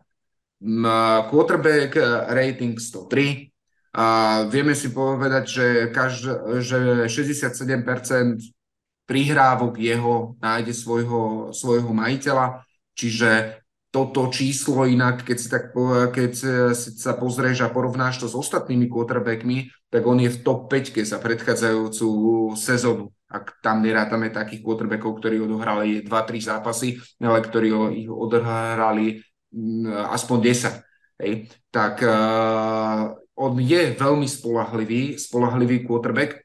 Quarterback 1.33 1.97
rating 2.31 2.79
103, 2.79 3.51
a 3.95 4.05
vieme 4.51 4.75
si 4.75 4.91
povedať, 4.91 5.43
že, 5.47 5.67
každ- 5.95 6.59
že 6.59 7.07
67% 7.07 8.54
prihrávok 9.05 9.77
jeho 9.77 10.35
nájde 10.41 10.73
svojho, 10.73 11.53
svojho 11.53 11.93
majiteľa, 11.93 12.65
čiže 12.97 13.61
toto 13.95 14.27
číslo 14.27 14.83
inak, 14.83 15.23
keď 15.23 15.37
si, 15.39 15.47
tak, 15.47 15.71
keď 16.11 16.31
sa 16.75 17.15
pozrieš 17.15 17.63
a 17.63 17.71
porovnáš 17.71 18.19
to 18.19 18.27
s 18.27 18.35
ostatnými 18.35 18.91
quarterbackmi, 18.91 19.71
tak 19.87 20.03
on 20.03 20.19
je 20.19 20.35
v 20.35 20.41
top 20.43 20.67
5 20.67 20.99
za 21.07 21.15
predchádzajúcu 21.23 22.09
sezónu. 22.59 23.15
Ak 23.31 23.55
tam 23.63 23.79
nerátame 23.79 24.35
takých 24.35 24.67
quarterbackov, 24.67 25.23
ktorí 25.23 25.39
odohrali 25.39 26.03
2-3 26.03 26.11
zápasy, 26.43 26.99
ale 27.23 27.39
ktorí 27.39 27.71
ich 28.03 28.11
odohrali 28.11 29.23
mm, 29.55 30.11
aspoň 30.11 30.37
10. 30.43 31.23
Hej. 31.23 31.33
Tak 31.71 32.03
uh, 32.03 33.15
on 33.39 33.53
je 33.59 33.95
veľmi 33.95 34.27
spolahlivý, 34.27 35.15
spolahlivý 35.15 35.87
quarterback, 35.87 36.44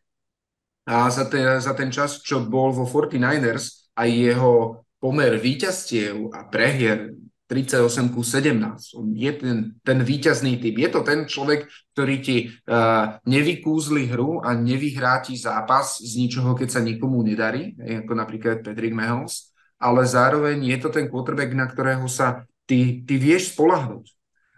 a 0.91 1.07
za 1.07 1.31
ten, 1.31 1.47
za 1.63 1.71
ten 1.79 1.95
čas, 1.95 2.19
čo 2.19 2.43
bol 2.43 2.75
vo 2.75 2.83
49ers, 2.83 3.95
aj 3.95 4.11
jeho 4.11 4.83
pomer 4.99 5.39
výťastiev 5.39 6.35
a 6.35 6.51
prehier 6.51 7.15
38 7.47 8.11
ku 8.11 8.27
17. 8.27 8.99
On 8.99 9.07
je 9.15 9.31
ten, 9.39 9.59
ten 9.87 9.99
víťazný 10.03 10.59
typ. 10.59 10.75
Je 10.75 10.91
to 10.91 11.07
ten 11.07 11.31
človek, 11.31 11.71
ktorý 11.95 12.17
ti 12.23 12.37
uh, 12.51 13.23
nevykúzli 13.23 14.11
hru 14.11 14.43
a 14.43 14.55
nevyhrá 14.55 15.23
ti 15.23 15.39
zápas 15.39 16.03
z 16.03 16.27
ničoho, 16.27 16.59
keď 16.59 16.79
sa 16.79 16.81
nikomu 16.83 17.23
nedarí, 17.23 17.75
ako 17.79 18.13
napríklad 18.15 18.63
Patrick 18.63 18.95
Mahomes, 18.95 19.55
ale 19.79 20.03
zároveň 20.07 20.75
je 20.75 20.79
to 20.79 20.91
ten 20.91 21.07
quarterback, 21.07 21.55
na 21.55 21.71
ktorého 21.71 22.07
sa 22.11 22.47
ty, 22.67 23.03
ty 23.07 23.15
vieš 23.15 23.55
spolahnúť. 23.55 24.11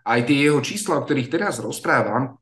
Aj 0.05 0.21
tie 0.25 0.49
jeho 0.49 0.61
čísla, 0.65 1.01
o 1.01 1.05
ktorých 1.05 1.33
teraz 1.33 1.61
rozprávam, 1.61 2.41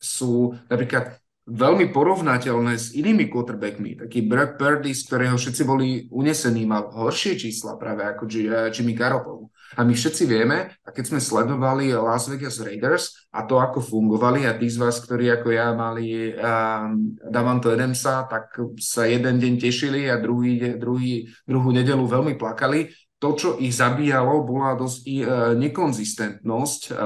sú 0.00 0.56
napríklad 0.68 1.20
veľmi 1.48 1.88
porovnateľné 1.96 2.76
s 2.76 2.92
inými 2.92 3.32
quarterbackmi. 3.32 4.04
Taký 4.04 4.28
Brock 4.28 4.60
Purdy, 4.60 4.92
z 4.92 5.02
ktorého 5.08 5.36
všetci 5.40 5.62
boli 5.64 6.04
unesení, 6.12 6.68
mal 6.68 6.92
horšie 6.92 7.40
čísla 7.40 7.80
práve 7.80 8.04
ako 8.04 8.28
eh, 8.28 8.68
Jimmy 8.68 8.92
Garoppolo. 8.92 9.48
A 9.76 9.84
my 9.84 9.92
všetci 9.92 10.24
vieme, 10.24 10.80
a 10.80 10.88
keď 10.88 11.12
sme 11.12 11.20
sledovali 11.20 11.92
Las 11.92 12.24
Vegas 12.24 12.56
Raiders 12.56 13.28
a 13.36 13.44
to, 13.44 13.60
ako 13.60 13.84
fungovali, 13.84 14.48
a 14.48 14.56
tí 14.56 14.64
z 14.64 14.80
vás, 14.80 14.96
ktorí 15.04 15.28
ako 15.28 15.48
ja 15.52 15.76
mali 15.76 16.32
um, 16.32 17.12
Davanto 17.20 17.68
Adamsa, 17.68 18.24
tak 18.32 18.56
sa 18.80 19.04
jeden 19.04 19.36
deň 19.36 19.60
tešili 19.60 20.08
a 20.08 20.16
druhý, 20.16 20.80
druhý, 20.80 21.28
druhú 21.44 21.68
nedelu 21.68 22.00
veľmi 22.00 22.40
plakali. 22.40 22.88
To, 23.20 23.36
čo 23.36 23.60
ich 23.60 23.76
zabíjalo, 23.76 24.40
bola 24.40 24.72
dosť 24.72 25.02
uh, 25.04 25.12
nekonzistentnosť 25.60 26.80
uh, 26.88 26.96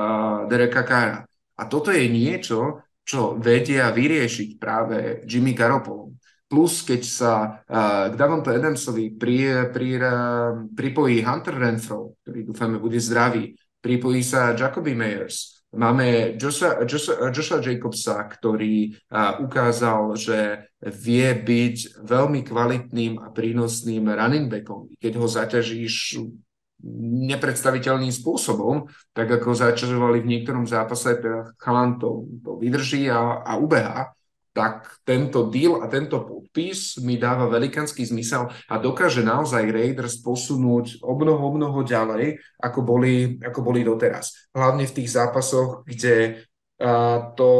Dereka 0.46 0.86
Cara. 0.86 1.26
A 1.58 1.62
toto 1.66 1.90
je 1.90 2.06
niečo, 2.06 2.78
čo 3.12 3.36
vedia 3.36 3.92
vyriešiť 3.92 4.56
práve 4.56 5.20
Jimmy 5.28 5.52
Garoppolo. 5.52 6.16
Plus, 6.48 6.80
keď 6.80 7.02
sa 7.04 7.32
uh, 7.60 8.08
k 8.08 8.14
Davonto 8.16 8.48
Adamsovi 8.48 9.12
pri, 9.12 9.68
pri, 9.68 9.88
uh, 10.00 10.64
pripojí 10.72 11.20
Hunter 11.20 11.60
Renfro, 11.60 12.16
ktorý 12.24 12.48
dúfame 12.48 12.76
bude 12.80 12.96
zdravý, 12.96 13.52
pripojí 13.84 14.24
sa 14.24 14.56
Jacoby 14.56 14.96
Meyers, 14.96 15.64
máme 15.76 16.36
Joshua, 16.36 16.84
Joshua 17.32 17.60
Jacobsa, 17.60 18.20
ktorý 18.28 18.96
uh, 19.08 19.40
ukázal, 19.44 20.12
že 20.16 20.68
vie 20.80 21.28
byť 21.36 22.04
veľmi 22.04 22.40
kvalitným 22.44 23.20
a 23.20 23.32
prínosným 23.32 24.08
running 24.12 24.48
backom, 24.48 24.92
keď 25.00 25.12
ho 25.20 25.26
zaťažíš 25.28 26.20
nepredstaviteľným 27.30 28.10
spôsobom, 28.10 28.90
tak 29.14 29.30
ako 29.30 29.54
zaťažovali 29.54 30.22
v 30.22 30.30
niektorom 30.34 30.66
zápase, 30.66 31.14
teda 31.18 31.54
chalan 31.62 32.02
to, 32.02 32.26
to 32.42 32.58
vydrží 32.58 33.06
a, 33.06 33.42
a 33.46 33.54
ubeha, 33.56 34.10
tak 34.52 35.00
tento 35.08 35.48
deal 35.48 35.80
a 35.80 35.88
tento 35.88 36.20
podpis 36.28 37.00
mi 37.00 37.16
dáva 37.16 37.48
velikánsky 37.48 38.04
zmysel 38.04 38.52
a 38.68 38.76
dokáže 38.76 39.24
naozaj 39.24 39.64
Raiders 39.72 40.20
posunúť 40.20 41.00
o 41.00 41.16
mnoho, 41.16 41.40
o 41.40 41.50
mnoho 41.56 41.80
ďalej, 41.80 42.36
ako 42.60 42.84
boli, 42.84 43.40
ako 43.40 43.64
boli 43.64 43.80
doteraz. 43.80 44.52
Hlavne 44.52 44.84
v 44.84 44.96
tých 45.00 45.08
zápasoch, 45.16 45.88
kde 45.88 46.44
to, 47.38 47.50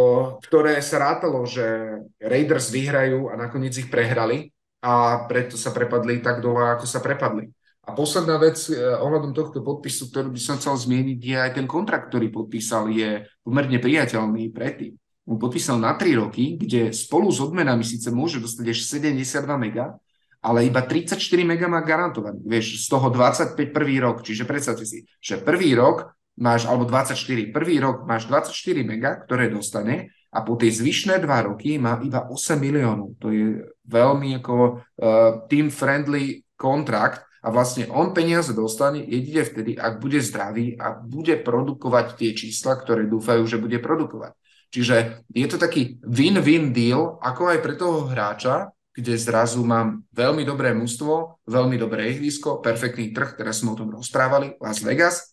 ktoré 0.45 0.83
sa 0.83 1.01
rátalo, 1.01 1.47
že 1.47 1.97
Raiders 2.21 2.69
vyhrajú 2.69 3.31
a 3.33 3.39
nakoniec 3.39 3.73
ich 3.79 3.89
prehrali 3.89 4.51
a 4.83 5.25
preto 5.31 5.55
sa 5.55 5.71
prepadli 5.71 6.19
tak 6.19 6.43
dole, 6.43 6.77
ako 6.77 6.85
sa 6.85 6.99
prepadli. 6.99 7.49
A 7.83 7.99
posledná 7.99 8.39
vec 8.39 8.63
eh, 8.71 8.79
ohľadom 8.79 9.35
tohto 9.35 9.59
podpisu, 9.59 10.11
ktorú 10.11 10.31
by 10.31 10.41
som 10.41 10.57
chcel 10.59 10.79
zmieniť, 10.79 11.19
je 11.19 11.37
aj 11.37 11.51
ten 11.59 11.67
kontrakt, 11.67 12.15
ktorý 12.15 12.31
podpísal, 12.31 12.91
je 12.95 13.27
pomerne 13.43 13.79
priateľný 13.83 14.55
predtým. 14.55 14.95
On 15.27 15.39
podpísal 15.39 15.79
na 15.79 15.95
3 15.95 16.19
roky, 16.19 16.59
kde 16.59 16.91
spolu 16.91 17.31
s 17.31 17.39
odmenami 17.39 17.87
síce 17.87 18.11
môže 18.11 18.43
dostať 18.43 18.75
až 18.75 18.79
72 18.87 19.47
mega, 19.55 19.95
ale 20.43 20.67
iba 20.67 20.83
34 20.83 21.19
mega 21.47 21.71
má 21.71 21.79
garantovaný. 21.87 22.43
Vieš, 22.43 22.83
z 22.83 22.87
toho 22.91 23.07
25 23.07 23.55
prvý 23.71 24.03
rok, 24.03 24.27
čiže 24.27 24.43
predstavte 24.43 24.83
si, 24.83 25.07
že 25.23 25.39
prvý 25.39 25.79
rok 25.79 26.11
máš, 26.39 26.67
alebo 26.67 26.83
24, 26.83 27.55
prvý 27.55 27.79
rok 27.79 28.03
máš 28.03 28.27
24 28.27 28.83
mega, 28.83 29.23
ktoré 29.23 29.47
dostane 29.47 30.11
a 30.35 30.43
po 30.43 30.59
tie 30.59 30.75
zvyšné 30.75 31.23
dva 31.23 31.47
roky 31.47 31.79
má 31.79 32.03
iba 32.03 32.27
8 32.27 32.59
miliónov. 32.59 33.15
To 33.23 33.31
je 33.31 33.63
veľmi 33.87 34.43
ako 34.43 34.57
uh, 34.59 35.47
team-friendly 35.47 36.43
kontrakt, 36.59 37.23
a 37.43 37.51
vlastne 37.51 37.91
on 37.91 38.15
peniaze 38.15 38.55
dostane 38.55 39.03
jedine 39.03 39.43
vtedy, 39.43 39.75
ak 39.75 39.99
bude 39.99 40.23
zdravý 40.23 40.79
a 40.79 40.95
bude 40.95 41.35
produkovať 41.43 42.15
tie 42.15 42.31
čísla, 42.39 42.79
ktoré 42.79 43.11
dúfajú, 43.11 43.43
že 43.51 43.59
bude 43.59 43.83
produkovať. 43.83 44.39
Čiže 44.73 45.27
je 45.35 45.47
to 45.51 45.59
taký 45.61 46.01
win-win 46.07 46.73
deal, 46.73 47.21
ako 47.21 47.53
aj 47.53 47.59
pre 47.61 47.75
toho 47.77 48.09
hráča, 48.09 48.73
kde 48.93 49.17
zrazu 49.19 49.61
mám 49.65 50.05
veľmi 50.15 50.47
dobré 50.47 50.73
mužstvo, 50.73 51.45
veľmi 51.45 51.77
dobré 51.77 52.13
ihrisko, 52.15 52.63
perfektný 52.65 53.13
trh, 53.13 53.37
teraz 53.37 53.61
sme 53.61 53.75
o 53.75 53.79
tom 53.79 53.93
rozprávali, 53.93 54.57
Las 54.61 54.81
Vegas, 54.81 55.33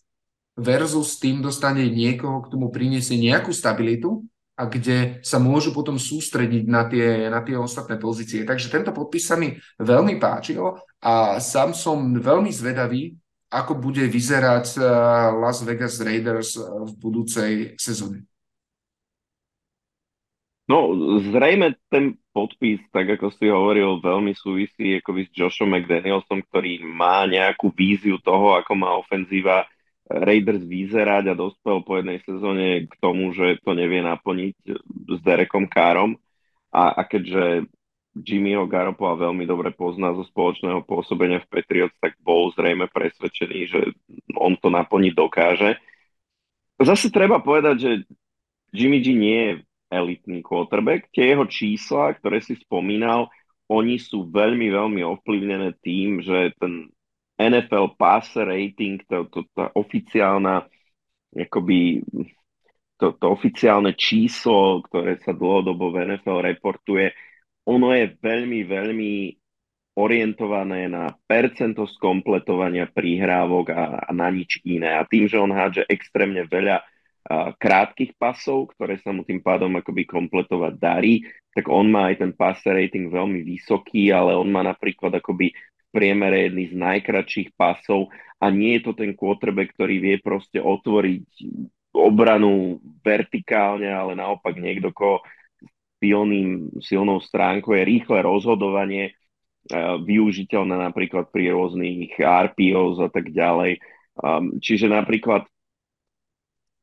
versus 0.58 1.16
tým 1.16 1.40
dostane 1.40 1.88
niekoho, 1.88 2.44
k 2.44 2.50
tomu 2.52 2.68
priniesie 2.68 3.16
nejakú 3.16 3.52
stabilitu 3.52 4.26
a 4.60 4.68
kde 4.68 5.24
sa 5.24 5.40
môžu 5.40 5.72
potom 5.72 5.96
sústrediť 5.96 6.68
na 6.68 6.84
tie, 6.84 7.32
na 7.32 7.40
tie 7.40 7.56
ostatné 7.56 7.96
pozície. 7.96 8.44
Takže 8.44 8.68
tento 8.68 8.92
podpis 8.92 9.24
sa 9.24 9.40
mi 9.40 9.56
veľmi 9.80 10.20
páčil 10.20 10.76
a 11.00 11.40
sám 11.40 11.72
som 11.72 12.12
veľmi 12.20 12.52
zvedavý, 12.52 13.16
ako 13.48 13.80
bude 13.80 14.04
vyzerať 14.04 14.76
eh, 14.76 14.84
Las 15.40 15.64
Vegas 15.64 15.96
Raiders 16.04 16.60
eh, 16.60 16.68
v 16.68 16.92
budúcej 17.00 17.52
sezóne. 17.80 18.28
No, 20.70 20.94
zrejme 21.34 21.74
ten 21.90 22.14
podpis, 22.30 22.78
tak 22.94 23.18
ako 23.18 23.34
si 23.34 23.50
hovoril, 23.50 23.98
veľmi 23.98 24.38
súvisí 24.38 25.02
akoby 25.02 25.26
s 25.26 25.34
Joshom 25.34 25.74
McDanielsom, 25.74 26.46
ktorý 26.46 26.86
má 26.86 27.26
nejakú 27.26 27.74
víziu 27.74 28.22
toho, 28.22 28.54
ako 28.54 28.78
má 28.78 28.94
ofenzíva 28.94 29.66
Raiders 30.10 30.66
vyzerať 30.66 31.30
a 31.30 31.38
dospel 31.38 31.86
po 31.86 32.02
jednej 32.02 32.18
sezóne 32.26 32.90
k 32.90 32.94
tomu, 32.98 33.30
že 33.30 33.62
to 33.62 33.78
nevie 33.78 34.02
naplniť 34.02 34.56
s 35.06 35.18
Derekom 35.22 35.70
Károm. 35.70 36.18
A, 36.74 36.98
a 36.98 37.02
keďže 37.06 37.70
Jimmyho 38.18 38.66
Garoppolo 38.66 39.30
veľmi 39.30 39.46
dobre 39.46 39.70
pozná 39.70 40.10
zo 40.10 40.26
spoločného 40.26 40.82
pôsobenia 40.82 41.38
v 41.38 41.50
Patriots, 41.50 41.94
tak 42.02 42.18
bol 42.18 42.50
zrejme 42.58 42.90
presvedčený, 42.90 43.58
že 43.70 43.80
on 44.34 44.58
to 44.58 44.66
naplniť 44.66 45.12
dokáže. 45.14 45.78
Zase 46.82 47.14
treba 47.14 47.38
povedať, 47.38 47.76
že 47.78 47.90
Jimmy 48.74 48.98
G 48.98 49.14
nie 49.14 49.38
je 49.38 49.52
elitný 49.94 50.42
quarterback. 50.42 51.06
Tie 51.14 51.30
jeho 51.34 51.46
čísla, 51.46 52.18
ktoré 52.18 52.42
si 52.42 52.58
spomínal, 52.58 53.30
oni 53.70 54.02
sú 54.02 54.26
veľmi, 54.26 54.74
veľmi 54.74 55.06
ovplyvnené 55.06 55.78
tým, 55.78 56.18
že 56.18 56.50
ten 56.58 56.90
NFL 57.40 57.96
passer 57.96 58.44
rating, 58.44 59.00
to, 59.08 59.24
to, 59.32 59.48
tá 59.56 59.72
oficiálna 59.72 60.68
akoby 61.32 62.04
to, 63.00 63.16
to 63.16 63.26
oficiálne 63.32 63.96
číslo, 63.96 64.84
ktoré 64.84 65.16
sa 65.24 65.32
dlhodobo 65.32 65.88
v 65.88 66.04
NFL 66.12 66.44
reportuje, 66.44 67.16
ono 67.64 67.96
je 67.96 68.12
veľmi, 68.20 68.60
veľmi 68.68 69.12
orientované 69.96 70.86
na 70.86 71.08
percento 71.24 71.88
skompletovania 71.88 72.86
prihrávok 72.92 73.66
a, 73.72 73.82
a 74.04 74.10
na 74.12 74.28
nič 74.28 74.60
iné. 74.68 75.00
A 75.00 75.08
tým, 75.08 75.26
že 75.26 75.40
on 75.40 75.50
hádže 75.50 75.88
extrémne 75.88 76.44
veľa 76.44 76.76
a, 76.80 76.84
krátkých 77.56 78.20
pasov, 78.20 78.76
ktoré 78.76 79.00
sa 79.00 79.16
mu 79.16 79.24
tým 79.24 79.40
pádom 79.40 79.72
akoby 79.80 80.04
kompletovať 80.04 80.74
darí, 80.76 81.24
tak 81.56 81.72
on 81.72 81.88
má 81.88 82.12
aj 82.12 82.20
ten 82.20 82.32
passer 82.36 82.76
rating 82.76 83.08
veľmi 83.08 83.42
vysoký, 83.42 84.12
ale 84.12 84.36
on 84.36 84.48
má 84.52 84.60
napríklad 84.60 85.10
akoby 85.16 85.56
priemere 85.90 86.48
jedný 86.48 86.70
z 86.70 86.74
najkračších 86.78 87.54
pasov 87.58 88.08
a 88.40 88.48
nie 88.48 88.78
je 88.78 88.90
to 88.90 88.92
ten 88.96 89.12
quarterback, 89.12 89.74
ktorý 89.74 90.00
vie 90.00 90.16
proste 90.22 90.62
otvoriť 90.62 91.26
obranu 91.90 92.78
vertikálne, 93.02 93.90
ale 93.90 94.14
naopak 94.14 94.56
niekto, 94.56 94.94
ko 94.94 95.20
silným, 96.00 96.80
silnou 96.80 97.20
stránkou 97.20 97.76
je 97.76 97.82
rýchle 97.84 98.24
rozhodovanie, 98.24 99.10
e, 99.10 99.12
využiteľné 100.00 100.80
napríklad 100.80 101.28
pri 101.28 101.52
rôznych 101.52 102.16
RPOs 102.16 103.04
a 103.04 103.08
tak 103.12 103.34
ďalej. 103.34 103.82
Um, 104.20 104.60
čiže 104.60 104.88
napríklad 104.88 105.48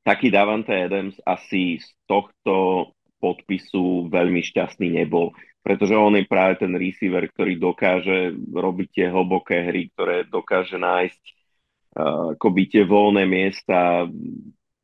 taký 0.02 0.32
Davante 0.32 0.74
Adams 0.74 1.20
asi 1.22 1.78
z 1.78 1.88
tohto 2.08 2.90
podpisu 3.20 4.08
veľmi 4.08 4.42
šťastný 4.42 4.94
nebol, 4.94 5.34
pretože 5.68 6.00
on 6.00 6.16
je 6.16 6.24
práve 6.24 6.64
ten 6.64 6.72
receiver, 6.72 7.28
ktorý 7.28 7.60
dokáže 7.60 8.32
robiť 8.40 8.88
tie 8.88 9.08
hlboké 9.12 9.68
hry, 9.68 9.92
ktoré 9.92 10.24
dokáže 10.24 10.80
nájsť 10.80 11.24
uh, 11.28 12.40
akoby 12.40 12.72
tie 12.72 12.88
voľné 12.88 13.28
miesta 13.28 14.08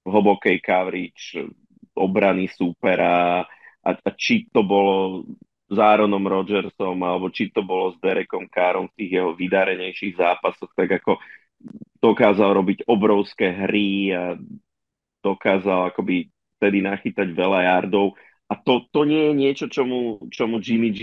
v 0.03 0.07
hlbokej 0.11 0.59
coverage 0.59 1.39
obrany 1.95 2.51
supera, 2.51 3.47
a, 3.79 3.89
a 3.95 4.09
či 4.11 4.51
to 4.51 4.67
bolo 4.67 5.23
s 5.71 5.77
Aaronom 5.79 6.27
Rodgersom 6.27 6.99
alebo 6.99 7.31
či 7.31 7.47
to 7.47 7.63
bolo 7.63 7.95
s 7.95 7.97
Derekom 8.03 8.51
Károm 8.51 8.91
v 8.91 8.95
tých 8.99 9.23
jeho 9.23 9.31
vydarenejších 9.31 10.19
zápasoch, 10.19 10.75
tak 10.75 10.99
ako 10.99 11.15
dokázal 12.03 12.59
robiť 12.59 12.91
obrovské 12.91 13.55
hry 13.55 14.11
a 14.11 14.35
dokázal 15.23 15.95
akoby 15.95 16.27
vtedy 16.59 16.83
nachytať 16.83 17.31
veľa 17.31 17.71
yardov 17.71 18.19
a 18.53 18.61
to, 18.61 18.85
to 18.93 19.01
nie 19.09 19.29
je 19.29 19.33
niečo, 19.33 19.65
čomu, 19.65 20.29
čomu 20.29 20.61
Jimmy 20.61 20.93
G 20.93 21.01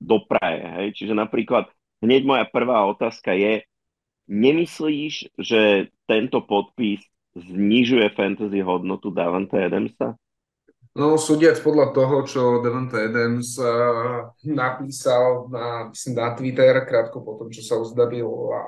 dopraje. 0.00 0.64
Hej? 0.64 0.88
Čiže 0.96 1.12
napríklad 1.12 1.68
hneď 2.00 2.24
moja 2.24 2.44
prvá 2.48 2.88
otázka 2.88 3.36
je, 3.36 3.68
Nemyslíš, 4.28 5.32
že 5.40 5.88
tento 6.04 6.44
podpis 6.44 7.00
znižuje 7.32 8.12
fantasy 8.12 8.60
hodnotu 8.60 9.08
Davante 9.08 9.56
Adamsa? 9.56 10.20
No, 10.98 11.14
súdiac 11.14 11.62
podľa 11.62 11.94
toho, 11.94 12.16
čo 12.26 12.42
Devonta 12.58 12.98
Adams 12.98 13.54
uh, 13.54 14.34
napísal 14.42 15.46
na, 15.46 15.94
myslím, 15.94 16.14
na 16.18 16.34
Twitter 16.34 16.74
krátko 16.82 17.22
po 17.22 17.38
tom, 17.38 17.54
čo 17.54 17.62
sa 17.62 17.78
uzdabil 17.78 18.26
a 18.26 18.60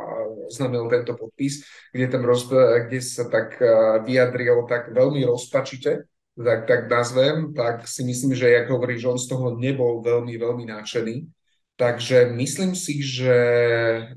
oznámil 0.47 0.87
tento 0.87 1.19
podpis, 1.19 1.67
kde, 1.91 2.07
tam 2.07 2.23
roz, 2.23 2.47
kde 2.47 3.03
sa 3.03 3.27
tak 3.27 3.59
uh, 3.59 4.07
vyjadril 4.07 4.63
tak 4.71 4.95
veľmi 4.95 5.27
rozpačite, 5.27 6.07
tak, 6.37 6.67
tak 6.67 6.81
nazvem, 6.91 7.55
tak 7.55 7.89
si 7.89 8.05
myslím, 8.05 8.35
že, 8.35 8.51
jak 8.51 8.71
hovorí, 8.71 8.99
že 8.99 9.09
on 9.09 9.19
z 9.19 9.29
toho 9.29 9.59
nebol 9.59 10.03
veľmi, 10.03 10.35
veľmi 10.39 10.65
nadšený. 10.71 11.27
Takže 11.75 12.37
myslím 12.37 12.77
si, 12.77 13.01
že 13.01 13.39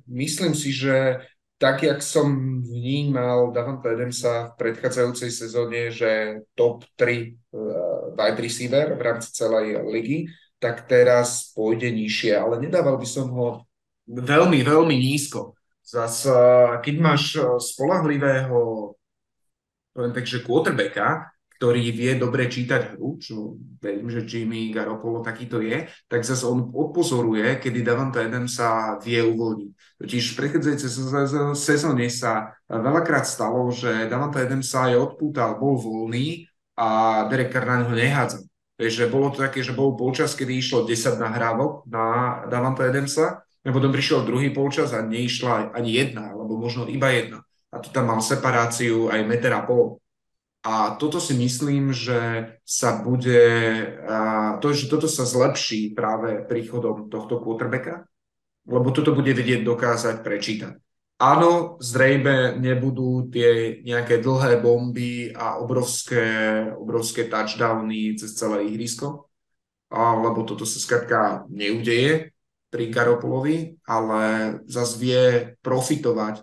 myslím 0.08 0.52
si, 0.52 0.76
že 0.76 1.23
tak, 1.56 1.88
jak 1.88 2.04
som 2.04 2.60
vnímal 2.60 3.56
Davanta 3.56 3.95
Adamsa 3.95 4.52
v 4.52 4.60
predchádzajúcej 4.60 5.32
sezóne, 5.32 5.88
že 5.95 6.43
top 6.60 6.84
3 6.99 7.08
uh, 7.08 7.15
eh, 7.15 7.32
wide 8.19 8.39
receiver 8.43 8.99
v 8.99 9.02
rámci 9.02 9.32
celej 9.32 9.80
ligy, 9.88 10.28
tak 10.60 10.91
teraz 10.91 11.56
pôjde 11.56 11.88
nižšie, 11.88 12.36
ale 12.36 12.60
nedával 12.60 12.99
by 12.99 13.08
som 13.08 13.32
ho 13.32 13.63
veľmi, 14.12 14.60
veľmi 14.60 14.95
nízko. 14.95 15.56
Zas, 15.84 16.28
keď 16.84 16.95
máš 16.99 17.39
uh, 17.39 17.60
spolahlivého 17.60 18.91
poviem 19.93 20.12
tak, 20.12 20.26
že 20.26 20.41
quarterbacka, 20.41 21.32
ktorý 21.58 21.94
vie 21.94 22.16
dobre 22.16 22.50
čítať 22.50 22.96
hru, 22.96 23.18
čo 23.22 23.60
verím, 23.80 24.10
že 24.10 24.26
Jimmy 24.26 24.74
Garoppolo 24.74 25.22
takýto 25.22 25.60
je, 25.63 25.89
tak 26.06 26.24
zase 26.24 26.44
on 26.46 26.72
odpozoruje, 26.74 27.60
kedy 27.62 27.84
Davante 27.84 28.24
Adams 28.24 28.58
sa 28.58 29.00
vie 29.00 29.22
uvoľniť. 29.22 29.72
Totiž 30.02 30.24
v 30.34 30.38
prechádzajúcej 30.39 30.92
sezóne 31.56 32.06
sa 32.12 32.58
veľakrát 32.68 33.24
stalo, 33.24 33.72
že 33.72 34.10
Davante 34.10 34.42
Adams 34.44 34.68
sa 34.72 34.92
aj 34.92 35.16
odpútal, 35.16 35.56
bol 35.56 35.80
voľný 35.80 36.50
a 36.76 37.24
Derek 37.30 37.54
Carr 37.54 37.70
na 37.70 37.76
neho 37.86 37.94
nehádzal. 37.94 38.44
Takže 38.74 39.08
bolo 39.08 39.30
to 39.30 39.46
také, 39.46 39.62
že 39.62 39.72
bol 39.72 39.94
polčas, 39.94 40.34
kedy 40.34 40.60
išlo 40.60 40.84
10 40.89 41.22
nahrávok 41.22 41.86
na 41.86 42.06
Davante 42.50 42.84
Adamsa, 42.84 43.46
a 43.63 43.72
potom 43.72 43.96
prišiel 43.96 44.28
druhý 44.28 44.52
polčas 44.52 44.92
a 44.92 45.00
neišla 45.00 45.72
ani 45.72 45.96
jedna, 45.96 46.36
alebo 46.36 46.60
možno 46.60 46.84
iba 46.84 47.08
jedna. 47.16 47.48
A 47.72 47.80
tu 47.80 47.88
tam 47.96 48.12
mal 48.12 48.20
separáciu 48.20 49.08
aj 49.08 49.24
meter 49.24 49.56
a 49.56 49.63
pol. 49.63 50.03
A 50.63 50.95
toto 50.95 51.19
si 51.19 51.36
myslím, 51.36 51.91
že 51.91 52.47
sa 52.63 53.04
bude, 53.04 53.43
to, 54.63 54.71
že 54.71 54.88
toto 54.88 55.12
sa 55.12 55.28
zlepší 55.28 55.91
práve 55.91 56.47
príchodom 56.47 57.12
tohto 57.12 57.43
quarterbacka, 57.43 58.08
lebo 58.63 58.95
toto 58.95 59.12
bude 59.12 59.36
vedieť 59.36 59.67
dokázať 59.67 60.23
prečítať. 60.23 60.80
Áno, 61.19 61.76
zrejme 61.84 62.63
nebudú 62.63 63.28
tie 63.28 63.84
nejaké 63.84 64.23
dlhé 64.23 64.63
bomby 64.63 65.36
a 65.36 65.60
obrovské, 65.60 66.23
obrovské 66.80 67.28
touchdowny 67.28 68.15
cez 68.15 68.32
celé 68.32 68.63
ihrisko, 68.71 69.28
lebo 69.91 70.47
toto 70.47 70.63
sa 70.63 70.80
skrátka 70.80 71.43
neudeje 71.52 72.32
pri 72.71 72.88
Garopolovi, 72.88 73.84
ale 73.84 74.58
zase 74.63 74.95
vie 74.95 75.23
profitovať 75.60 76.39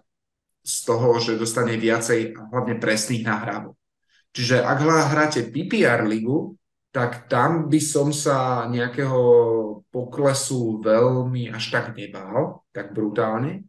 z 0.60 0.74
toho, 0.84 1.16
že 1.18 1.40
dostane 1.40 1.80
viacej 1.80 2.36
a 2.36 2.40
hlavne 2.52 2.76
presných 2.76 3.24
nahrávok. 3.24 3.79
Čiže 4.30 4.62
ak 4.62 4.78
hráte 4.84 5.40
PPR 5.50 6.06
ligu, 6.06 6.54
tak 6.90 7.30
tam 7.30 7.70
by 7.70 7.80
som 7.82 8.10
sa 8.10 8.66
nejakého 8.66 9.20
poklesu 9.94 10.82
veľmi 10.82 11.50
až 11.50 11.70
tak 11.70 11.94
nebál, 11.94 12.66
tak 12.74 12.90
brutálne. 12.94 13.66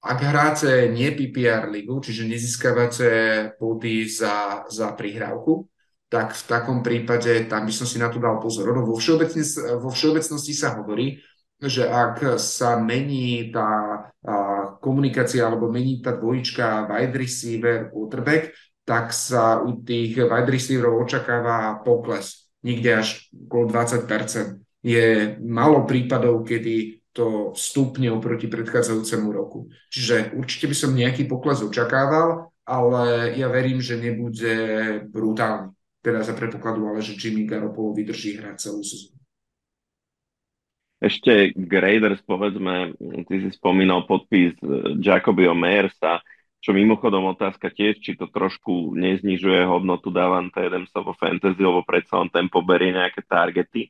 Ak 0.00 0.22
hráte 0.22 0.88
nie 0.88 1.12
PPR 1.12 1.68
ligu, 1.68 2.00
čiže 2.00 2.24
nezískavate 2.24 3.10
body 3.60 4.08
za, 4.08 4.64
za 4.70 4.96
prihrávku, 4.96 5.68
tak 6.10 6.34
v 6.34 6.42
takom 6.46 6.82
prípade 6.82 7.46
tam 7.46 7.68
by 7.68 7.72
som 7.74 7.86
si 7.86 8.00
na 8.00 8.10
to 8.10 8.18
dal 8.18 8.42
pozor. 8.42 8.74
No, 8.74 8.82
vo, 8.82 8.98
všeobecnosti, 8.98 9.62
vo 9.78 9.90
všeobecnosti 9.94 10.54
sa 10.56 10.74
hovorí, 10.80 11.22
že 11.60 11.84
ak 11.86 12.40
sa 12.40 12.80
mení 12.80 13.52
tá 13.52 13.68
a, 14.24 14.34
komunikácia 14.80 15.44
alebo 15.44 15.68
mení 15.68 16.00
tá 16.00 16.16
dvojička 16.16 16.88
wide 16.88 17.14
receiver, 17.14 17.76
quarterback, 17.92 18.50
tak 18.90 19.14
sa 19.14 19.62
u 19.62 19.78
tých 19.86 20.18
wide 20.18 20.50
receiverov 20.50 21.06
očakáva 21.06 21.78
pokles, 21.86 22.50
niekde 22.66 22.98
až 22.98 23.30
okolo 23.46 23.70
20%. 23.70 24.58
Je 24.82 25.38
malo 25.38 25.86
prípadov, 25.86 26.42
kedy 26.42 26.98
to 27.14 27.54
stupne 27.54 28.10
oproti 28.10 28.50
predchádzajúcemu 28.50 29.28
roku. 29.30 29.70
Čiže 29.94 30.34
určite 30.34 30.66
by 30.66 30.74
som 30.74 30.90
nejaký 30.98 31.30
pokles 31.30 31.62
očakával, 31.62 32.50
ale 32.66 33.34
ja 33.38 33.46
verím, 33.46 33.78
že 33.78 33.94
nebude 33.94 34.54
brutálny. 35.06 35.70
Teda 36.00 36.24
za 36.24 36.32
predpokladu, 36.32 36.90
ale 36.90 37.04
že 37.04 37.14
Jimmy 37.14 37.46
Garoppolo 37.46 37.92
vydrží 37.94 38.40
hrať 38.40 38.56
celú 38.58 38.80
sezónu. 38.82 39.20
Ešte 41.00 41.52
Graders, 41.56 42.24
povedzme, 42.24 42.96
ty 43.28 43.34
si 43.40 43.48
spomínal 43.52 44.04
podpis 44.08 44.56
Jacobio 45.00 45.52
Mayersa, 45.56 46.24
čo 46.60 46.76
mimochodom 46.76 47.32
otázka 47.32 47.72
tiež, 47.72 48.04
či 48.04 48.20
to 48.20 48.28
trošku 48.28 48.92
neznižuje 48.92 49.64
hodnotu 49.64 50.12
Davante 50.12 50.60
Adamsa 50.60 51.00
vo 51.00 51.16
fantasy, 51.16 51.60
lebo 51.60 51.80
predsa 51.82 52.20
on 52.20 52.28
tempo 52.28 52.60
berie 52.60 52.92
nejaké 52.92 53.24
targety. 53.24 53.88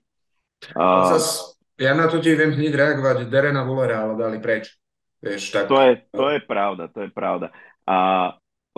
Zas, 0.79 1.59
ja 1.75 1.99
na 1.99 2.07
to 2.07 2.23
ti 2.23 2.31
viem 2.39 2.55
hneď 2.55 2.73
reagovať, 2.79 3.27
Derena 3.27 3.67
Volera, 3.67 4.07
ale 4.07 4.15
dali 4.15 4.39
preč. 4.39 4.71
Vieš, 5.19 5.53
tak... 5.53 5.67
to, 5.67 5.77
je, 5.83 5.93
to 6.15 6.27
je 6.31 6.41
pravda, 6.47 6.89
to 6.89 7.05
je 7.05 7.11
pravda. 7.11 7.53
A 7.85 7.97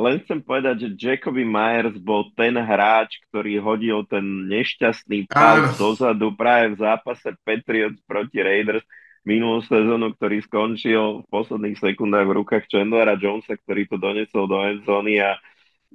len 0.01 0.25
chcem 0.25 0.41
povedať, 0.41 0.89
že 0.89 0.97
Jacoby 0.97 1.45
Myers 1.45 2.01
bol 2.01 2.33
ten 2.33 2.57
hráč, 2.57 3.21
ktorý 3.29 3.61
hodil 3.61 4.09
ten 4.09 4.49
nešťastný 4.49 5.29
pál 5.29 5.69
dozadu 5.77 6.33
práve 6.33 6.73
v 6.73 6.81
zápase 6.81 7.29
Patriots 7.45 8.01
proti 8.09 8.41
Raiders 8.41 8.83
minulú 9.23 9.63
sezónu, 9.63 10.15
ktorý 10.19 10.43
skončil 10.43 11.23
v 11.23 11.27
posledných 11.31 11.79
sekundách 11.79 12.27
v 12.27 12.37
rukách 12.43 12.65
Chandlera 12.67 13.15
Jonesa, 13.15 13.55
ktorý 13.55 13.87
to 13.87 13.97
donesol 13.99 14.51
do 14.51 14.59
endzóny 14.59 15.23
a 15.23 15.39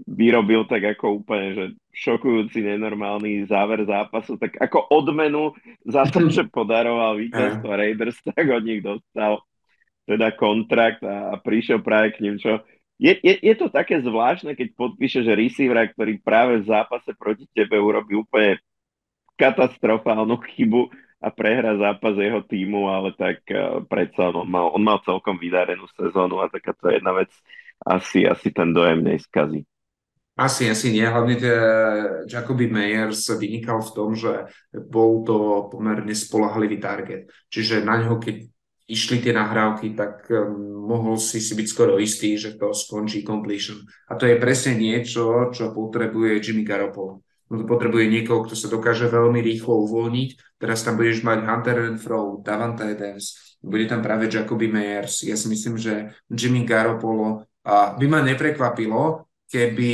vyrobil 0.06 0.64
tak 0.70 0.96
ako 0.96 1.26
úplne, 1.26 1.48
že 1.58 1.66
šokujúci, 1.98 2.62
nenormálny 2.62 3.50
záver 3.50 3.84
zápasu, 3.84 4.38
tak 4.38 4.54
ako 4.62 4.86
odmenu 4.94 5.58
za 5.84 6.06
to, 6.06 6.30
že 6.30 6.46
podaroval 6.56 7.18
víťazstvo 7.18 7.68
Raiders, 7.68 8.18
tak 8.22 8.46
od 8.48 8.64
nich 8.64 8.86
dostal 8.86 9.42
teda 10.08 10.32
kontrakt 10.38 11.04
a, 11.04 11.34
a 11.34 11.42
prišiel 11.42 11.84
práve 11.84 12.16
k 12.16 12.24
ním, 12.24 12.40
čo 12.40 12.64
je, 12.98 13.14
je, 13.22 13.36
je 13.44 13.56
to 13.58 13.70
také 13.70 14.02
zvláštne, 14.02 14.58
keď 14.58 14.74
podpíše, 14.74 15.22
že 15.22 15.38
receivera, 15.38 15.86
ktorý 15.86 16.18
práve 16.18 16.66
v 16.66 16.70
zápase 16.70 17.14
proti 17.14 17.46
tebe 17.54 17.78
urobí 17.78 18.18
úplne 18.18 18.58
katastrofálnu 19.38 20.34
chybu, 20.42 20.90
a 21.18 21.34
prehra 21.34 21.74
zápas 21.78 22.14
jeho 22.14 22.46
týmu, 22.46 22.94
ale 22.94 23.10
tak 23.18 23.42
uh, 23.50 23.82
predsa 23.90 24.30
on 24.30 24.46
mal, 24.46 24.70
on 24.70 24.84
mal 24.86 25.02
celkom 25.02 25.42
vydarenú 25.42 25.90
sezónu 25.98 26.38
a 26.42 26.50
takáto 26.50 26.94
jedna 26.94 27.14
vec 27.18 27.34
asi, 27.82 28.26
asi 28.26 28.54
ten 28.54 28.70
dojem 28.74 29.02
neskazí. 29.02 29.66
Asi, 30.38 30.70
asi 30.70 30.94
nie. 30.94 31.02
Hlavne 31.02 31.34
tie 31.34 31.58
Jacoby 32.30 32.70
Meyers 32.70 33.26
vynikal 33.42 33.82
v 33.82 33.94
tom, 33.98 34.14
že 34.14 34.46
bol 34.70 35.26
to 35.26 35.66
pomerne 35.74 36.14
spolahlivý 36.14 36.78
target. 36.78 37.26
Čiže 37.50 37.82
na 37.82 37.98
ňo, 38.06 38.22
keď 38.22 38.46
išli 38.86 39.18
tie 39.18 39.34
nahrávky, 39.34 39.98
tak 39.98 40.30
um, 40.30 40.86
mohol 40.86 41.18
si 41.18 41.42
si 41.42 41.58
byť 41.58 41.68
skoro 41.68 41.98
istý, 41.98 42.38
že 42.38 42.54
to 42.54 42.70
skončí 42.70 43.26
completion. 43.26 43.82
A 44.06 44.14
to 44.14 44.30
je 44.30 44.38
presne 44.38 44.78
niečo, 44.78 45.50
čo 45.50 45.74
potrebuje 45.74 46.38
Jimmy 46.38 46.62
Garoppolo 46.62 47.26
potrebuje 47.48 48.12
niekoho, 48.12 48.44
kto 48.44 48.56
sa 48.56 48.68
dokáže 48.68 49.08
veľmi 49.08 49.40
rýchlo 49.40 49.88
uvoľniť. 49.88 50.60
Teraz 50.60 50.84
tam 50.84 51.00
budeš 51.00 51.24
mať 51.24 51.48
Hunter 51.48 51.78
Renfro, 51.88 52.44
Davante 52.44 52.84
Adams, 52.84 53.58
bude 53.64 53.90
tam 53.90 54.06
práve 54.06 54.30
Jacoby 54.30 54.70
Meyers. 54.70 55.26
Ja 55.26 55.34
si 55.34 55.50
myslím, 55.50 55.76
že 55.82 56.14
Jimmy 56.30 56.68
Garoppolo 56.68 57.48
a 57.68 57.98
by 57.98 58.06
ma 58.08 58.20
neprekvapilo, 58.24 59.28
keby 59.50 59.94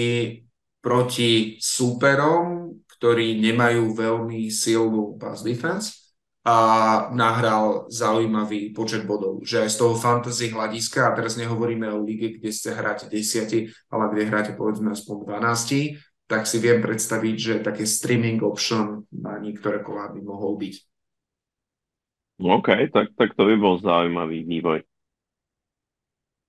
proti 0.84 1.58
súperom, 1.62 2.76
ktorí 2.86 3.39
nemajú 3.39 3.96
veľmi 3.96 4.52
silnú 4.52 5.16
pass 5.16 5.42
defense, 5.42 6.04
a 6.44 7.08
nahral 7.15 7.88
zaujímavý 7.88 8.75
počet 8.75 9.08
bodov. 9.08 9.48
Že 9.48 9.63
aj 9.63 9.69
z 9.71 9.77
toho 9.80 9.96
fantasy 9.96 10.52
hľadiska, 10.52 11.08
a 11.08 11.15
teraz 11.15 11.40
nehovoríme 11.40 11.88
o 11.88 12.04
lige, 12.04 12.36
kde 12.36 12.52
ste 12.52 12.75
hráte 12.75 13.08
desiati, 13.08 13.71
ale 13.88 14.12
kde 14.12 14.27
hráte 14.27 14.52
povedzme 14.52 14.92
aspoň 14.92 15.40
12, 15.40 16.04
tak 16.34 16.50
si 16.50 16.58
viem 16.58 16.81
predstaviť, 16.81 17.36
že 17.38 17.54
také 17.62 17.86
streaming 17.86 18.42
option 18.42 19.06
na 19.13 19.38
niektoré 19.38 19.86
kolá 19.86 20.10
by 20.10 20.17
mohol 20.25 20.58
byť. 20.58 20.75
OK, 22.42 22.90
tak, 22.90 23.13
tak 23.13 23.29
to 23.38 23.46
by 23.46 23.56
bol 23.62 23.77
zaujímavý 23.77 24.42
vývoj. 24.42 24.81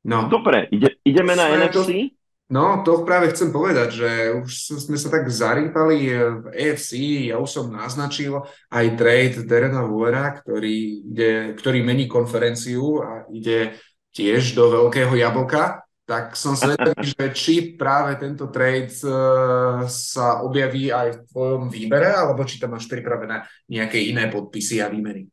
No. 0.08 0.32
Dobre, 0.32 0.72
ide, 0.72 0.96
ideme 1.04 1.36
na 1.36 1.52
NFC? 1.52 2.16
no, 2.48 2.80
to 2.80 3.04
práve 3.04 3.28
chcem 3.36 3.52
povedať, 3.52 3.88
že 3.92 4.10
už 4.40 4.48
sme 4.88 4.96
sa 4.96 5.12
tak 5.12 5.28
zarýpali 5.28 5.98
v 6.16 6.44
AFC, 6.48 7.28
ja 7.28 7.36
už 7.36 7.48
som 7.52 7.66
naznačil 7.68 8.40
aj 8.72 8.96
trade 8.96 9.44
Derena 9.44 9.84
Wallera, 9.84 10.32
ktorý, 10.40 11.04
ide, 11.12 11.32
ktorý 11.60 11.84
mení 11.84 12.08
konferenciu 12.08 13.04
a 13.04 13.28
ide 13.28 13.76
tiež 14.16 14.56
do 14.56 14.72
veľkého 14.72 15.12
jablka, 15.12 15.83
tak 16.04 16.36
som 16.36 16.52
zvedavý, 16.52 17.00
že 17.16 17.26
či 17.32 17.54
práve 17.74 18.20
tento 18.20 18.52
trade 18.52 18.92
uh, 19.04 19.84
sa 19.88 20.44
objaví 20.44 20.92
aj 20.92 21.08
v 21.16 21.20
tvojom 21.32 21.62
výbere, 21.72 22.12
alebo 22.12 22.44
či 22.44 22.60
tam 22.60 22.76
máš 22.76 22.86
pripravené 22.88 23.44
nejaké 23.68 24.00
iné 24.04 24.28
podpisy 24.28 24.84
a 24.84 24.92
výmeny. 24.92 25.28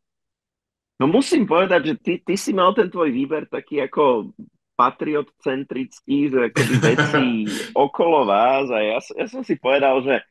No 1.02 1.10
musím 1.10 1.50
povedať, 1.50 1.82
že 1.92 1.96
ty, 1.98 2.14
ty 2.22 2.36
si 2.38 2.54
mal 2.54 2.78
ten 2.78 2.88
tvoj 2.88 3.10
výber 3.10 3.50
taký 3.50 3.82
ako 3.82 4.32
patriotcentrický, 4.78 6.30
že 6.30 6.40
akoby 6.54 6.76
veci 6.94 7.26
okolo 7.74 8.26
vás 8.26 8.70
a 8.70 8.80
ja, 8.82 8.98
ja 9.02 9.26
som 9.28 9.42
si 9.42 9.58
povedal, 9.58 10.02
že 10.06 10.22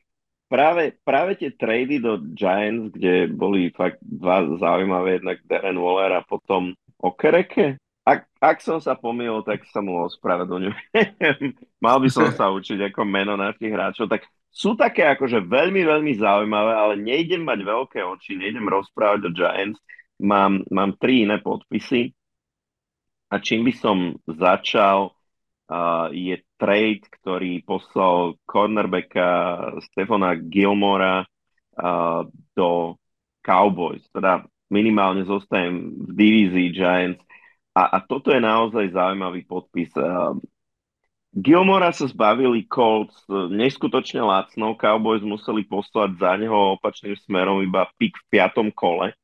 práve, 0.50 0.98
práve 1.06 1.38
tie 1.38 1.54
trady 1.54 2.02
do 2.02 2.18
Giants, 2.34 2.90
kde 2.94 3.30
boli 3.30 3.70
fakt 3.70 4.02
dva 4.02 4.46
zaujímavé, 4.58 5.22
jednak 5.22 5.38
Darren 5.46 5.78
Waller 5.78 6.18
a 6.18 6.26
potom 6.26 6.74
Okereke, 6.98 7.78
ak, 8.04 8.26
ak 8.40 8.58
som 8.64 8.80
sa 8.80 8.96
pomýlil, 8.96 9.44
tak 9.44 9.64
sa 9.68 9.84
mu 9.84 10.00
ospravedlňujem. 10.08 10.76
Mal 11.84 11.96
by 12.00 12.08
som 12.08 12.32
sa 12.32 12.48
učiť 12.48 12.90
ako 12.90 13.04
meno 13.04 13.36
našich 13.36 13.70
hráčov. 13.70 14.08
Tak 14.08 14.24
sú 14.50 14.74
také 14.74 15.06
akože 15.06 15.44
veľmi, 15.46 15.84
veľmi 15.84 16.12
zaujímavé, 16.18 16.72
ale 16.74 16.94
nejdem 16.98 17.46
mať 17.46 17.60
veľké 17.62 18.00
oči, 18.02 18.40
nejdem 18.40 18.66
rozprávať 18.66 19.20
o 19.28 19.30
Giants. 19.30 19.78
Mám, 20.20 20.66
mám 20.68 20.96
tri 20.98 21.28
iné 21.28 21.38
podpisy. 21.40 22.12
A 23.30 23.38
čím 23.38 23.62
by 23.62 23.72
som 23.78 23.96
začal, 24.26 25.14
uh, 25.70 26.10
je 26.10 26.34
trade, 26.58 27.06
ktorý 27.22 27.62
poslal 27.62 28.34
cornerbacka 28.42 29.28
Stefana 29.86 30.34
Gilmora 30.34 31.22
uh, 31.22 32.26
do 32.58 32.98
Cowboys. 33.46 34.02
Teda 34.10 34.42
minimálne 34.66 35.22
zostajem 35.22 35.94
v 35.94 36.10
divízii 36.10 36.68
Giants 36.74 37.22
a, 37.74 37.82
a 37.96 37.98
toto 38.02 38.34
je 38.34 38.40
naozaj 38.42 38.94
zaujímavý 38.94 39.46
podpis. 39.46 39.90
Gilmora 41.30 41.94
sa 41.94 42.10
zbavili 42.10 42.66
Colts 42.66 43.14
neskutočne 43.30 44.18
lacno, 44.18 44.74
Cowboys 44.74 45.22
museli 45.22 45.62
poslať 45.62 46.18
za 46.18 46.34
neho 46.34 46.74
opačným 46.74 47.14
smerom 47.22 47.62
iba 47.62 47.86
pick 47.94 48.18
v 48.18 48.28
piatom 48.34 48.74
kole, 48.74 49.14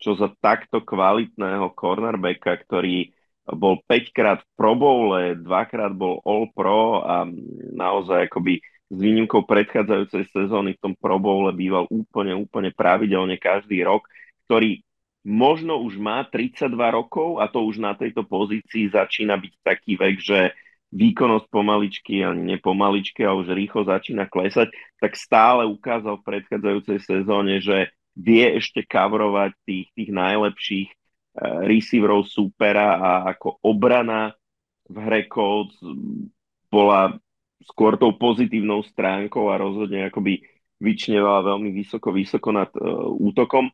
čo 0.00 0.16
za 0.16 0.32
takto 0.40 0.80
kvalitného 0.80 1.76
cornerbacka, 1.76 2.64
ktorý 2.64 3.12
bol 3.44 3.84
5 3.84 4.16
krát 4.16 4.40
v 4.40 4.50
Pro 4.56 4.72
Bowle, 4.72 5.36
dvakrát 5.36 5.92
bol 5.92 6.24
All 6.24 6.48
Pro 6.48 7.04
a 7.04 7.28
naozaj 7.76 8.32
akoby 8.32 8.64
s 8.90 8.96
výnimkou 8.96 9.44
predchádzajúcej 9.44 10.32
sezóny 10.32 10.74
v 10.74 10.82
tom 10.82 10.94
Pro 10.96 11.20
Bowle 11.20 11.52
býval 11.52 11.84
úplne, 11.92 12.32
úplne 12.32 12.72
pravidelne 12.72 13.36
každý 13.36 13.84
rok, 13.84 14.08
ktorý 14.48 14.80
možno 15.24 15.80
už 15.84 16.00
má 16.00 16.24
32 16.24 16.72
rokov 16.90 17.40
a 17.40 17.48
to 17.48 17.64
už 17.64 17.80
na 17.80 17.92
tejto 17.92 18.24
pozícii 18.24 18.88
začína 18.88 19.36
byť 19.36 19.52
taký 19.60 19.92
vek, 20.00 20.16
že 20.20 20.38
výkonnosť 20.90 21.46
pomaličky, 21.54 22.26
ani 22.26 22.58
nepomaličky 22.58 23.22
a 23.22 23.36
už 23.36 23.54
rýchlo 23.54 23.86
začína 23.86 24.26
klesať, 24.26 24.74
tak 24.98 25.14
stále 25.14 25.62
ukázal 25.62 26.18
v 26.18 26.26
predchádzajúcej 26.26 26.98
sezóne, 26.98 27.62
že 27.62 27.94
vie 28.18 28.58
ešte 28.58 28.82
kavrovať 28.82 29.54
tých, 29.62 29.86
tých 29.94 30.10
najlepších 30.10 30.88
uh, 30.90 31.62
receiverov 31.62 32.26
supera 32.26 32.98
a 32.98 33.10
ako 33.30 33.62
obrana 33.62 34.34
v 34.90 34.96
hre 34.98 35.30
Colts 35.30 35.78
bola 36.66 37.14
skôr 37.62 37.94
tou 37.94 38.10
pozitívnou 38.18 38.82
stránkou 38.82 39.46
a 39.46 39.62
rozhodne 39.62 40.10
akoby 40.10 40.42
vyčnevala 40.82 41.54
veľmi 41.54 41.70
vysoko, 41.70 42.10
vysoko 42.10 42.50
nad 42.50 42.70
uh, 42.74 43.06
útokom. 43.14 43.70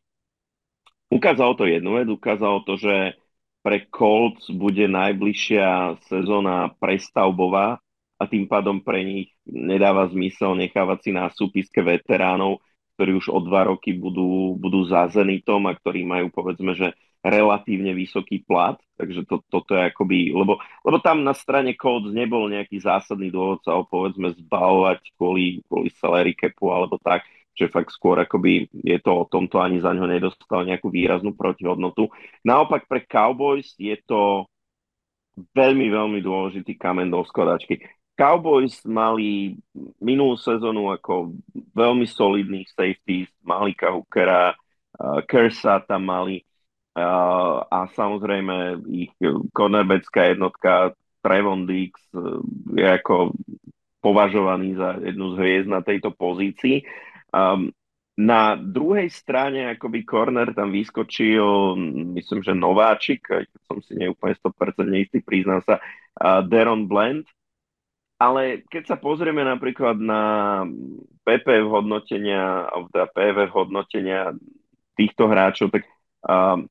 Ukázalo 1.07 1.55
to 1.55 1.63
jednu 1.63 1.95
vec, 1.95 2.07
ukázalo 2.11 2.67
to, 2.67 2.75
že 2.75 3.15
pre 3.63 3.83
Colts 3.91 4.47
bude 4.51 4.87
najbližšia 4.87 5.99
sezóna 6.07 6.71
prestavbová 6.79 7.79
a 8.17 8.23
tým 8.27 8.47
pádom 8.47 8.79
pre 8.83 9.03
nich 9.03 9.29
nedáva 9.47 10.07
zmysel 10.11 10.55
nechávať 10.55 10.99
si 11.03 11.11
na 11.15 11.29
súpiske 11.31 11.83
veteránov, 11.83 12.63
ktorí 12.97 13.11
už 13.19 13.29
o 13.29 13.39
dva 13.43 13.69
roky 13.69 13.93
budú, 13.93 14.57
budú 14.57 14.83
za 14.89 15.05
Zenitom 15.11 15.69
a 15.69 15.77
ktorí 15.77 16.01
majú 16.03 16.33
povedzme, 16.33 16.73
že 16.73 16.97
relatívne 17.21 17.91
vysoký 17.91 18.41
plat, 18.45 18.77
takže 18.95 19.27
to, 19.27 19.43
toto 19.51 19.75
je 19.75 19.89
akoby, 19.89 20.31
lebo, 20.31 20.57
lebo 20.85 20.97
tam 21.03 21.21
na 21.27 21.35
strane 21.35 21.75
Colts 21.75 22.13
nebol 22.13 22.47
nejaký 22.47 22.79
zásadný 22.81 23.29
dôvod 23.29 23.61
sa 23.67 23.75
ho 23.75 23.83
povedzme 23.83 24.31
zbavovať 24.31 25.13
kvôli, 25.17 25.61
kvôli 25.67 25.91
salary 25.97 26.33
capu 26.33 26.71
alebo 26.71 26.95
tak 27.01 27.27
že 27.57 27.73
fakt 27.73 27.89
skôr 27.89 28.21
akoby 28.21 28.69
je 28.69 28.97
to 29.01 29.11
o 29.11 29.25
tomto 29.25 29.57
ani 29.57 29.81
za 29.81 29.89
ňo 29.89 30.05
nedostal 30.05 30.61
nejakú 30.61 30.93
výraznú 30.93 31.33
protihodnotu. 31.33 32.13
Naopak 32.45 32.85
pre 32.85 33.01
Cowboys 33.09 33.73
je 33.81 33.97
to 34.05 34.45
veľmi, 35.57 35.89
veľmi 35.89 36.19
dôležitý 36.21 36.77
kamen 36.77 37.09
do 37.09 37.25
skladačky. 37.25 37.81
Cowboys 38.17 38.81
mali 38.85 39.57
minulú 40.01 40.37
sezónu 40.37 40.89
ako 40.89 41.37
veľmi 41.73 42.05
solidných 42.09 42.65
safeties, 42.73 43.29
mali 43.45 43.77
Kahukera, 43.77 44.53
uh, 44.53 45.21
Kersa 45.25 45.85
tam 45.85 46.09
mali 46.09 46.41
uh, 46.97 47.61
a 47.61 47.85
samozrejme 47.93 48.81
ich 48.89 49.13
cornerbacká 49.53 50.33
jednotka 50.33 50.97
Trevon 51.21 51.69
Dix 51.69 51.93
uh, 52.17 52.41
je 52.73 52.85
ako 52.89 53.37
považovaný 54.01 54.73
za 54.73 54.97
jednu 54.97 55.33
z 55.33 55.35
hviezd 55.37 55.69
na 55.69 55.85
tejto 55.85 56.09
pozícii. 56.09 56.81
Um, 57.31 57.71
na 58.17 58.57
druhej 58.57 59.13
strane, 59.13 59.77
akoby 59.77 60.01
corner 60.01 60.49
tam 60.49 60.73
vyskočil, 60.73 61.77
myslím, 62.17 62.41
že 62.41 62.57
nováčik, 62.57 63.29
keď 63.29 63.45
som 63.69 63.77
si 63.85 63.93
neúplne 63.93 64.33
100% 64.33 64.89
neistý, 64.89 65.21
priznám 65.21 65.61
sa, 65.61 65.77
uh, 65.77 66.41
Deron 66.41 66.89
Blend. 66.89 67.29
Ale 68.17 68.65
keď 68.65 68.83
sa 68.89 68.97
pozrieme 68.97 69.45
napríklad 69.45 70.01
na 70.01 70.65
PP 71.21 71.61
hodnotenia, 71.69 72.65
alebo 72.65 72.89
teda 72.89 73.05
PV 73.13 73.37
hodnotenia 73.53 74.33
týchto 74.97 75.29
hráčov, 75.29 75.69
tak 75.69 75.85
um, 76.25 76.65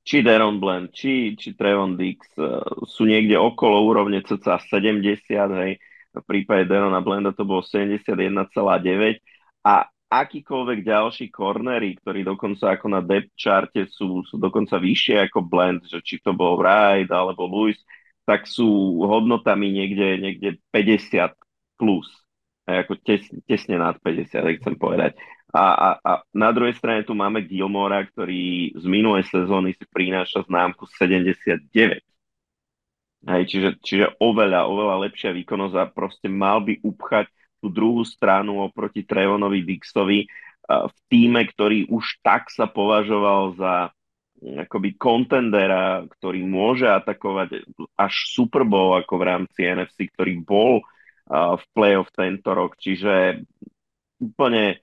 či 0.00 0.24
Deron 0.24 0.56
Blend, 0.56 0.96
či, 0.96 1.36
či 1.36 1.52
Trevon 1.52 2.00
Dix 2.00 2.32
uh, 2.40 2.64
sú 2.88 3.04
niekde 3.04 3.36
okolo 3.36 3.84
úrovne 3.84 4.24
cca 4.24 4.56
70, 4.56 5.20
hej, 5.36 5.76
v 6.10 6.24
prípade 6.26 6.66
Derona 6.66 6.98
Blenda 7.04 7.30
to 7.30 7.46
bolo 7.46 7.62
71,9 7.62 8.50
a 9.64 9.88
akýkoľvek 10.10 10.82
ďalší 10.82 11.30
cornery, 11.30 11.94
ktorí 12.02 12.26
dokonca 12.26 12.74
ako 12.74 12.86
na 12.90 13.00
depth 13.00 13.30
charte 13.38 13.86
sú, 13.94 14.26
sú 14.26 14.42
dokonca 14.42 14.74
vyššie 14.82 15.30
ako 15.30 15.46
blend, 15.46 15.86
že 15.86 16.02
či 16.02 16.18
to 16.18 16.34
bol 16.34 16.58
Wright 16.58 17.06
alebo 17.08 17.46
Lewis, 17.46 17.78
tak 18.26 18.50
sú 18.50 19.00
hodnotami 19.06 19.70
niekde, 19.70 20.18
niekde 20.18 20.48
50 20.74 21.30
plus. 21.78 22.10
Ako 22.66 22.98
tesne, 23.02 23.42
tesne 23.46 23.78
nad 23.78 23.98
50, 24.02 24.30
tak 24.30 24.54
chcem 24.62 24.74
povedať. 24.78 25.14
A, 25.50 25.64
a, 25.74 25.88
a 25.98 26.12
na 26.30 26.54
druhej 26.54 26.78
strane 26.78 27.02
tu 27.02 27.14
máme 27.14 27.42
Gilmora, 27.42 28.06
ktorý 28.06 28.70
z 28.78 28.84
minulej 28.86 29.26
sezóny 29.26 29.74
si 29.74 29.82
prináša 29.90 30.46
známku 30.46 30.86
79. 30.94 31.66
Hej, 33.20 33.42
čiže, 33.50 33.70
čiže 33.82 34.06
oveľa, 34.22 34.70
oveľa 34.70 35.10
lepšia 35.10 35.34
výkonnosť 35.34 35.76
a 35.76 35.90
proste 35.90 36.30
mal 36.30 36.62
by 36.62 36.78
upchať 36.86 37.26
tú 37.60 37.68
druhú 37.68 38.02
stranu 38.02 38.64
oproti 38.64 39.04
Trevonovi 39.04 39.62
Dixovi 39.62 40.24
v 40.70 40.96
týme, 41.12 41.44
ktorý 41.44 41.90
už 41.92 42.24
tak 42.24 42.48
sa 42.48 42.70
považoval 42.70 43.58
za 43.58 43.74
mm, 44.40 44.66
akoby 44.66 44.90
kontendera, 44.96 46.06
ktorý 46.18 46.46
môže 46.46 46.88
atakovať 46.88 47.68
až 47.94 48.14
Super 48.32 48.64
Bowl 48.64 48.96
ako 48.96 49.14
v 49.20 49.26
rámci 49.26 49.60
NFC, 49.66 50.08
ktorý 50.10 50.40
bol 50.40 50.80
v 51.30 51.64
playoff 51.70 52.10
tento 52.10 52.50
rok. 52.50 52.74
Čiže 52.74 53.46
úplne 54.18 54.82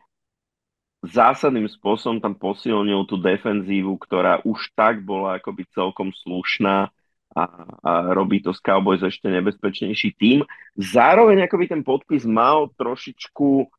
zásadným 1.03 1.67
spôsobom 1.67 2.23
tam 2.23 2.39
posilnil 2.39 3.03
tú 3.05 3.19
defenzívu, 3.19 3.99
ktorá 3.99 4.41
už 4.47 4.71
tak 4.73 5.03
bola 5.03 5.37
akoby 5.37 5.67
celkom 5.75 6.09
slušná 6.15 6.89
a, 7.37 7.43
a 7.85 7.91
robí 8.17 8.41
to 8.41 8.49
z 8.49 8.59
Cowboys 8.65 9.05
ešte 9.05 9.29
nebezpečnejší 9.29 10.17
tým. 10.17 10.41
Zároveň 10.73 11.45
akoby 11.45 11.69
ten 11.69 11.85
podpis 11.85 12.25
mal 12.25 12.73
trošičku, 12.73 13.69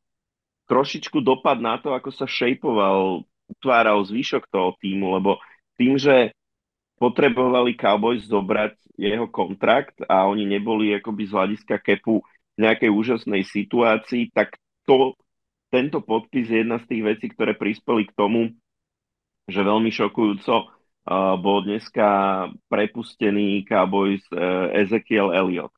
trošičku 0.71 1.19
dopad 1.19 1.59
na 1.59 1.83
to, 1.83 1.91
ako 1.91 2.15
sa 2.15 2.31
šejpoval, 2.31 3.27
utváral 3.51 3.99
zvyšok 4.07 4.47
toho 4.47 4.79
týmu, 4.79 5.19
lebo 5.19 5.43
tým, 5.75 5.99
že 5.99 6.31
potrebovali 7.03 7.75
Cowboys 7.75 8.27
zobrať 8.31 8.79
jeho 8.99 9.27
kontrakt 9.31 9.99
a 10.07 10.27
oni 10.31 10.47
neboli 10.47 10.95
akoby 10.95 11.27
z 11.27 11.33
hľadiska 11.35 11.83
kepu 11.83 12.23
v 12.23 12.59
nejakej 12.59 12.91
úžasnej 12.91 13.43
situácii, 13.47 14.35
tak 14.35 14.59
to, 14.83 15.15
tento 15.71 16.03
podpis 16.03 16.51
je 16.51 16.63
jedna 16.63 16.83
z 16.83 16.91
tých 16.91 17.03
vecí, 17.07 17.27
ktoré 17.31 17.55
prispeli 17.55 18.07
k 18.07 18.17
tomu, 18.19 18.55
že 19.47 19.63
veľmi 19.63 19.95
šokujúco 19.95 20.78
bol 21.41 21.65
dneska 21.65 22.09
prepustený 22.69 23.65
Cowboys 23.65 24.21
e, 24.29 24.37
Ezekiel 24.85 25.33
Elliott. 25.33 25.73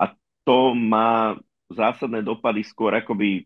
A 0.00 0.16
to 0.48 0.72
má 0.72 1.36
zásadné 1.68 2.24
dopady 2.24 2.64
skôr 2.64 2.96
akoby 2.96 3.44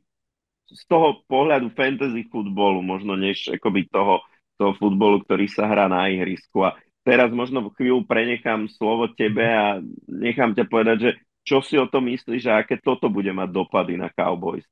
z 0.67 0.83
toho 0.91 1.23
pohľadu 1.31 1.71
fantasy 1.75 2.27
futbolu, 2.27 2.83
možno 2.83 3.15
než 3.15 3.51
akoby 3.55 3.87
toho, 3.87 4.23
toho 4.59 4.75
futbolu, 4.79 5.23
ktorý 5.23 5.47
sa 5.47 5.67
hrá 5.71 5.87
na 5.87 6.11
ihrisku. 6.11 6.67
A 6.67 6.75
teraz 7.07 7.31
možno 7.31 7.71
chvíľu 7.75 8.03
prenechám 8.03 8.67
slovo 8.71 9.11
tebe 9.15 9.47
a 9.47 9.79
nechám 10.11 10.55
ťa 10.55 10.67
povedať, 10.67 10.99
že 10.99 11.11
čo 11.47 11.63
si 11.63 11.79
o 11.79 11.87
tom 11.87 12.11
myslíš 12.11 12.51
a 12.51 12.67
aké 12.67 12.83
toto 12.83 13.07
bude 13.07 13.31
mať 13.31 13.49
dopady 13.55 13.95
na 13.95 14.11
Cowboys? 14.11 14.67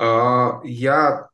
Uh, 0.00 0.64
ja 0.64 1.28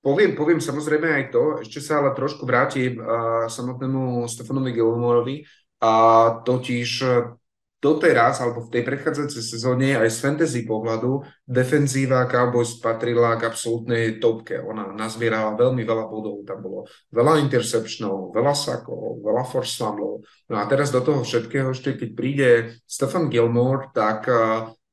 poviem, 0.00 0.36
poviem 0.36 0.60
samozrejme 0.60 1.08
aj 1.08 1.24
to, 1.32 1.44
ešte 1.64 1.80
sa 1.84 2.00
ale 2.00 2.16
trošku 2.16 2.44
vrátim 2.48 3.00
uh, 3.00 3.46
samotnému 3.48 4.24
Stefanovi 4.26 4.72
Gilmorovi, 4.72 5.44
a 5.80 5.92
totiž 6.44 6.90
doteraz, 7.80 8.44
alebo 8.44 8.68
v 8.68 8.76
tej 8.76 8.82
predchádzajúcej 8.84 9.40
sezóne 9.40 9.96
aj 9.96 10.12
z 10.12 10.18
fantasy 10.20 10.60
pohľadu, 10.68 11.24
defenzíva 11.48 12.28
Cowboys 12.28 12.76
patrila 12.76 13.40
k 13.40 13.48
absolútnej 13.48 14.20
topke. 14.20 14.60
Ona 14.60 14.92
nazbierala 14.92 15.56
veľmi 15.56 15.80
veľa 15.80 16.04
bodov, 16.04 16.44
tam 16.44 16.60
bolo 16.60 16.84
veľa 17.08 17.40
interceptionov, 17.40 18.36
veľa 18.36 18.52
sakov, 18.52 19.24
veľa 19.24 19.48
force 19.48 19.80
fumblov. 19.80 20.20
No 20.52 20.60
a 20.60 20.68
teraz 20.68 20.92
do 20.92 21.00
toho 21.00 21.24
všetkého, 21.24 21.72
ešte 21.72 21.96
keď 21.96 22.10
príde 22.12 22.50
Stefan 22.84 23.32
Gilmore, 23.32 23.88
tak 23.96 24.28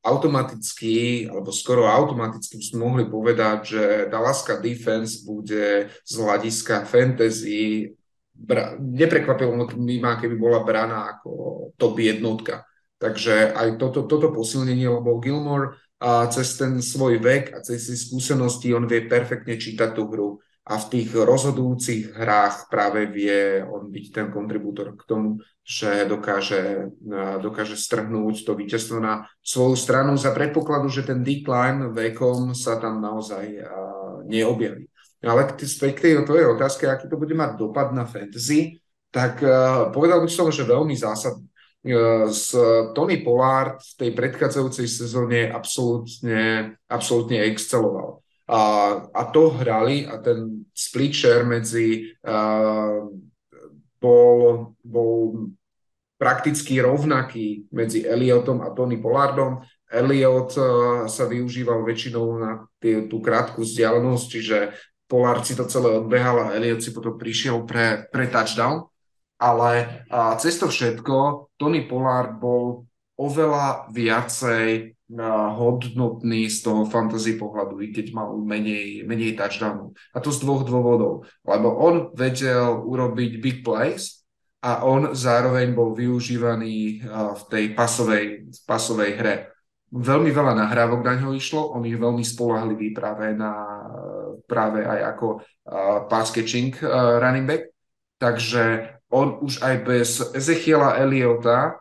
automaticky, 0.08 1.28
alebo 1.28 1.52
skoro 1.52 1.92
automaticky 1.92 2.64
sme 2.64 2.88
mohli 2.88 3.04
povedať, 3.06 3.58
že 3.68 3.84
Dallaska 4.08 4.64
defense 4.64 5.28
bude 5.28 5.92
z 5.92 6.14
hľadiska 6.16 6.88
fantasy 6.88 7.92
bra- 8.32 8.80
neprekvapilo 8.80 9.52
ma, 10.00 10.16
keby 10.16 10.36
bola 10.40 10.64
braná 10.64 11.18
ako 11.18 11.32
top 11.76 12.00
jednotka. 12.00 12.64
Takže 12.98 13.54
aj 13.54 13.78
toto, 13.78 14.10
toto 14.10 14.34
posilnenie, 14.34 14.90
lebo 14.90 15.22
Gilmore 15.22 15.78
a 16.02 16.30
cez 16.30 16.58
ten 16.58 16.78
svoj 16.82 17.22
vek 17.22 17.54
a 17.54 17.62
cez 17.62 17.90
tie 17.90 17.98
skúsenosti 17.98 18.74
on 18.74 18.86
vie 18.86 19.06
perfektne 19.06 19.58
čítať 19.58 19.98
tú 19.98 20.10
hru 20.10 20.30
a 20.68 20.76
v 20.76 20.86
tých 20.92 21.16
rozhodujúcich 21.16 22.12
hrách 22.12 22.68
práve 22.68 23.08
vie 23.08 23.64
on 23.64 23.88
byť 23.88 24.06
ten 24.12 24.28
kontribútor 24.28 25.00
k 25.00 25.08
tomu, 25.08 25.40
že 25.64 26.04
dokáže, 26.04 26.92
dokáže 27.40 27.80
strhnúť 27.80 28.44
to 28.44 28.52
víťazstvo 28.52 29.00
na 29.00 29.24
svoju 29.40 29.80
stranu 29.80 30.20
za 30.20 30.36
predpokladu, 30.36 30.92
že 30.92 31.08
ten 31.08 31.24
decline 31.24 31.96
vekom 31.96 32.52
sa 32.52 32.76
tam 32.84 33.00
naozaj 33.00 33.64
neobjaví. 34.28 34.92
Ale 35.24 35.56
späť 35.56 35.92
k 35.96 36.04
tej 36.04 36.14
tvojej 36.28 36.52
otázke, 36.52 36.84
aký 36.84 37.08
to 37.08 37.16
bude 37.16 37.32
mať 37.32 37.56
dopad 37.56 37.96
na 37.96 38.04
fantasy, 38.04 38.84
tak 39.08 39.40
uh, 39.40 39.88
povedal 39.96 40.20
by 40.20 40.30
som, 40.30 40.52
že 40.52 40.68
veľmi 40.68 40.94
zásadný 40.94 41.48
s 42.28 42.52
Tony 42.92 43.24
Pollard 43.24 43.80
v 43.80 43.94
tej 43.96 44.12
predchádzajúcej 44.12 44.88
sezóne 44.92 45.48
absolútne, 45.48 46.76
absolútne 46.92 47.48
exceloval. 47.48 48.20
A, 48.48 48.62
a 49.12 49.24
to 49.28 49.52
hrali 49.60 50.08
a 50.08 50.24
ten 50.24 50.64
split 50.72 51.12
share 51.12 51.44
medzi 51.44 52.16
uh, 52.24 53.12
bol, 54.00 54.72
bol 54.80 55.52
prakticky 56.16 56.80
rovnaký 56.80 57.68
medzi 57.76 58.08
Elliotom 58.08 58.64
a 58.64 58.72
Tony 58.72 58.96
Pollardom. 58.98 59.60
Elliot 59.88 60.52
uh, 60.56 60.68
sa 61.12 61.24
využíval 61.28 61.84
väčšinou 61.84 62.26
na 62.40 62.52
tie, 62.80 63.08
tú 63.12 63.20
krátku 63.20 63.68
vzdialenosť, 63.68 64.26
čiže 64.32 64.58
Pollard 65.08 65.44
si 65.44 65.56
to 65.56 65.68
celé 65.68 66.00
odbehal 66.00 66.48
a 66.48 66.54
Elliot 66.56 66.84
si 66.84 66.92
potom 66.92 67.16
prišiel 67.20 67.64
pre, 67.68 68.08
pre 68.12 68.28
touchdown 68.28 68.88
ale 69.38 70.04
a 70.10 70.34
cez 70.42 70.58
to 70.58 70.68
všetko 70.68 71.48
Tony 71.58 71.86
Pollard 71.86 72.42
bol 72.42 72.90
oveľa 73.18 73.90
viacej 73.92 74.94
hodnotný 75.58 76.52
z 76.52 76.58
toho 76.68 76.84
fantasy 76.86 77.40
pohľadu, 77.40 77.80
i 77.80 77.96
keď 77.96 78.12
mal 78.12 78.36
menej, 78.44 79.08
menej 79.08 79.40
touchdownov. 79.40 79.96
A 80.12 80.20
to 80.20 80.36
z 80.36 80.44
dvoch 80.44 80.68
dôvodov. 80.68 81.26
Lebo 81.48 81.74
on 81.80 82.12
vedel 82.12 82.84
urobiť 82.84 83.32
big 83.40 83.58
plays 83.64 84.28
a 84.60 84.84
on 84.84 85.16
zároveň 85.16 85.72
bol 85.72 85.96
využívaný 85.96 87.08
v 87.08 87.44
tej 87.48 87.66
pasovej, 87.72 88.52
pasovej 88.68 89.12
hre. 89.16 89.36
Veľmi 89.88 90.36
veľa 90.36 90.52
nahrávok 90.60 91.00
na 91.00 91.16
ňo 91.16 91.32
išlo, 91.32 91.72
on 91.72 91.88
je 91.88 91.96
veľmi 91.96 92.20
spolahlivý 92.28 92.92
práve, 92.92 93.32
na, 93.32 93.56
práve 94.44 94.84
aj 94.84 95.16
ako 95.16 95.28
pass 96.12 96.36
catching 96.36 96.76
running 97.24 97.48
back. 97.48 97.72
Takže 98.20 98.92
on 99.08 99.40
už 99.40 99.64
aj 99.64 99.76
bez 99.88 100.20
Ezechiela 100.36 101.00
Eliota 101.00 101.80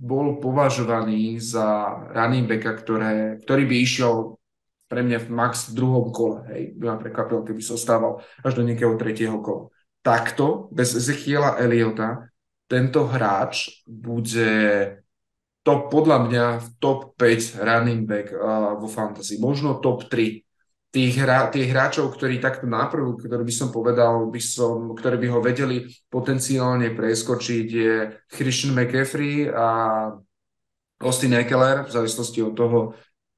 bol 0.00 0.40
považovaný 0.40 1.36
za 1.36 1.92
running 2.16 2.48
backa, 2.48 2.72
ktoré, 2.72 3.36
ktorý 3.44 3.68
by 3.68 3.76
išiel 3.84 4.40
pre 4.88 5.04
mňa 5.04 5.18
v 5.22 5.28
max 5.28 5.70
v 5.70 5.76
druhom 5.76 6.08
kole. 6.10 6.42
Hej. 6.50 6.74
By 6.80 6.84
ma 6.88 6.96
prekvapil, 6.96 7.44
keby 7.44 7.60
zostával 7.60 8.24
až 8.40 8.58
do 8.58 8.64
nejakého 8.64 8.96
tretieho 8.96 9.38
kola. 9.44 9.68
Takto, 10.00 10.72
bez 10.72 10.96
Ezechiela 10.96 11.60
Eliota, 11.60 12.32
tento 12.64 13.04
hráč 13.06 13.84
bude 13.84 14.50
to 15.60 15.72
podľa 15.92 16.18
mňa 16.26 16.44
top 16.80 17.14
5 17.20 17.60
running 17.60 18.08
back 18.08 18.32
uh, 18.32 18.80
vo 18.80 18.88
fantasy. 18.88 19.36
Možno 19.36 19.78
top 19.78 20.08
3 20.08 20.49
tých, 20.90 21.22
hra, 21.22 21.46
tých 21.54 21.70
hráčov, 21.70 22.10
ktorí 22.18 22.42
takto 22.42 22.66
náprv, 22.66 23.22
ktorý 23.22 23.42
by 23.46 23.54
som 23.54 23.70
povedal, 23.70 24.26
by 24.26 24.42
som, 24.42 24.90
ktorí 24.98 25.16
by 25.22 25.28
ho 25.30 25.38
vedeli 25.38 25.86
potenciálne 26.10 26.90
preskočiť, 26.90 27.66
je 27.70 27.94
Christian 28.26 28.74
McCaffrey 28.74 29.46
a 29.46 29.66
Austin 31.00 31.38
Eckler, 31.38 31.86
v 31.86 31.94
závislosti 31.94 32.42
od 32.42 32.54
toho, 32.58 32.78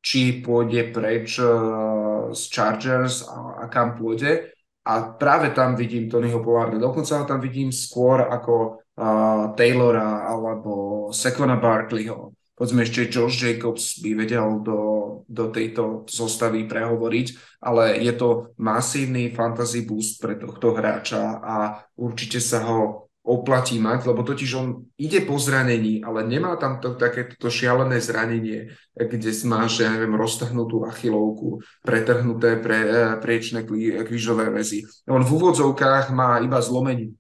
či 0.02 0.42
pôjde 0.42 0.90
preč 0.90 1.38
uh, 1.38 2.34
z 2.34 2.42
Chargers 2.50 3.22
a, 3.28 3.62
a 3.62 3.64
kam 3.70 3.94
pôjde. 3.94 4.50
A 4.82 5.14
práve 5.14 5.54
tam 5.54 5.78
vidím 5.78 6.10
Tonyho 6.10 6.42
Polárda. 6.42 6.74
Dokonca 6.74 7.22
ho 7.22 7.24
tam 7.28 7.38
vidím 7.38 7.70
skôr 7.70 8.26
ako 8.26 8.82
uh, 8.98 9.54
Taylora 9.54 10.26
alebo 10.26 11.06
Sekona 11.14 11.54
Barkleyho 11.54 12.31
povedzme 12.54 12.84
ešte 12.84 13.08
Josh 13.08 13.42
Jacobs 13.42 13.98
by 13.98 14.10
vedel 14.14 14.60
do, 14.60 14.80
do 15.26 15.48
tejto 15.48 16.04
zostavy 16.06 16.68
prehovoriť, 16.68 17.58
ale 17.64 17.98
je 17.98 18.12
to 18.14 18.52
masívny 18.60 19.32
fantasy 19.32 19.82
boost 19.82 20.20
pre 20.20 20.36
tohto 20.36 20.76
hráča 20.76 21.40
a 21.40 21.56
určite 21.96 22.38
sa 22.38 22.62
ho 22.68 23.01
oplatí 23.22 23.78
mať, 23.78 24.10
lebo 24.10 24.26
totiž 24.26 24.50
on 24.58 24.68
ide 24.98 25.22
po 25.22 25.38
zranení, 25.38 26.02
ale 26.02 26.26
nemá 26.26 26.58
tam 26.58 26.82
to, 26.82 26.98
takéto 26.98 27.46
šialené 27.46 28.02
zranenie, 28.02 28.74
kde 28.98 29.30
máš, 29.46 29.86
ja 29.86 29.94
neviem, 29.94 30.18
roztrhnutú 30.18 30.82
achilovku, 30.90 31.62
pretrhnuté 31.86 32.58
pre, 32.58 32.78
e, 32.82 33.02
priečné 33.22 33.62
krížové 34.02 34.50
väzy. 34.50 34.82
On 35.06 35.22
v 35.22 35.30
úvodzovkách 35.38 36.10
má 36.10 36.42
iba 36.42 36.58
zlomení, 36.58 37.14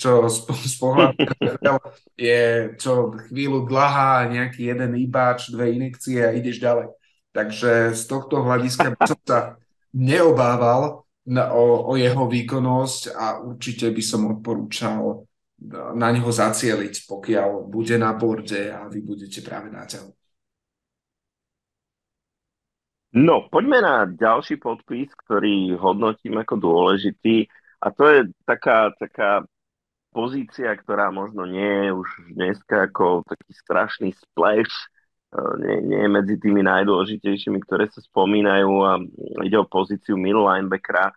čo 0.00 0.24
z, 0.32 0.48
z 0.48 0.74
pohľadu 0.80 1.20
je 2.16 2.72
čo 2.80 3.12
chvíľu 3.28 3.68
dlhá, 3.68 4.32
nejaký 4.32 4.72
jeden 4.72 4.96
ibáč, 4.96 5.52
dve 5.52 5.76
inekcie 5.76 6.24
a 6.24 6.32
ideš 6.32 6.56
ďalej. 6.56 6.88
Takže 7.36 7.92
z 7.92 8.02
tohto 8.08 8.40
hľadiska 8.40 8.96
by 8.96 9.04
som 9.04 9.20
sa 9.28 9.40
neobával, 9.92 11.04
na, 11.28 11.52
o, 11.52 11.92
o 11.92 11.92
jeho 11.94 12.24
výkonnosť 12.24 13.02
a 13.12 13.38
určite 13.44 13.92
by 13.92 14.02
som 14.02 14.32
odporúčal 14.32 15.28
na 15.94 16.08
neho 16.14 16.30
zacieliť, 16.30 17.04
pokiaľ 17.04 17.66
bude 17.66 17.98
na 17.98 18.14
borde 18.14 18.70
a 18.70 18.86
vy 18.86 19.02
budete 19.02 19.42
práve 19.42 19.68
na 19.68 19.84
ťahu. 19.84 20.10
No, 23.18 23.48
poďme 23.48 23.80
na 23.80 23.94
ďalší 24.04 24.60
podpis, 24.60 25.08
ktorý 25.26 25.74
hodnotím 25.80 26.38
ako 26.38 26.54
dôležitý 26.60 27.48
a 27.80 27.90
to 27.90 28.04
je 28.04 28.20
taká, 28.44 28.92
taká 29.00 29.42
pozícia, 30.12 30.76
ktorá 30.76 31.08
možno 31.08 31.48
nie 31.48 31.88
je 31.88 31.90
už 31.92 32.08
dneska 32.36 32.90
ako 32.90 33.24
taký 33.24 33.50
strašný 33.54 34.10
splash, 34.12 34.70
e, 34.70 34.88
nie, 35.36 35.76
nie 35.84 36.00
je 36.00 36.08
medzi 36.08 36.34
tými 36.40 36.64
najdôležitejšími, 36.64 37.60
ktoré 37.68 37.92
sa 37.92 38.00
spomínajú 38.00 38.72
a 38.88 38.92
ide 39.44 39.60
o 39.60 39.68
pozíciu 39.68 40.16
middle 40.16 40.48
linebackera, 40.48 41.12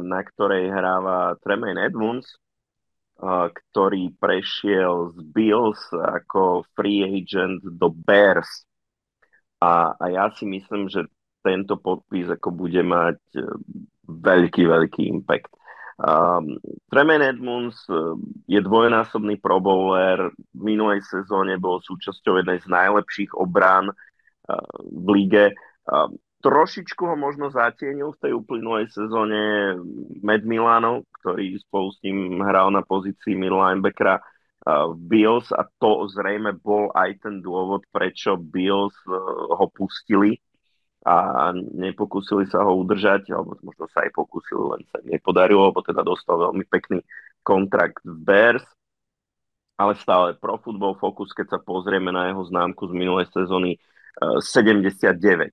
na 0.00 0.20
ktorej 0.24 0.72
hráva 0.72 1.36
Tremaine 1.44 1.84
Edmunds, 1.84 2.40
ktorý 3.52 4.16
prešiel 4.16 5.12
z 5.12 5.18
Bills 5.36 5.80
ako 5.92 6.64
free 6.72 7.04
agent 7.04 7.60
do 7.60 7.92
Bears. 7.92 8.64
A, 9.60 9.92
a 10.00 10.04
ja 10.08 10.32
si 10.32 10.48
myslím, 10.48 10.88
že 10.88 11.04
tento 11.44 11.76
podpis 11.76 12.32
ako 12.32 12.48
bude 12.56 12.80
mať 12.80 13.20
veľký, 14.08 14.64
veľký 14.64 15.02
impact. 15.12 15.52
Um, 16.00 16.56
Tremaine 16.88 17.28
Edmunds 17.28 17.76
e, 17.92 18.16
je 18.48 18.60
dvojnásobný 18.64 19.36
pro 19.36 19.60
bowler, 19.60 20.32
v 20.56 20.60
minulej 20.64 21.04
sezóne 21.04 21.60
bol 21.60 21.84
súčasťou 21.84 22.40
jednej 22.40 22.56
z 22.64 22.72
najlepších 22.72 23.36
obrán 23.36 23.92
uh, 23.92 24.56
v 24.80 25.06
lige. 25.12 25.44
Uh, 25.84 26.08
trošičku 26.40 27.04
ho 27.04 27.16
možno 27.20 27.52
zatienil 27.52 28.16
v 28.16 28.20
tej 28.24 28.32
uplynulej 28.32 28.88
sezóne 28.88 29.76
Med 30.24 30.48
Milanov, 30.48 31.04
ktorý 31.20 31.60
spolu 31.60 31.92
s 31.92 32.00
ním 32.00 32.40
hral 32.48 32.72
na 32.72 32.80
pozícii 32.80 33.36
middle 33.36 33.60
linebackera 33.60 34.24
v 34.64 34.96
Bills. 35.04 35.52
A 35.52 35.68
to 35.80 36.08
zrejme 36.08 36.56
bol 36.60 36.92
aj 36.96 37.24
ten 37.24 37.44
dôvod, 37.44 37.84
prečo 37.92 38.40
Bills 38.40 38.96
e, 39.04 39.12
ho 39.52 39.66
pustili 39.72 40.40
a 41.00 41.48
nepokúsili 41.56 42.44
sa 42.44 42.60
ho 42.60 42.76
udržať, 42.76 43.32
alebo 43.32 43.56
možno 43.64 43.88
sa 43.88 44.04
aj 44.04 44.12
pokúsili, 44.12 44.60
len 44.76 44.82
sa 44.92 45.00
nepodarilo, 45.00 45.72
lebo 45.72 45.80
teda 45.80 46.04
dostal 46.04 46.36
veľmi 46.36 46.68
pekný 46.68 47.00
kontrakt 47.40 48.04
v 48.04 48.16
Bears, 48.20 48.66
ale 49.80 49.96
stále 49.96 50.36
Pro 50.36 50.60
Football 50.60 51.00
Focus, 51.00 51.32
keď 51.32 51.56
sa 51.56 51.58
pozrieme 51.64 52.12
na 52.12 52.28
jeho 52.28 52.44
známku 52.44 52.84
z 52.84 52.92
minulej 52.92 53.32
sezóny, 53.32 53.80
79. 54.20 55.48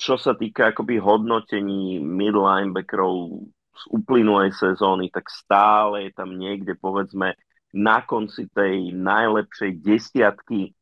Čo 0.00 0.14
sa 0.16 0.32
týka 0.32 0.72
akoby 0.72 0.96
hodnotení 0.96 2.00
mid 2.00 2.32
linebackerov 2.32 3.44
z 3.76 3.84
uplynulej 3.92 4.56
sezóny, 4.56 5.12
tak 5.12 5.28
stále 5.28 6.08
je 6.08 6.12
tam 6.16 6.40
niekde, 6.40 6.72
povedzme, 6.72 7.36
na 7.76 8.00
konci 8.00 8.48
tej 8.48 8.96
najlepšej 8.96 9.70
desiatky 9.84 10.72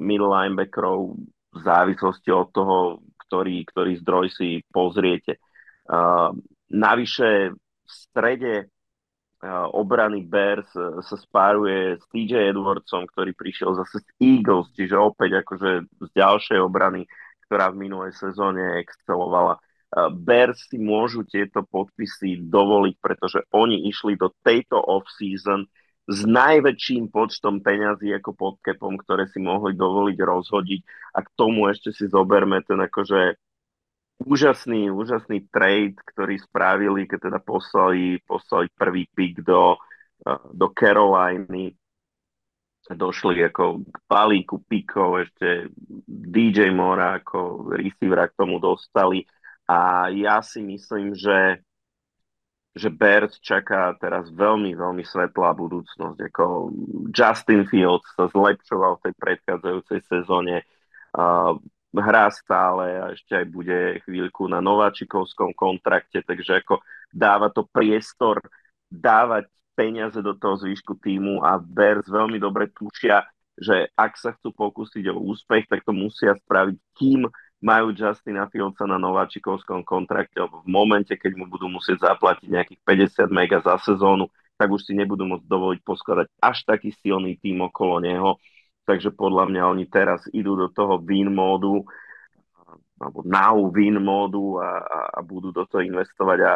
mid 0.00 0.22
linebackerov 0.24 1.20
v 1.50 1.58
závislosti 1.60 2.30
od 2.30 2.48
toho, 2.54 2.78
ktorý, 3.26 3.62
ktorý 3.66 3.92
zdroj 4.02 4.26
si 4.30 4.62
pozriete. 4.70 5.38
Navyše 6.70 7.28
v 7.54 7.90
strede 7.90 8.70
obrany 9.72 10.20
Bears 10.20 10.68
e, 10.76 11.00
sa 11.00 11.16
spáruje 11.16 11.96
s 11.96 12.04
TJ 12.12 12.52
Edwardsom, 12.52 13.08
ktorý 13.08 13.32
prišiel 13.32 13.72
zase 13.72 14.04
z 14.04 14.08
Eagles, 14.20 14.68
čiže 14.76 15.00
opäť 15.00 15.40
akože 15.40 15.88
z 15.88 16.08
ďalšej 16.12 16.60
obrany, 16.60 17.08
ktorá 17.48 17.72
v 17.72 17.88
minulej 17.88 18.12
sezóne 18.20 18.84
excelovala. 18.84 19.56
Bears 20.12 20.70
si 20.70 20.78
môžu 20.78 21.26
tieto 21.26 21.66
podpisy 21.66 22.46
dovoliť, 22.46 22.94
pretože 23.02 23.42
oni 23.50 23.90
išli 23.90 24.14
do 24.14 24.30
tejto 24.46 24.78
off-season 24.78 25.66
s 26.10 26.26
najväčším 26.26 27.06
počtom 27.14 27.62
peňazí 27.62 28.10
ako 28.18 28.34
pod 28.34 28.54
capom, 28.66 28.98
ktoré 28.98 29.30
si 29.30 29.38
mohli 29.38 29.78
dovoliť 29.78 30.18
rozhodiť 30.18 30.80
a 31.14 31.22
k 31.22 31.28
tomu 31.38 31.70
ešte 31.70 31.94
si 31.94 32.10
zoberme 32.10 32.58
ten 32.66 32.82
akože 32.82 33.38
úžasný, 34.26 34.90
úžasný 34.90 35.46
trade, 35.54 35.94
ktorý 36.02 36.34
spravili, 36.42 37.06
keď 37.06 37.30
teda 37.30 37.38
poslali, 37.38 38.18
poslali 38.26 38.66
prvý 38.74 39.06
pick 39.14 39.38
do, 39.46 39.78
eh, 40.26 40.42
do 40.50 40.66
Caroliny. 40.74 41.78
Došli 42.90 43.46
ako 43.46 43.86
k 43.86 43.96
balíku 44.10 44.66
pikov, 44.66 45.22
ešte 45.22 45.70
DJ 46.10 46.74
Mora 46.74 47.22
ako 47.22 47.70
receivera 47.78 48.26
k 48.26 48.34
tomu 48.34 48.58
dostali. 48.58 49.22
A 49.70 50.10
ja 50.10 50.42
si 50.42 50.58
myslím, 50.58 51.14
že 51.14 51.62
že 52.70 52.86
Bears 52.86 53.34
čaká 53.42 53.98
teraz 53.98 54.30
veľmi, 54.30 54.78
veľmi 54.78 55.02
svetlá 55.02 55.50
budúcnosť. 55.58 56.18
Ako 56.30 56.70
Justin 57.10 57.66
Fields 57.66 58.06
sa 58.14 58.30
zlepšoval 58.30 58.98
v 58.98 59.10
tej 59.10 59.14
predchádzajúcej 59.18 60.00
sezóne. 60.06 60.62
Uh, 61.10 61.58
hrá 61.90 62.30
stále 62.30 62.94
a 63.02 63.04
ešte 63.10 63.34
aj 63.34 63.46
bude 63.50 63.98
chvíľku 64.06 64.46
na 64.46 64.62
nováčikovskom 64.62 65.50
kontrakte, 65.58 66.22
takže 66.22 66.62
ako 66.62 66.78
dáva 67.10 67.50
to 67.50 67.66
priestor 67.66 68.38
dávať 68.86 69.50
peniaze 69.74 70.22
do 70.22 70.38
toho 70.38 70.54
zvýšku 70.62 71.02
týmu 71.02 71.42
a 71.42 71.58
Bears 71.58 72.06
veľmi 72.06 72.38
dobre 72.38 72.70
tušia, 72.70 73.26
že 73.58 73.90
ak 73.98 74.14
sa 74.14 74.30
chcú 74.38 74.54
pokúsiť 74.54 75.10
o 75.10 75.18
úspech, 75.18 75.66
tak 75.66 75.82
to 75.82 75.90
musia 75.90 76.38
spraviť, 76.38 76.76
kým 76.94 77.26
majú 77.60 77.92
Justina 77.92 78.48
Fieldsa 78.48 78.88
na 78.88 78.96
nováčikovskom 78.96 79.84
kontrakte, 79.84 80.40
v 80.40 80.64
momente, 80.64 81.12
keď 81.12 81.36
mu 81.36 81.44
budú 81.44 81.68
musieť 81.68 82.08
zaplatiť 82.08 82.48
nejakých 82.48 82.80
50 82.82 83.28
mega 83.28 83.60
za 83.60 83.76
sezónu, 83.76 84.32
tak 84.56 84.72
už 84.72 84.88
si 84.88 84.92
nebudú 84.96 85.28
môcť 85.28 85.44
dovoliť 85.48 85.80
poskladať 85.84 86.26
až 86.40 86.58
taký 86.64 86.92
silný 87.00 87.36
tým 87.40 87.64
okolo 87.64 88.00
neho. 88.00 88.36
Takže 88.84 89.12
podľa 89.12 89.48
mňa 89.48 89.62
oni 89.72 89.84
teraz 89.88 90.24
idú 90.32 90.56
do 90.56 90.68
toho 90.72 91.00
win 91.00 91.32
módu 91.32 91.84
alebo 93.00 93.24
now 93.24 93.56
win 93.72 93.96
módu 93.96 94.60
a, 94.60 94.70
a, 94.84 95.00
a 95.16 95.18
budú 95.24 95.48
do 95.52 95.64
toho 95.64 95.80
investovať. 95.80 96.38
A 96.44 96.52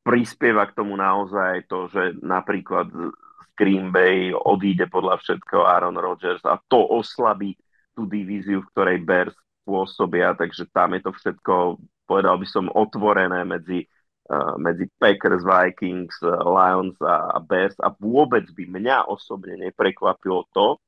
prispieva 0.00 0.64
k 0.64 0.76
tomu 0.76 0.96
naozaj 0.96 1.68
to, 1.68 1.92
že 1.92 2.16
napríklad 2.24 2.88
z 2.88 3.44
Green 3.56 3.92
Bay 3.92 4.32
odíde 4.32 4.88
podľa 4.88 5.20
všetkého 5.20 5.64
Aaron 5.64 6.00
Rodgers 6.00 6.40
a 6.48 6.56
to 6.68 6.80
oslabí 6.80 7.56
tú 7.92 8.08
divíziu, 8.08 8.64
v 8.64 8.70
ktorej 8.72 9.04
Bears 9.04 9.36
pôsobia, 9.66 10.38
takže 10.38 10.70
tam 10.70 10.94
je 10.94 11.02
to 11.02 11.10
všetko, 11.10 11.82
povedal 12.06 12.38
by 12.38 12.46
som, 12.46 12.70
otvorené 12.70 13.42
medzi, 13.42 13.90
uh, 14.30 14.54
medzi 14.56 14.86
Packers, 14.94 15.42
Vikings, 15.42 16.22
Lions 16.22 16.94
a, 17.02 17.42
Bears 17.42 17.74
a 17.82 17.90
vôbec 17.90 18.46
by 18.54 18.64
mňa 18.70 19.10
osobne 19.10 19.58
neprekvapilo 19.58 20.46
to, 20.54 20.78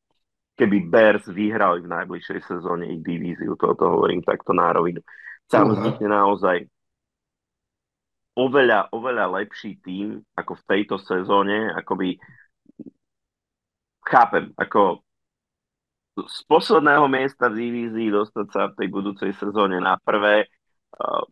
keby 0.54 0.86
Bears 0.86 1.26
vyhrali 1.26 1.82
v 1.82 1.90
najbližšej 1.90 2.40
sezóne 2.46 2.86
ich 2.86 3.02
divíziu, 3.02 3.58
toto 3.58 3.98
hovorím 3.98 4.22
takto 4.22 4.54
na 4.54 4.70
rovinu. 4.70 5.02
Tam 5.50 5.74
vznikne 5.74 6.12
naozaj 6.12 6.70
oveľa, 8.38 8.94
oveľa 8.94 9.42
lepší 9.42 9.82
tým 9.82 10.22
ako 10.38 10.54
v 10.54 10.66
tejto 10.70 10.96
sezóne, 11.02 11.74
akoby 11.74 12.18
chápem, 14.06 14.54
ako 14.54 15.02
z 16.26 16.38
posledného 16.50 17.06
miesta 17.06 17.46
v 17.46 17.68
divízii 17.68 18.10
dostať 18.10 18.46
sa 18.50 18.62
v 18.72 18.76
tej 18.82 18.88
budúcej 18.90 19.30
sezóne 19.38 19.78
na 19.78 19.94
prvé 20.02 20.48
uh, 20.98 21.22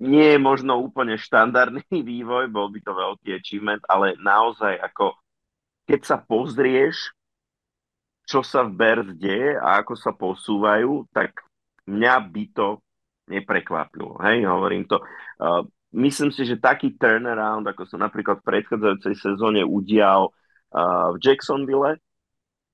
nie 0.00 0.36
je 0.36 0.40
možno 0.40 0.80
úplne 0.80 1.20
štandardný 1.20 1.84
vývoj, 2.10 2.48
bol 2.48 2.72
by 2.72 2.80
to 2.80 2.92
veľký 2.96 3.28
achievement, 3.36 3.84
ale 3.90 4.16
naozaj 4.16 4.80
ako 4.80 5.18
keď 5.84 6.00
sa 6.06 6.16
pozrieš 6.22 7.12
čo 8.30 8.46
sa 8.46 8.62
v 8.62 8.78
Bears 8.78 9.10
deje 9.18 9.58
a 9.58 9.82
ako 9.82 9.98
sa 9.98 10.14
posúvajú, 10.14 11.10
tak 11.10 11.42
mňa 11.90 12.14
by 12.30 12.44
to 12.54 12.78
neprekvapilo. 13.26 14.22
Hej, 14.22 14.46
hovorím 14.46 14.86
to. 14.86 15.02
Uh, 15.42 15.66
myslím 15.98 16.30
si, 16.30 16.46
že 16.46 16.62
taký 16.62 16.94
turnaround, 16.94 17.66
ako 17.66 17.90
sa 17.90 17.98
napríklad 17.98 18.38
v 18.38 18.46
predchádzajúcej 18.54 19.14
sezóne 19.18 19.66
udial 19.66 20.30
uh, 20.30 21.10
v 21.10 21.16
Jacksonville, 21.18 21.98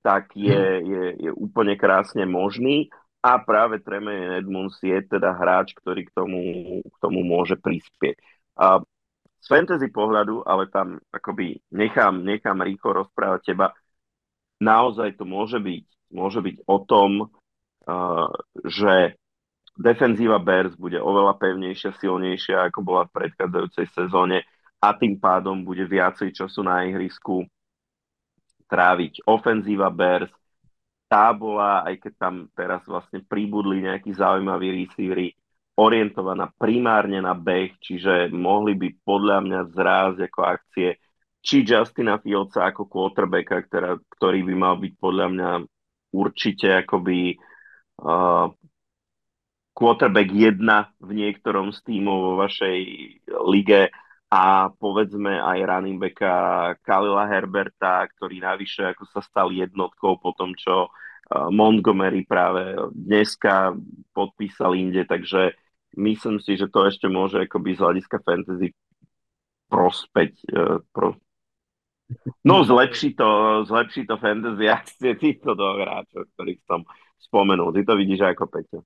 tak 0.07 0.31
je, 0.31 0.55
mhm. 0.55 0.87
je, 0.87 1.03
je 1.27 1.31
úplne 1.35 1.75
krásne 1.75 2.23
možný 2.23 2.87
a 3.19 3.35
práve 3.43 3.83
Tremaine 3.83 4.39
Edmunds 4.39 4.79
je 4.79 4.95
teda 5.03 5.35
hráč, 5.35 5.75
ktorý 5.75 6.07
k 6.07 6.15
tomu, 6.15 6.41
k 6.79 6.95
tomu 7.03 7.27
môže 7.27 7.59
prispieť. 7.59 8.15
Uh, 8.55 8.79
z 9.43 9.45
fantasy 9.51 9.91
pohľadu, 9.91 10.47
ale 10.47 10.71
tam 10.71 11.03
akoby 11.11 11.59
nechám, 11.75 12.23
nechám 12.23 12.63
rýchlo 12.63 13.03
rozprávať 13.03 13.51
teba, 13.51 13.75
naozaj 14.63 15.19
to 15.19 15.27
môže 15.27 15.59
byť, 15.59 15.85
môže 16.15 16.39
byť 16.39 16.55
o 16.63 16.77
tom, 16.87 17.27
uh, 17.27 18.31
že 18.63 19.19
defenzíva 19.75 20.39
Bears 20.39 20.79
bude 20.79 21.03
oveľa 21.03 21.35
pevnejšia, 21.35 21.99
silnejšia, 21.99 22.71
ako 22.71 22.79
bola 22.79 23.03
v 23.11 23.27
predchádzajúcej 23.27 23.91
sezóne 23.91 24.47
a 24.79 24.95
tým 24.95 25.19
pádom 25.19 25.67
bude 25.67 25.83
viacej 25.83 26.31
času 26.31 26.63
na 26.63 26.87
ihrisku 26.87 27.43
tráviť. 28.67 29.25
Ofenzíva 29.25 29.89
Bears, 29.89 30.31
tá 31.07 31.31
bola, 31.31 31.87
aj 31.87 32.03
keď 32.03 32.13
tam 32.19 32.35
teraz 32.51 32.83
vlastne 32.83 33.23
pribudli 33.23 33.83
nejakí 33.87 34.11
zaujímaví 34.11 34.83
receivery, 34.83 35.31
orientovaná 35.79 36.51
primárne 36.57 37.23
na 37.23 37.31
beh, 37.31 37.79
čiže 37.79 38.33
mohli 38.33 38.75
by 38.75 38.87
podľa 39.07 39.37
mňa 39.45 39.61
zrásť 39.71 40.19
ako 40.27 40.39
akcie 40.43 40.89
či 41.47 41.63
Justina 41.63 42.19
Fieldsa 42.19 42.67
ako 42.67 42.91
quarterbacka, 42.91 43.63
ktorá, 43.71 43.95
ktorý 44.19 44.43
by 44.43 44.53
mal 44.57 44.75
byť 44.75 44.93
podľa 44.99 45.27
mňa 45.31 45.49
určite 46.11 46.83
akoby 46.83 47.39
uh, 48.03 48.51
quarterback 49.71 50.27
1 50.27 50.59
v 50.99 51.11
niektorom 51.13 51.71
z 51.71 51.79
tímov 51.87 52.17
vo 52.19 52.33
vašej 52.43 52.77
lige 53.47 53.93
a 54.27 54.67
povedzme 54.75 55.39
aj 55.39 55.59
running 55.63 55.99
backa 55.99 56.31
Kalila 56.83 57.27
Herberta, 57.31 58.03
ktorý 58.11 58.43
navyše 58.43 58.91
ako 58.91 59.07
sa 59.07 59.23
stal 59.23 59.55
jednotkou 59.55 60.19
po 60.19 60.35
tom, 60.35 60.51
čo 60.51 60.91
uh, 60.91 61.47
Montgomery 61.47 62.27
práve 62.27 62.75
dneska 62.91 63.71
podpísal 64.11 64.75
inde, 64.75 65.07
takže 65.07 65.55
myslím 65.95 66.43
si, 66.43 66.59
že 66.59 66.67
to 66.67 66.83
ešte 66.83 67.07
môže 67.07 67.47
akoby 67.47 67.79
z 67.79 67.83
hľadiska 67.83 68.17
fantasy 68.19 68.75
prospeť, 69.71 70.31
uh, 70.51 70.83
pro, 70.91 71.15
No 72.43 72.63
zlepší 72.63 73.19
to, 73.19 73.63
zlepší 73.67 74.07
to 74.07 74.15
fantasy 74.15 74.63
akcie 74.71 75.11
týchto 75.19 75.59
dvoch 75.59 75.75
hráčov, 75.75 76.31
ktorých 76.35 76.63
som 76.63 76.87
spomenul. 77.19 77.75
Ty 77.75 77.83
to 77.83 77.93
vidíš 77.99 78.23
ako 78.23 78.47
Peťo. 78.47 78.79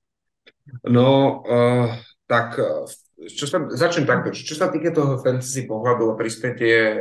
No, 0.90 1.42
uh, 1.46 1.94
tak 2.26 2.58
čo 3.28 3.44
sa, 3.46 3.62
začnem 3.70 4.08
takto. 4.08 4.34
Čo 4.34 4.56
sa 4.58 4.66
týka 4.72 4.90
toho 4.90 5.20
fantasy 5.22 5.68
pohľadu 5.68 6.14
a 6.14 6.18
prispätie, 6.18 6.98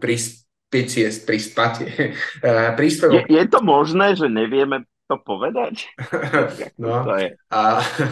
prispätie, 0.00 1.12
prispatie, 1.24 2.16
uh, 2.40 2.72
príspevok... 2.78 3.28
Je, 3.28 3.36
je 3.36 3.44
to 3.48 3.60
možné, 3.60 4.16
že 4.16 4.30
nevieme 4.30 4.88
to 5.10 5.20
povedať? 5.20 5.84
no, 6.80 7.04
to 7.04 7.14
je. 7.20 7.28
A, 7.52 7.60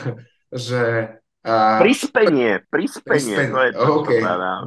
že 0.69 0.83
a... 1.43 1.83
Prispenie, 1.83 2.63
prispenie, 2.71 3.35
prispenie. 3.35 3.51
to 3.51 3.61
je 3.67 3.71
to, 3.75 3.87
okay. 4.05 4.21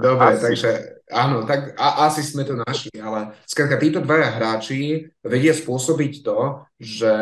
Dobre, 0.04 0.28
asi. 0.36 0.44
takže 0.44 0.70
áno, 1.08 1.48
tak 1.48 1.72
a, 1.80 2.10
asi 2.10 2.20
sme 2.20 2.44
to 2.44 2.58
našli, 2.60 2.92
ale 3.00 3.38
skrátka 3.48 3.80
títo 3.80 4.04
dvaja 4.04 4.36
hráči 4.36 5.08
vedia 5.24 5.56
spôsobiť 5.56 6.14
to, 6.26 6.68
že 6.76 7.14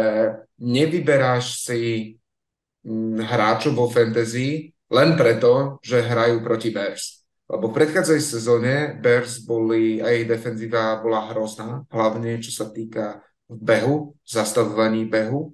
nevyberáš 0.58 1.70
si 1.70 1.82
hráčov 3.24 3.74
vo 3.76 3.88
fantasy 3.88 4.72
len 4.92 5.16
preto, 5.18 5.80
že 5.82 6.04
hrajú 6.04 6.44
proti 6.44 6.70
Bears. 6.70 7.24
Lebo 7.50 7.70
v 7.70 7.76
predchádzajúcej 7.82 8.34
sezóne 8.40 8.74
Bears 9.00 9.44
boli, 9.44 10.00
aj 10.00 10.28
defenzíva 10.30 11.00
bola 11.04 11.28
hrozná, 11.32 11.84
hlavne 11.92 12.40
čo 12.40 12.52
sa 12.54 12.72
týka 12.72 13.20
behu, 13.48 14.16
zastavovaní 14.24 15.08
behu. 15.10 15.52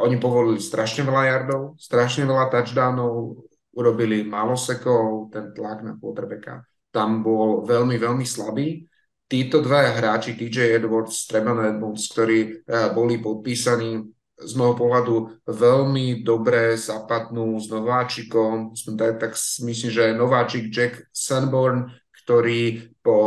Oni 0.00 0.16
povolili 0.16 0.60
strašne 0.62 1.04
veľa 1.04 1.22
yardov, 1.28 1.76
strašne 1.76 2.24
veľa 2.24 2.48
touchdownov, 2.48 3.44
urobili 3.76 4.24
málo 4.24 4.56
sekov, 4.56 5.28
ten 5.32 5.52
tlak 5.52 5.84
na 5.84 5.96
quarterbacka 5.98 6.64
tam 6.92 7.24
bol 7.24 7.64
veľmi, 7.64 7.96
veľmi 7.96 8.22
slabý. 8.28 8.84
Títo 9.24 9.64
dva 9.64 9.88
hráči, 9.96 10.36
TJ 10.36 10.76
Edwards, 10.76 11.24
Trevor 11.24 11.64
Edmonds, 11.64 12.04
ktorí 12.12 12.38
eh, 12.60 12.92
boli 12.92 13.16
podpísaní 13.16 14.11
z 14.44 14.52
môjho 14.58 14.76
pohľadu 14.76 15.14
veľmi 15.46 16.26
dobre 16.26 16.74
zapadnú 16.76 17.56
s 17.58 17.70
nováčikom. 17.70 18.74
Tak, 18.74 19.22
tak 19.22 19.32
myslím, 19.38 19.90
že 19.90 20.14
nováčik 20.16 20.68
Jack 20.68 21.08
Sanborn, 21.14 21.90
ktorý, 22.22 22.92
po, 23.02 23.18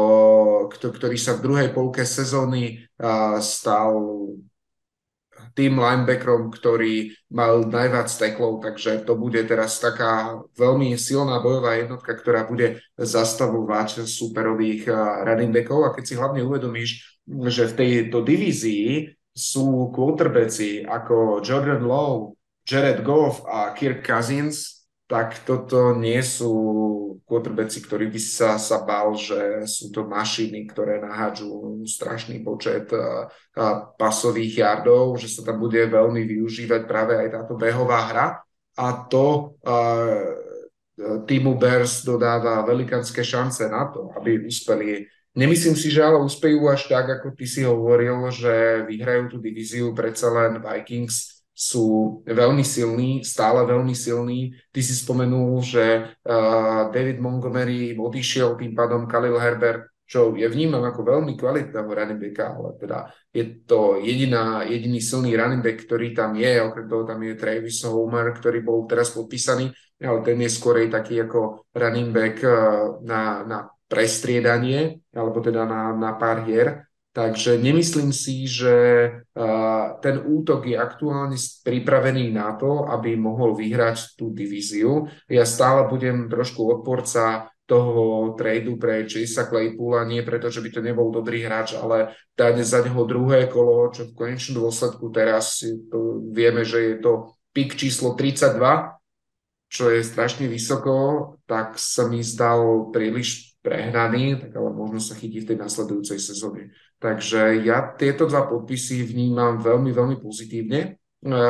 ktorý 0.72 1.20
sa 1.20 1.36
v 1.36 1.44
druhej 1.44 1.70
polke 1.76 2.08
sezóny 2.08 2.88
stal 3.44 3.92
tým 5.56 5.80
linebackerom, 5.80 6.52
ktorý 6.52 7.16
mal 7.32 7.64
najviac 7.64 8.12
teklov, 8.12 8.60
takže 8.60 9.08
to 9.08 9.16
bude 9.16 9.40
teraz 9.48 9.80
taká 9.80 10.44
veľmi 10.60 11.00
silná 11.00 11.40
bojová 11.40 11.80
jednotka, 11.80 12.12
ktorá 12.12 12.44
bude 12.44 12.84
zastavovať 13.00 14.04
superových 14.04 14.92
running 15.24 15.56
backov 15.56 15.88
a 15.88 15.94
keď 15.96 16.04
si 16.04 16.20
hlavne 16.20 16.44
uvedomíš, 16.44 17.24
že 17.48 17.72
v 17.72 17.78
tejto 17.80 18.20
divízii 18.20 19.16
sú 19.36 19.92
quarterbacki 19.92 20.88
ako 20.88 21.44
Jordan 21.44 21.84
Lowe, 21.84 22.40
Jared 22.64 23.04
Goff 23.04 23.44
a 23.44 23.76
Kirk 23.76 24.02
Cousins, 24.02 24.88
tak 25.06 25.46
toto 25.46 25.94
nie 25.94 26.18
sú 26.24 26.50
quarterbacki, 27.30 27.84
ktorí 27.84 28.10
by 28.10 28.22
sa, 28.22 28.58
sa 28.58 28.82
bál, 28.82 29.14
že 29.14 29.68
sú 29.70 29.94
to 29.94 30.08
mašiny, 30.10 30.66
ktoré 30.66 30.98
nahádžu 30.98 31.86
strašný 31.86 32.42
počet 32.42 32.90
a, 32.90 33.30
a 33.54 33.66
pasových 33.94 34.66
jardov, 34.66 35.22
že 35.22 35.30
sa 35.30 35.46
tam 35.46 35.62
bude 35.62 35.84
veľmi 35.86 36.26
využívať 36.26 36.90
práve 36.90 37.14
aj 37.22 37.28
táto 37.38 37.54
behová 37.54 38.00
hra 38.10 38.28
a 38.82 38.88
to 39.06 39.54
a, 39.62 39.76
týmu 41.28 41.60
Bears 41.60 42.08
dodáva 42.08 42.64
velikánske 42.64 43.20
šance 43.20 43.68
na 43.68 43.92
to, 43.92 44.10
aby 44.16 44.48
uspeli. 44.48 45.06
Nemyslím 45.36 45.76
si, 45.76 45.92
že 45.92 46.00
ale 46.00 46.24
uspejú 46.24 46.64
až 46.72 46.88
tak, 46.88 47.12
ako 47.12 47.36
ty 47.36 47.44
si 47.44 47.68
hovoril, 47.68 48.32
že 48.32 48.88
vyhrajú 48.88 49.36
tú 49.36 49.38
divíziu 49.44 49.92
predsa 49.92 50.32
len 50.32 50.64
Vikings, 50.64 51.36
sú 51.56 52.20
veľmi 52.28 52.64
silní, 52.64 53.24
stále 53.24 53.64
veľmi 53.64 53.96
silní. 53.96 54.52
Ty 54.72 54.82
si 54.84 54.92
spomenul, 54.92 55.64
že 55.64 56.16
uh, 56.24 56.92
David 56.92 57.24
Montgomery 57.24 57.96
odišiel, 57.96 58.60
tým 58.60 58.76
pádom 58.76 59.08
Khalil 59.08 59.40
Herbert, 59.40 59.88
čo 60.06 60.36
je 60.36 60.46
vnímam 60.46 60.84
ako 60.84 61.02
veľmi 61.02 61.34
kvalitného 61.40 61.90
running 61.90 62.22
backa, 62.22 62.54
ale 62.54 62.70
teda 62.78 62.98
je 63.34 63.44
to 63.66 63.98
jediná, 64.04 64.62
jediný 64.68 65.00
silný 65.02 65.34
running 65.34 65.64
back, 65.64 65.84
ktorý 65.84 66.14
tam 66.14 66.36
je, 66.36 66.62
okrem 66.62 66.86
toho 66.86 67.04
tam 67.08 67.20
je 67.24 67.34
Travis 67.36 67.84
Homer, 67.88 68.36
ktorý 68.36 68.60
bol 68.62 68.86
teraz 68.86 69.10
podpísaný, 69.16 69.74
ale 70.00 70.20
ten 70.22 70.38
je 70.38 70.52
skorej 70.52 70.94
taký 70.94 71.24
ako 71.24 71.72
running 71.74 72.12
back 72.14 72.40
uh, 72.44 73.00
na, 73.02 73.44
na 73.48 73.58
prestriedanie, 73.86 75.02
alebo 75.14 75.42
teda 75.42 75.66
na, 75.66 75.94
na 75.94 76.12
pár 76.18 76.46
hier. 76.46 76.86
Takže 77.16 77.56
nemyslím 77.64 78.12
si, 78.12 78.44
že 78.44 78.76
ten 80.04 80.16
útok 80.20 80.68
je 80.68 80.76
aktuálne 80.76 81.40
pripravený 81.64 82.36
na 82.36 82.60
to, 82.60 82.84
aby 82.92 83.16
mohol 83.16 83.56
vyhrať 83.56 84.20
tú 84.20 84.36
divíziu. 84.36 85.08
Ja 85.32 85.48
stále 85.48 85.88
budem 85.88 86.28
trošku 86.28 86.60
odporca 86.68 87.48
toho 87.64 88.36
tradu 88.36 88.76
pre 88.76 89.08
Chasea 89.08 89.48
Claypoola, 89.48 90.04
nie 90.04 90.28
preto, 90.28 90.52
že 90.52 90.60
by 90.60 90.70
to 90.76 90.84
nebol 90.84 91.08
dobrý 91.08 91.48
hráč, 91.48 91.80
ale 91.80 92.14
dať 92.36 92.62
za 92.62 92.84
neho 92.84 93.08
druhé 93.08 93.48
kolo, 93.48 93.90
čo 93.96 94.12
v 94.12 94.14
konečnom 94.14 94.68
dôsledku 94.68 95.08
teraz 95.10 95.64
vieme, 96.36 96.68
že 96.68 96.94
je 96.94 96.96
to 97.00 97.32
pik 97.56 97.80
číslo 97.80 98.14
32, 98.20 98.60
čo 99.72 99.88
je 99.88 100.04
strašne 100.04 100.52
vysoko, 100.52 100.94
tak 101.48 101.80
sa 101.80 102.12
mi 102.12 102.20
zdal 102.22 102.92
príliš 102.92 103.55
prehnaný, 103.66 104.38
tak 104.38 104.54
ale 104.54 104.70
možno 104.70 105.02
sa 105.02 105.18
chytí 105.18 105.42
v 105.42 105.50
tej 105.50 105.58
nasledujúcej 105.58 106.22
sezóne. 106.22 106.70
Takže 107.02 107.66
ja 107.66 107.98
tieto 107.98 108.30
dva 108.30 108.46
podpisy 108.46 109.02
vnímam 109.02 109.58
veľmi, 109.58 109.90
veľmi 109.90 110.18
pozitívne 110.22 110.80
e, 110.86 110.90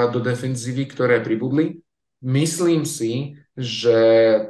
do 0.09 0.23
defenzívy, 0.23 0.87
ktoré 0.87 1.19
pribudli. 1.19 1.83
Myslím 2.23 2.87
si, 2.87 3.35
že 3.55 3.95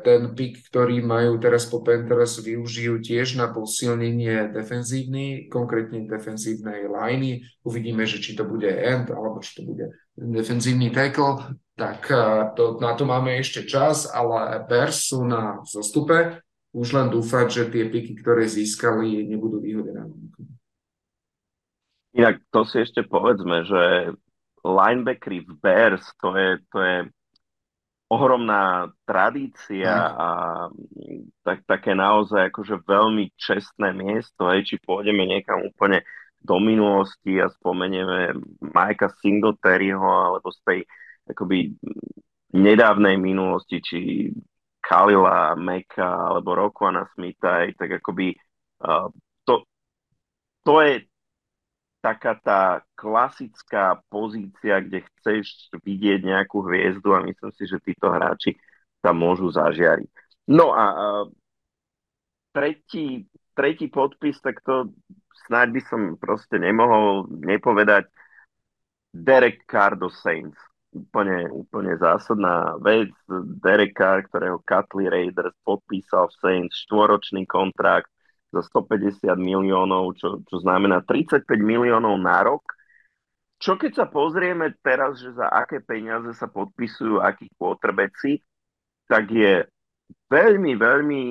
ten 0.02 0.34
pik, 0.34 0.70
ktorý 0.72 1.02
majú 1.06 1.38
teraz 1.38 1.70
po 1.70 1.86
Panthers, 1.86 2.42
využijú 2.42 3.04
tiež 3.04 3.38
na 3.38 3.54
posilnenie 3.54 4.50
defenzívnej, 4.50 5.46
konkrétne 5.52 6.10
defenzívnej 6.10 6.90
liney. 6.90 7.46
Uvidíme, 7.62 8.08
že 8.10 8.18
či 8.18 8.34
to 8.34 8.48
bude 8.48 8.66
end, 8.66 9.14
alebo 9.14 9.42
či 9.44 9.62
to 9.62 9.64
bude 9.68 9.94
defenzívny 10.18 10.90
tackle. 10.90 11.58
Tak 11.76 12.08
e, 12.08 12.24
to, 12.56 12.80
na 12.80 12.96
to 12.96 13.04
máme 13.04 13.36
ešte 13.36 13.68
čas, 13.68 14.08
ale 14.08 14.64
Bears 14.66 15.12
sú 15.12 15.28
na 15.28 15.60
zostupe. 15.68 16.45
Už 16.76 16.92
len 16.92 17.08
dúfať, 17.08 17.48
že 17.48 17.64
tie 17.72 17.88
piky, 17.88 18.20
ktoré 18.20 18.52
získali, 18.52 19.24
nebudú 19.24 19.64
vyhodené. 19.64 20.12
Inak 22.12 22.44
to 22.52 22.68
si 22.68 22.84
ešte 22.84 23.08
povedzme, 23.08 23.64
že 23.64 24.12
linebackery 24.60 25.48
v 25.48 25.52
Bears, 25.64 26.04
to 26.20 26.36
je, 26.36 26.50
to 26.68 26.78
je 26.84 26.98
ohromná 28.12 28.92
tradícia 29.08 30.14
a 30.16 30.28
tak, 31.48 31.64
také 31.64 31.96
naozaj 31.96 32.52
akože 32.52 32.84
veľmi 32.84 33.32
čestné 33.40 33.96
miesto, 33.96 34.46
aj 34.46 34.68
či 34.68 34.76
pôjdeme 34.84 35.26
niekam 35.26 35.64
úplne 35.64 36.04
do 36.44 36.62
minulosti 36.62 37.42
a 37.42 37.50
spomenieme 37.50 38.38
Majka 38.62 39.10
Singletaryho 39.24 40.06
alebo 40.06 40.54
z 40.54 40.60
tej 40.62 40.80
akoby 41.26 41.74
nedávnej 42.54 43.18
minulosti, 43.18 43.82
či 43.82 44.00
Kalila, 44.86 45.58
Meka 45.58 46.06
alebo 46.06 46.54
Rokuana 46.54 47.10
Smitha, 47.18 47.66
tak 47.74 47.98
akoby 47.98 48.38
uh, 48.86 49.10
to, 49.42 49.66
to 50.62 50.74
je 50.86 50.94
taká 52.06 52.38
tá 52.38 52.62
klasická 52.94 53.98
pozícia, 54.14 54.78
kde 54.78 55.02
chceš 55.02 55.74
vidieť 55.82 56.22
nejakú 56.22 56.62
hviezdu 56.62 57.18
a 57.18 57.26
myslím 57.26 57.50
si, 57.58 57.66
že 57.66 57.82
títo 57.82 58.14
hráči 58.14 58.54
tam 59.02 59.26
môžu 59.26 59.50
zažiariť. 59.50 60.10
No 60.54 60.70
a, 60.78 60.86
a 60.94 61.08
tretí, 62.54 63.26
tretí 63.58 63.90
podpis, 63.90 64.38
tak 64.38 64.62
to 64.62 64.94
snáď 65.50 65.82
by 65.82 65.82
som 65.90 66.02
proste 66.22 66.62
nemohol 66.62 67.26
nepovedať 67.42 68.06
Derek 69.10 69.66
Carr 69.66 69.98
do 69.98 70.14
Saints. 70.14 70.58
Úplne, 70.96 71.52
úplne 71.52 72.00
zásadná 72.00 72.80
vec. 72.80 73.12
Derek 73.60 74.00
Carr, 74.00 74.24
ktorého 74.24 74.64
Cutly 74.64 75.12
Raiders 75.12 75.52
podpísal 75.68 76.32
v 76.32 76.38
Saints, 76.40 76.88
štvoročný 76.88 77.44
kontrakt, 77.44 78.08
za 78.56 78.64
150 78.64 79.36
miliónov, 79.36 80.16
čo, 80.16 80.40
čo 80.48 80.64
znamená 80.64 81.04
35 81.04 81.44
miliónov 81.60 82.16
na 82.16 82.40
rok. 82.48 82.64
Čo 83.60 83.76
keď 83.76 83.92
sa 83.92 84.06
pozrieme 84.08 84.72
teraz, 84.80 85.20
že 85.20 85.36
za 85.36 85.52
aké 85.52 85.84
peniaze 85.84 86.32
sa 86.36 86.48
podpisujú 86.48 87.20
akí 87.20 87.52
quarterbacki, 87.60 88.40
tak 89.12 89.28
je 89.32 89.68
veľmi, 90.32 90.76
veľmi 90.80 91.22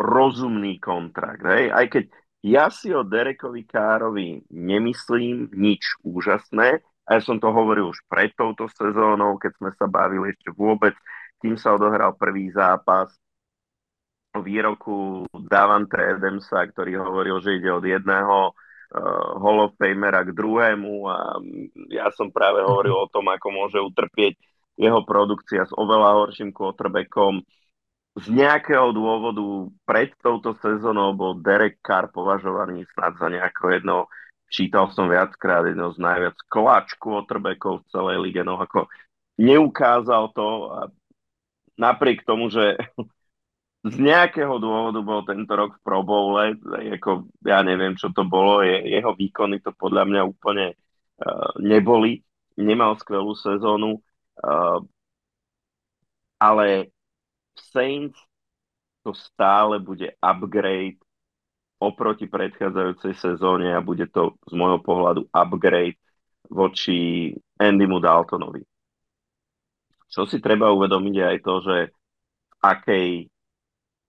rozumný 0.00 0.80
kontrakt. 0.80 1.44
Hej? 1.44 1.64
Aj 1.72 1.86
keď 1.88 2.04
ja 2.44 2.70
si 2.70 2.94
o 2.94 3.02
Derekovi 3.02 3.66
Károvi 3.66 4.46
nemyslím 4.48 5.50
nič 5.52 5.98
úžasné, 6.06 6.80
a 7.08 7.16
ja 7.16 7.20
som 7.24 7.40
to 7.40 7.48
hovoril 7.48 7.88
už 7.88 8.04
pred 8.04 8.36
touto 8.36 8.68
sezónou, 8.68 9.40
keď 9.40 9.56
sme 9.56 9.70
sa 9.72 9.88
bavili 9.88 10.36
ešte 10.36 10.52
vôbec, 10.52 10.92
kým 11.40 11.56
sa 11.56 11.72
odohral 11.72 12.12
prvý 12.20 12.52
zápas, 12.52 13.08
výroku 14.36 15.24
Davante 15.32 15.96
Adamsa, 15.96 16.68
ktorý 16.68 17.00
hovoril, 17.00 17.40
že 17.40 17.56
ide 17.56 17.72
od 17.72 17.80
jedného 17.80 18.52
uh, 18.52 19.40
Hall 19.40 19.58
of 19.64 19.74
Famera 19.80 20.20
k 20.20 20.36
druhému 20.36 21.08
a 21.08 21.40
ja 21.88 22.12
som 22.12 22.28
práve 22.28 22.60
hovoril 22.60 22.94
o 22.94 23.10
tom, 23.10 23.24
ako 23.32 23.46
môže 23.50 23.80
utrpieť 23.80 24.36
jeho 24.78 25.02
produkcia 25.02 25.66
s 25.66 25.72
oveľa 25.74 26.22
horším 26.22 26.54
quarterbackom. 26.54 27.42
Z 28.18 28.26
nejakého 28.34 28.90
dôvodu 28.94 29.72
pred 29.86 30.10
touto 30.20 30.54
sezónou 30.58 31.14
bol 31.14 31.38
Derek 31.38 31.80
Carr 31.82 32.10
považovaný 32.10 32.86
snad 32.94 33.16
za 33.18 33.30
nejako 33.30 33.64
jedno, 33.74 33.96
čítal 34.48 34.90
som 34.92 35.08
viackrát, 35.08 35.64
jedno 35.68 35.92
z 35.92 36.00
najviac 36.00 36.36
klač 36.48 36.96
quarterbackov 36.96 37.84
v 37.84 37.88
celej 37.92 38.16
lige, 38.24 38.42
no 38.42 38.56
ako 38.58 38.88
neukázal 39.38 40.34
to 40.34 40.48
a 40.72 40.80
napriek 41.78 42.26
tomu, 42.26 42.50
že 42.50 42.76
z 43.92 43.96
nejakého 43.96 44.58
dôvodu 44.58 45.00
bol 45.00 45.22
tento 45.22 45.54
rok 45.54 45.78
v 45.78 45.82
Pro 45.86 46.02
Bowle, 46.02 46.58
ako 46.98 47.30
ja 47.46 47.62
neviem, 47.62 47.94
čo 47.94 48.10
to 48.10 48.26
bolo, 48.26 48.66
je, 48.66 48.82
jeho 48.90 49.14
výkony 49.14 49.62
to 49.62 49.70
podľa 49.70 50.04
mňa 50.10 50.22
úplne 50.26 50.74
uh, 50.74 51.52
neboli, 51.62 52.26
nemal 52.58 52.98
skvelú 52.98 53.38
sezónu, 53.38 54.02
uh, 54.42 54.82
ale 56.42 56.90
Saints 57.54 58.18
to 59.06 59.14
stále 59.14 59.78
bude 59.78 60.10
upgrade 60.18 60.98
oproti 61.78 62.26
predchádzajúcej 62.26 63.14
sezóne 63.14 63.70
a 63.70 63.78
bude 63.78 64.10
to 64.10 64.34
z 64.50 64.52
môjho 64.58 64.82
pohľadu 64.82 65.30
upgrade 65.30 65.98
voči 66.50 67.30
Andymu 67.58 68.02
Daltonovi. 68.02 68.62
Čo 70.08 70.26
si 70.26 70.42
treba 70.42 70.74
uvedomiť 70.74 71.14
je 71.14 71.24
aj 71.24 71.38
to, 71.44 71.54
že 71.62 71.76
v 71.92 72.54
akej 72.64 73.08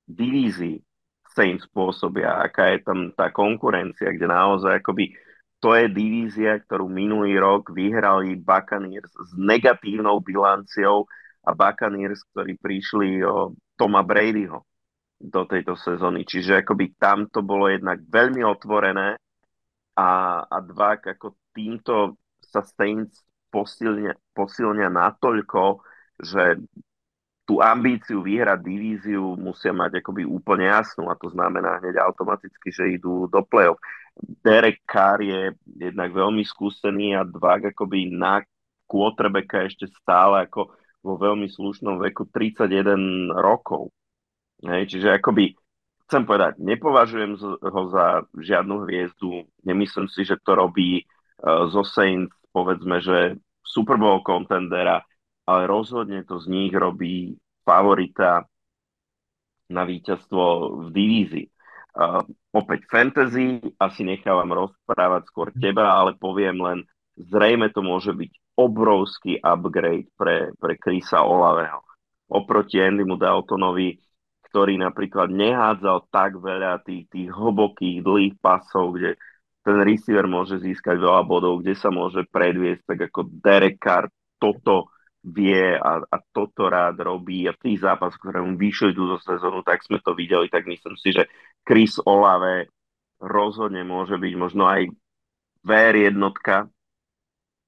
divízii 0.09 0.81
Saints 1.29 1.69
spôsobia, 1.69 2.41
aká 2.41 2.73
je 2.73 2.79
tam 2.81 3.13
tá 3.13 3.29
konkurencia, 3.29 4.09
kde 4.09 4.25
naozaj 4.25 4.81
akoby 4.81 5.13
to 5.59 5.75
je 5.75 5.91
divízia, 5.91 6.57
ktorú 6.63 6.87
minulý 6.87 7.35
rok 7.35 7.69
vyhrali 7.75 8.39
Buccaneers 8.39 9.11
s 9.11 9.29
negatívnou 9.35 10.23
bilanciou 10.23 11.05
a 11.43 11.51
Buccaneers, 11.51 12.23
ktorí 12.31 12.55
prišli 12.57 13.21
o 13.27 13.53
Toma 13.75 14.01
Bradyho 14.01 14.68
do 15.19 15.43
tejto 15.43 15.75
sezóny. 15.75 16.23
Čiže 16.23 16.63
akoby 16.63 16.95
tam 16.95 17.27
to 17.27 17.43
bolo 17.43 17.67
jednak 17.67 17.99
veľmi 18.07 18.39
otvorené 18.47 19.19
a, 19.99 20.09
a 20.47 20.57
dva, 20.63 20.95
ako 20.95 21.35
týmto 21.51 22.15
sa 22.39 22.63
Saints 22.63 23.19
posilnia, 23.51 24.15
posilnia 24.31 24.87
natoľko, 24.87 25.83
že 26.23 26.63
tú 27.43 27.59
ambíciu 27.65 28.21
vyhrať 28.21 28.61
divíziu 28.61 29.33
musia 29.33 29.73
mať 29.73 30.05
akoby 30.05 30.21
úplne 30.21 30.69
jasnú 30.69 31.09
a 31.09 31.17
to 31.17 31.33
znamená 31.33 31.81
hneď 31.81 31.97
automaticky, 31.97 32.69
že 32.69 32.93
idú 32.95 33.25
do 33.25 33.41
play-off. 33.41 33.81
Derek 34.45 34.85
Carr 34.85 35.19
je 35.25 35.57
jednak 35.65 36.13
veľmi 36.13 36.45
skúsený 36.45 37.17
a 37.17 37.25
dva 37.25 37.57
akoby 37.57 38.13
na 38.13 38.45
quarterbacka 38.85 39.65
ešte 39.65 39.89
stále 39.97 40.45
ako 40.45 40.69
vo 41.01 41.13
veľmi 41.17 41.49
slušnom 41.49 41.97
veku 41.97 42.29
31 42.29 43.33
rokov. 43.33 43.89
Hej, 44.59 44.91
čiže 44.91 45.15
akoby 45.15 45.55
chcem 46.09 46.27
povedať, 46.27 46.59
nepovažujem 46.59 47.37
ho 47.63 47.81
za 47.93 48.27
žiadnu 48.35 48.83
hviezdu, 48.83 49.47
nemyslím 49.63 50.11
si, 50.11 50.27
že 50.27 50.35
to 50.41 50.57
robí 50.57 51.05
uh, 51.05 51.69
zo 51.71 51.85
Saints, 51.87 52.35
povedzme, 52.51 52.99
že 52.99 53.39
Super 53.63 53.95
Bowl 53.95 54.19
contendera, 54.25 55.05
ale 55.47 55.69
rozhodne 55.69 56.25
to 56.27 56.41
z 56.41 56.49
nich 56.51 56.73
robí 56.73 57.37
favorita 57.63 58.43
na 59.69 59.85
víťazstvo 59.85 60.43
v 60.83 60.87
divízii. 60.91 61.47
Uh, 61.93 62.25
opäť 62.51 62.89
fantasy, 62.89 63.61
asi 63.79 64.01
nechávam 64.03 64.49
rozprávať 64.51 65.29
skôr 65.29 65.53
teba, 65.55 65.93
ale 65.93 66.17
poviem 66.17 66.57
len, 66.59 66.79
zrejme 67.15 67.71
to 67.71 67.79
môže 67.79 68.11
byť 68.11 68.31
obrovský 68.59 69.39
upgrade 69.39 70.11
pre, 70.19 70.51
pre 70.59 70.73
Krisa 70.75 71.23
Olaveho. 71.23 71.85
Oproti 72.27 72.81
Andymu 72.81 73.15
Daltonovi, 73.15 74.08
ktorý 74.49 74.81
napríklad 74.81 75.29
nehádzal 75.29 76.09
tak 76.09 76.41
veľa 76.41 76.81
tých, 76.81 77.05
tých 77.07 77.29
hlbokých, 77.29 78.01
dlhých 78.01 78.35
pasov, 78.41 78.97
kde 78.97 79.15
ten 79.61 79.77
receiver 79.85 80.25
môže 80.25 80.57
získať 80.57 80.97
veľa 80.97 81.21
bodov, 81.29 81.61
kde 81.61 81.77
sa 81.77 81.93
môže 81.93 82.25
predviesť, 82.25 82.83
tak 82.89 82.99
ako 83.13 83.29
Derek 83.29 83.77
Carr 83.77 84.09
toto 84.41 84.89
vie 85.21 85.75
a, 85.75 85.99
a 85.99 86.17
toto 86.31 86.71
rád 86.71 87.03
robí 87.03 87.43
a 87.45 87.53
v 87.53 87.61
tých 87.61 87.83
zápasoch, 87.83 88.17
ktoré 88.23 88.39
mu 88.39 88.55
vyšli 88.55 88.95
túto 88.95 89.19
sezónu, 89.19 89.61
tak 89.61 89.83
sme 89.83 89.99
to 89.99 90.15
videli, 90.15 90.47
tak 90.47 90.63
myslím 90.65 90.95
si, 90.95 91.11
že 91.11 91.27
Chris 91.61 91.99
Olave 92.07 92.71
rozhodne 93.19 93.83
môže 93.83 94.15
byť 94.15 94.33
možno 94.39 94.63
aj 94.65 94.87
VR 95.67 95.95
jednotka, 96.07 96.71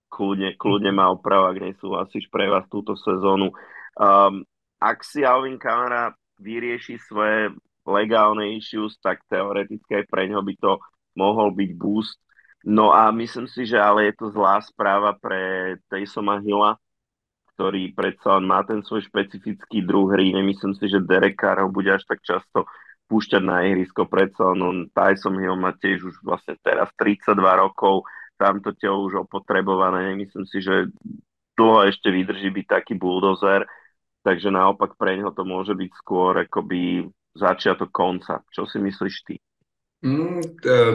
kľudne, 0.07 0.55
kľudne 0.55 0.95
má 0.95 1.11
opravu, 1.11 1.51
ak 1.51 1.59
nesúhlasíš 1.59 2.31
pre 2.31 2.47
vás 2.47 2.63
túto 2.71 2.95
sezónu. 2.95 3.51
Um, 3.99 4.47
ak 4.79 5.03
si 5.03 5.27
Alvin 5.27 5.59
Kamara 5.59 6.15
vyrieši 6.41 6.97
svoje 7.05 7.53
legálne 7.85 8.57
issues, 8.57 8.97
tak 9.01 9.21
teoreticky 9.29 10.01
aj 10.01 10.05
pre 10.09 10.25
ňo 10.29 10.41
by 10.41 10.53
to 10.57 10.81
mohol 11.13 11.53
byť 11.53 11.71
boost. 11.77 12.17
No 12.61 12.93
a 12.93 13.09
myslím 13.09 13.49
si, 13.49 13.65
že 13.65 13.81
ale 13.81 14.09
je 14.09 14.21
to 14.21 14.29
zlá 14.29 14.61
správa 14.61 15.17
pre 15.17 15.75
Taysoma 15.89 16.37
Hilla, 16.41 16.77
ktorý 17.57 17.93
predsa 17.93 18.37
len 18.37 18.45
má 18.45 18.61
ten 18.61 18.85
svoj 18.85 19.05
špecifický 19.09 19.81
druh 19.81 20.13
hry. 20.13 20.29
Nemyslím 20.29 20.77
si, 20.77 20.85
že 20.85 21.01
Derek 21.01 21.41
Carr 21.41 21.65
ho 21.65 21.69
bude 21.73 21.89
až 21.89 22.05
tak 22.05 22.21
často 22.21 22.69
púšťať 23.09 23.41
na 23.41 23.65
ihrisko. 23.65 24.05
Predsa 24.05 24.53
len 24.53 24.61
on, 24.61 24.77
Tyson 24.93 25.41
Hill 25.41 25.57
má 25.57 25.73
tiež 25.73 26.05
už 26.05 26.15
vlastne 26.21 26.53
teraz 26.61 26.87
32 26.95 27.33
rokov, 27.37 28.05
tamto 28.37 28.71
telo 28.77 29.03
už 29.09 29.25
opotrebované. 29.25 30.13
Nemyslím 30.13 30.45
si, 30.45 30.61
že 30.61 30.89
dlho 31.57 31.89
ešte 31.89 32.13
vydrží 32.13 32.49
byť 32.53 32.65
taký 32.69 32.93
bulldozer 32.95 33.65
takže 34.21 34.53
naopak 34.53 34.95
pre 34.97 35.17
neho 35.17 35.33
to 35.33 35.41
môže 35.45 35.73
byť 35.73 35.91
skôr 35.97 36.45
akoby 36.45 37.09
začiatok 37.35 37.89
konca. 37.89 38.43
Čo 38.51 38.67
si 38.67 38.77
myslíš 38.77 39.15
ty? 39.27 39.35
Mm, 40.01 40.41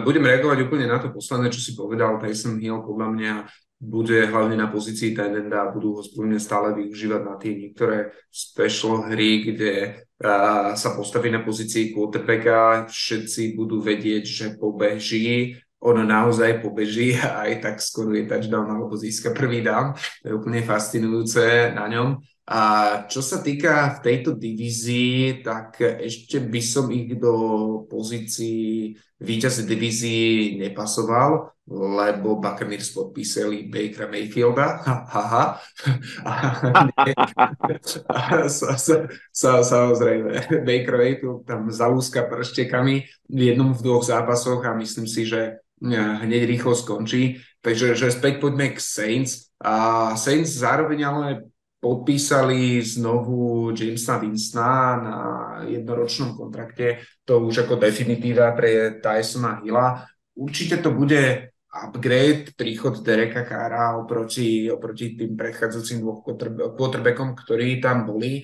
budem 0.02 0.24
reagovať 0.26 0.58
úplne 0.66 0.90
na 0.90 0.98
to 0.98 1.14
posledné, 1.14 1.54
čo 1.54 1.62
si 1.62 1.78
povedal. 1.78 2.18
Tyson 2.18 2.58
Hill 2.58 2.82
podľa 2.82 3.08
mňa 3.14 3.32
bude 3.76 4.24
hlavne 4.26 4.56
na 4.56 4.66
pozícii 4.72 5.12
Tendenda 5.12 5.68
a 5.68 5.72
budú 5.72 6.00
ho 6.00 6.02
spomínať 6.02 6.40
stále 6.40 6.68
využívať 6.74 7.22
na 7.22 7.34
tie 7.36 7.52
niektoré 7.54 8.10
special 8.32 9.04
hry, 9.12 9.44
kde 9.44 9.72
uh, 10.00 10.72
sa 10.72 10.96
postaví 10.96 11.28
na 11.28 11.44
pozícii 11.44 11.92
quarterbacka, 11.92 12.88
všetci 12.88 13.52
budú 13.52 13.84
vedieť, 13.84 14.24
že 14.24 14.46
pobeží, 14.56 15.60
on 15.76 16.00
naozaj 16.00 16.64
pobeží 16.64 17.14
a 17.20 17.46
aj 17.46 17.52
tak 17.60 17.76
skoro 17.84 18.16
je 18.16 18.24
touchdown 18.24 18.64
alebo 18.64 18.96
získa 18.96 19.36
prvý 19.36 19.60
down. 19.60 19.92
To 20.24 20.24
je 20.24 20.34
úplne 20.34 20.64
fascinujúce 20.64 21.76
na 21.76 21.84
ňom. 21.86 22.16
A 22.46 22.60
čo 23.10 23.26
sa 23.26 23.42
týka 23.42 23.98
v 23.98 24.02
tejto 24.06 24.38
divízii, 24.38 25.42
tak 25.42 25.82
ešte 25.82 26.38
by 26.38 26.62
som 26.62 26.86
ich 26.94 27.18
do 27.18 27.34
pozícií 27.90 28.94
víťaze 29.18 29.66
divízii 29.66 30.62
nepasoval, 30.62 31.50
lebo 31.66 32.38
Buccaneers 32.38 32.94
podpísali 32.94 33.66
Bakera 33.66 34.06
Mayfielda. 34.06 34.78
Haha. 34.86 35.58
Samozrejme, 39.34 40.62
Baker 40.62 40.96
Mayfield 41.02 41.42
tam 41.50 41.66
zalúska 41.66 42.30
prštekami 42.30 43.10
v 43.26 43.40
jednom 43.42 43.74
v 43.74 43.82
dvoch 43.82 44.06
zápasoch 44.06 44.62
a 44.62 44.78
myslím 44.78 45.10
si, 45.10 45.26
že 45.26 45.58
hneď 45.82 46.46
rýchlo 46.46 46.78
skončí. 46.78 47.42
Takže 47.58 47.98
že 47.98 48.14
späť 48.14 48.38
poďme 48.38 48.70
k 48.70 48.78
Saints. 48.78 49.50
A 49.58 50.14
Saints 50.14 50.54
zároveň 50.54 51.02
ale 51.02 51.50
podpísali 51.86 52.82
znovu 52.82 53.70
Jamesa 53.70 54.18
Winstona 54.18 54.98
na 54.98 55.16
jednoročnom 55.70 56.34
kontrakte, 56.34 57.06
to 57.22 57.46
už 57.46 57.62
ako 57.62 57.78
definitíva 57.78 58.50
pre 58.58 58.98
Tysona 58.98 59.62
Hilla. 59.62 60.02
Určite 60.34 60.82
to 60.82 60.90
bude 60.90 61.54
upgrade, 61.76 62.56
príchod 62.56 63.04
Dereka 63.04 63.44
Kára 63.44 64.00
oproti, 64.00 64.66
oproti 64.72 65.14
tým 65.14 65.36
predchádzajúcim 65.36 66.00
dvoch 66.00 66.24
quarterbackom, 66.74 67.36
ktorí 67.36 67.78
tam 67.84 68.08
boli. 68.08 68.42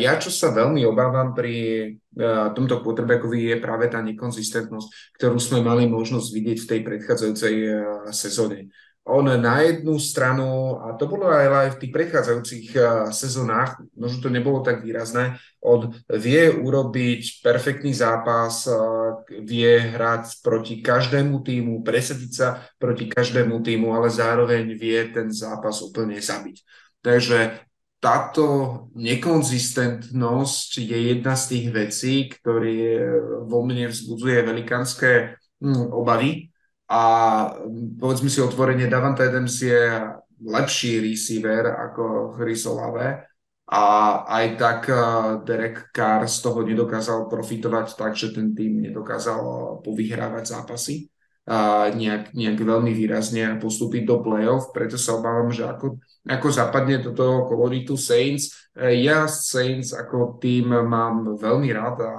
Ja, 0.00 0.16
čo 0.16 0.32
sa 0.32 0.50
veľmi 0.56 0.82
obávam 0.88 1.36
pri 1.36 1.54
uh, 1.92 2.50
tomto 2.56 2.80
quarterbackovi, 2.80 3.52
je 3.52 3.56
práve 3.60 3.92
tá 3.92 4.00
nekonzistentnosť, 4.00 4.88
ktorú 5.20 5.36
sme 5.36 5.60
mali 5.60 5.84
možnosť 5.84 6.28
vidieť 6.32 6.58
v 6.64 6.68
tej 6.68 6.80
predchádzajúcej 6.80 7.54
uh, 7.60 7.74
sezóne 8.08 8.72
on 9.02 9.26
na 9.26 9.58
jednu 9.66 9.98
stranu, 9.98 10.78
a 10.78 10.94
to 10.94 11.10
bolo 11.10 11.26
aj 11.26 11.74
v 11.74 11.80
tých 11.82 11.92
prechádzajúcich 11.92 12.66
sezónach, 13.10 13.82
možno 13.98 14.22
to 14.22 14.30
nebolo 14.30 14.62
tak 14.62 14.86
výrazné, 14.86 15.42
on 15.58 15.90
vie 16.06 16.54
urobiť 16.54 17.42
perfektný 17.42 17.90
zápas, 17.90 18.70
vie 19.42 19.90
hrať 19.90 20.38
proti 20.46 20.78
každému 20.78 21.42
týmu, 21.42 21.82
presadiť 21.82 22.30
sa 22.30 22.62
proti 22.78 23.10
každému 23.10 23.58
týmu, 23.66 23.90
ale 23.90 24.06
zároveň 24.06 24.70
vie 24.78 25.10
ten 25.10 25.34
zápas 25.34 25.82
úplne 25.82 26.22
zabiť. 26.22 26.62
Takže 27.02 27.58
táto 27.98 28.46
nekonzistentnosť 28.94 30.70
je 30.78 30.98
jedna 31.10 31.34
z 31.34 31.44
tých 31.50 31.66
vecí, 31.74 32.14
ktorý 32.30 32.78
vo 33.50 33.66
mne 33.66 33.90
vzbudzuje 33.90 34.38
velikánske 34.46 35.10
hm, 35.58 35.90
obavy, 35.90 36.51
a 36.92 37.02
povedzme 37.96 38.28
si 38.28 38.44
otvorene, 38.44 38.84
Davante 38.84 39.24
Adams 39.24 39.64
je 39.64 39.80
lepší 40.44 41.00
receiver 41.00 41.72
ako 41.72 42.36
Chris 42.36 42.68
Olave 42.68 43.32
a 43.72 43.84
aj 44.28 44.46
tak 44.60 44.80
eh, 44.92 45.00
Derek 45.40 45.88
Carr 45.96 46.28
z 46.28 46.36
toho 46.44 46.60
nedokázal 46.60 47.32
profitovať 47.32 47.96
tak, 47.96 48.12
že 48.12 48.36
ten 48.36 48.52
tým 48.52 48.84
nedokázal 48.84 49.40
povyhrávať 49.80 50.44
zápasy 50.44 51.08
a 51.42 51.90
nejak, 51.90 52.38
nejak 52.38 52.54
veľmi 52.60 52.94
výrazne 52.94 53.58
postúpiť 53.58 54.06
do 54.06 54.22
play-off, 54.22 54.70
preto 54.70 54.94
sa 54.94 55.18
obávam, 55.18 55.50
že 55.50 55.66
ako, 55.66 55.98
ako 56.22 56.46
zapadne 56.54 57.02
do 57.02 57.10
toho 57.10 57.48
koloritu 57.48 57.96
Saints. 57.96 58.68
Eh, 58.76 59.00
ja 59.00 59.24
Saints 59.24 59.96
ako 59.96 60.36
tým 60.36 60.68
mám 60.84 61.40
veľmi 61.40 61.72
rád 61.72 61.96
a 62.04 62.12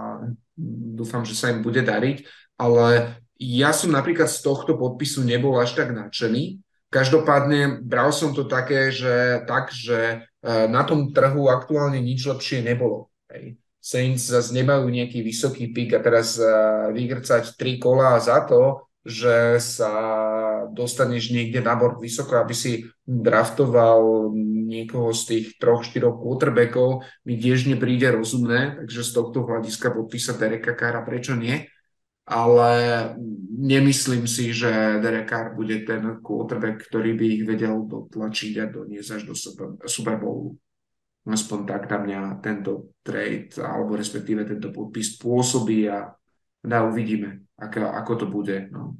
dúfam, 0.97 1.21
že 1.21 1.37
sa 1.37 1.53
im 1.53 1.61
bude 1.61 1.85
dariť, 1.85 2.25
ale 2.57 3.22
ja 3.43 3.75
som 3.75 3.91
napríklad 3.91 4.31
z 4.31 4.39
tohto 4.39 4.79
podpisu 4.79 5.27
nebol 5.27 5.59
až 5.59 5.75
tak 5.75 5.91
nadšený. 5.91 6.63
Každopádne 6.87 7.81
bral 7.83 8.13
som 8.13 8.31
to 8.31 8.45
také, 8.45 8.93
že 8.93 9.43
tak, 9.49 9.73
že 9.73 10.29
e, 10.39 10.67
na 10.69 10.85
tom 10.85 11.09
trhu 11.11 11.49
aktuálne 11.49 11.97
nič 11.97 12.23
lepšie 12.29 12.61
nebolo. 12.61 13.09
Hej. 13.33 13.57
Saints 13.83 14.31
zase 14.31 14.55
nemajú 14.55 14.87
nejaký 14.87 15.19
vysoký 15.19 15.75
pik 15.75 15.99
a 15.99 15.99
teraz 15.99 16.39
vygrcať 16.95 17.59
tri 17.59 17.75
kola 17.83 18.15
za 18.15 18.39
to, 18.47 18.87
že 19.03 19.59
sa 19.59 19.91
dostaneš 20.71 21.35
niekde 21.35 21.59
na 21.59 21.75
bord 21.75 21.99
vysoko, 21.99 22.39
aby 22.39 22.55
si 22.55 22.87
draftoval 23.03 24.31
niekoho 24.71 25.11
z 25.11 25.21
tých 25.27 25.45
troch, 25.59 25.83
štyroch 25.83 26.15
quarterbackov, 26.23 27.03
mi 27.27 27.35
tiež 27.35 27.67
nepríde 27.67 28.15
rozumné, 28.15 28.79
takže 28.79 29.03
z 29.03 29.11
tohto 29.11 29.43
hľadiska 29.43 29.91
podpísať 29.91 30.35
Dereka 30.39 30.73
Kara, 30.79 31.03
prečo 31.03 31.35
nie? 31.35 31.67
Ale 32.23 32.71
nemyslím 33.51 34.23
si, 34.23 34.55
že 34.55 34.71
Derek 35.03 35.27
Carr 35.27 35.51
bude 35.51 35.83
ten 35.83 36.23
quarterback, 36.23 36.87
ktorý 36.87 37.19
by 37.19 37.25
ich 37.27 37.43
vedel 37.43 37.83
dotlačiť 37.83 38.53
a 38.63 38.65
doniesť 38.71 39.09
až 39.19 39.21
do 39.27 39.35
Super 39.83 40.15
Bowlu. 40.15 40.55
Aspoň 41.23 41.59
tak 41.67 41.91
na 41.91 41.99
mňa 41.99 42.19
tento 42.43 42.95
trade, 43.03 43.59
alebo 43.59 43.99
respektíve 43.99 44.47
tento 44.47 44.71
podpis 44.71 45.19
pôsobí 45.19 45.87
a 45.87 46.11
na 46.63 46.79
uvidíme, 46.87 47.43
ako, 47.59 47.91
ako 47.91 48.13
to 48.15 48.25
bude. 48.31 48.71
No. 48.71 48.95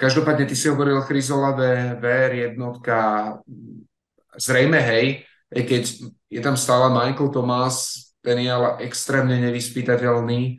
Každopádne 0.00 0.48
ty 0.48 0.56
si 0.56 0.72
hovoril 0.72 1.04
Chryzola 1.04 1.52
VR 2.00 2.32
jednotka, 2.48 3.36
zrejme 4.36 4.80
hej, 4.80 5.28
keď 5.52 5.82
je 6.32 6.40
tam 6.40 6.56
stále 6.56 6.88
Michael 6.88 7.28
Thomas, 7.28 8.08
ten 8.24 8.40
je 8.40 8.48
ale 8.48 8.80
extrémne 8.88 9.36
nevyspytateľný, 9.44 10.56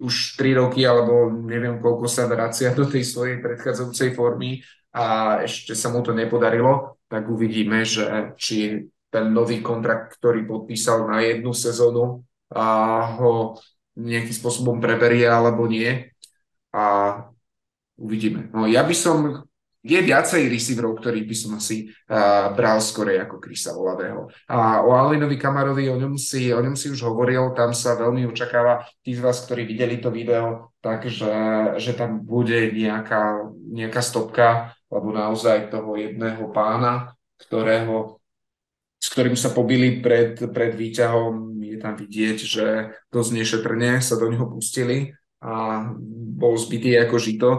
už 0.00 0.40
3 0.40 0.56
roky 0.56 0.82
alebo 0.88 1.28
neviem 1.28 1.76
koľko 1.76 2.08
sa 2.08 2.24
vracia 2.24 2.72
do 2.72 2.88
tej 2.88 3.04
svojej 3.04 3.36
predchádzajúcej 3.44 4.16
formy 4.16 4.64
a 4.96 5.38
ešte 5.44 5.76
sa 5.76 5.92
mu 5.92 6.00
to 6.02 6.10
nepodarilo, 6.16 6.98
tak 7.06 7.28
uvidíme, 7.30 7.84
že 7.86 8.34
či 8.40 8.88
ten 9.10 9.30
nový 9.30 9.60
kontrakt, 9.60 10.18
ktorý 10.18 10.46
podpísal 10.46 11.06
na 11.10 11.20
jednu 11.22 11.52
sezónu 11.52 12.24
a 12.50 12.64
ho 13.18 13.58
nejakým 13.98 14.34
spôsobom 14.34 14.78
preberie 14.78 15.26
alebo 15.26 15.66
nie. 15.66 16.10
A 16.70 17.14
uvidíme. 17.98 18.48
No 18.54 18.70
ja 18.70 18.86
by 18.86 18.94
som 18.94 19.49
je 19.80 19.96
viacej 19.96 20.52
receiverov, 20.52 21.00
ktorých 21.00 21.24
by 21.24 21.36
som 21.36 21.50
asi 21.56 21.88
uh, 21.88 22.52
bral 22.52 22.84
skorej 22.84 23.24
ako 23.24 23.40
Krisa 23.40 23.72
Volavého. 23.72 24.28
A 24.52 24.84
o 24.84 24.92
Alinovi 24.92 25.40
Kamarovi, 25.40 25.88
o 25.88 25.96
ňom, 25.96 26.20
si, 26.20 26.52
o 26.52 26.60
ňom 26.60 26.76
si 26.76 26.92
už 26.92 27.00
hovoril, 27.08 27.56
tam 27.56 27.72
sa 27.72 27.96
veľmi 27.96 28.28
očakáva, 28.28 28.84
tí 29.00 29.16
z 29.16 29.24
vás, 29.24 29.40
ktorí 29.40 29.64
videli 29.64 29.96
to 29.96 30.12
video, 30.12 30.76
takže 30.84 31.32
že 31.80 31.96
tam 31.96 32.20
bude 32.20 32.76
nejaká, 32.76 33.48
nejaká 33.72 34.00
stopka, 34.04 34.76
lebo 34.92 35.16
naozaj 35.16 35.72
toho 35.72 35.96
jedného 35.96 36.52
pána, 36.52 37.16
ktorého 37.40 38.20
s 39.00 39.08
ktorým 39.08 39.32
sa 39.32 39.48
pobili 39.48 40.04
pred, 40.04 40.36
pred 40.52 40.76
výťahom, 40.76 41.56
je 41.64 41.78
tam 41.80 41.96
vidieť, 41.96 42.36
že 42.36 42.66
dosť 43.08 43.30
nešetrne 43.32 43.96
sa 44.04 44.20
do 44.20 44.28
neho 44.28 44.44
pustili 44.44 45.16
a 45.40 45.88
bol 46.36 46.52
zbytý 46.60 47.00
ako 47.00 47.16
žito 47.16 47.50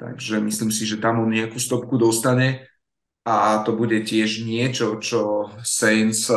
Takže 0.00 0.40
myslím 0.40 0.72
si, 0.72 0.88
že 0.88 0.96
tam 0.96 1.20
on 1.20 1.28
nejakú 1.28 1.60
stopku 1.60 2.00
dostane 2.00 2.64
a 3.20 3.60
to 3.68 3.76
bude 3.76 4.00
tiež 4.08 4.48
niečo, 4.48 4.96
čo 4.96 5.52
Saints 5.60 6.32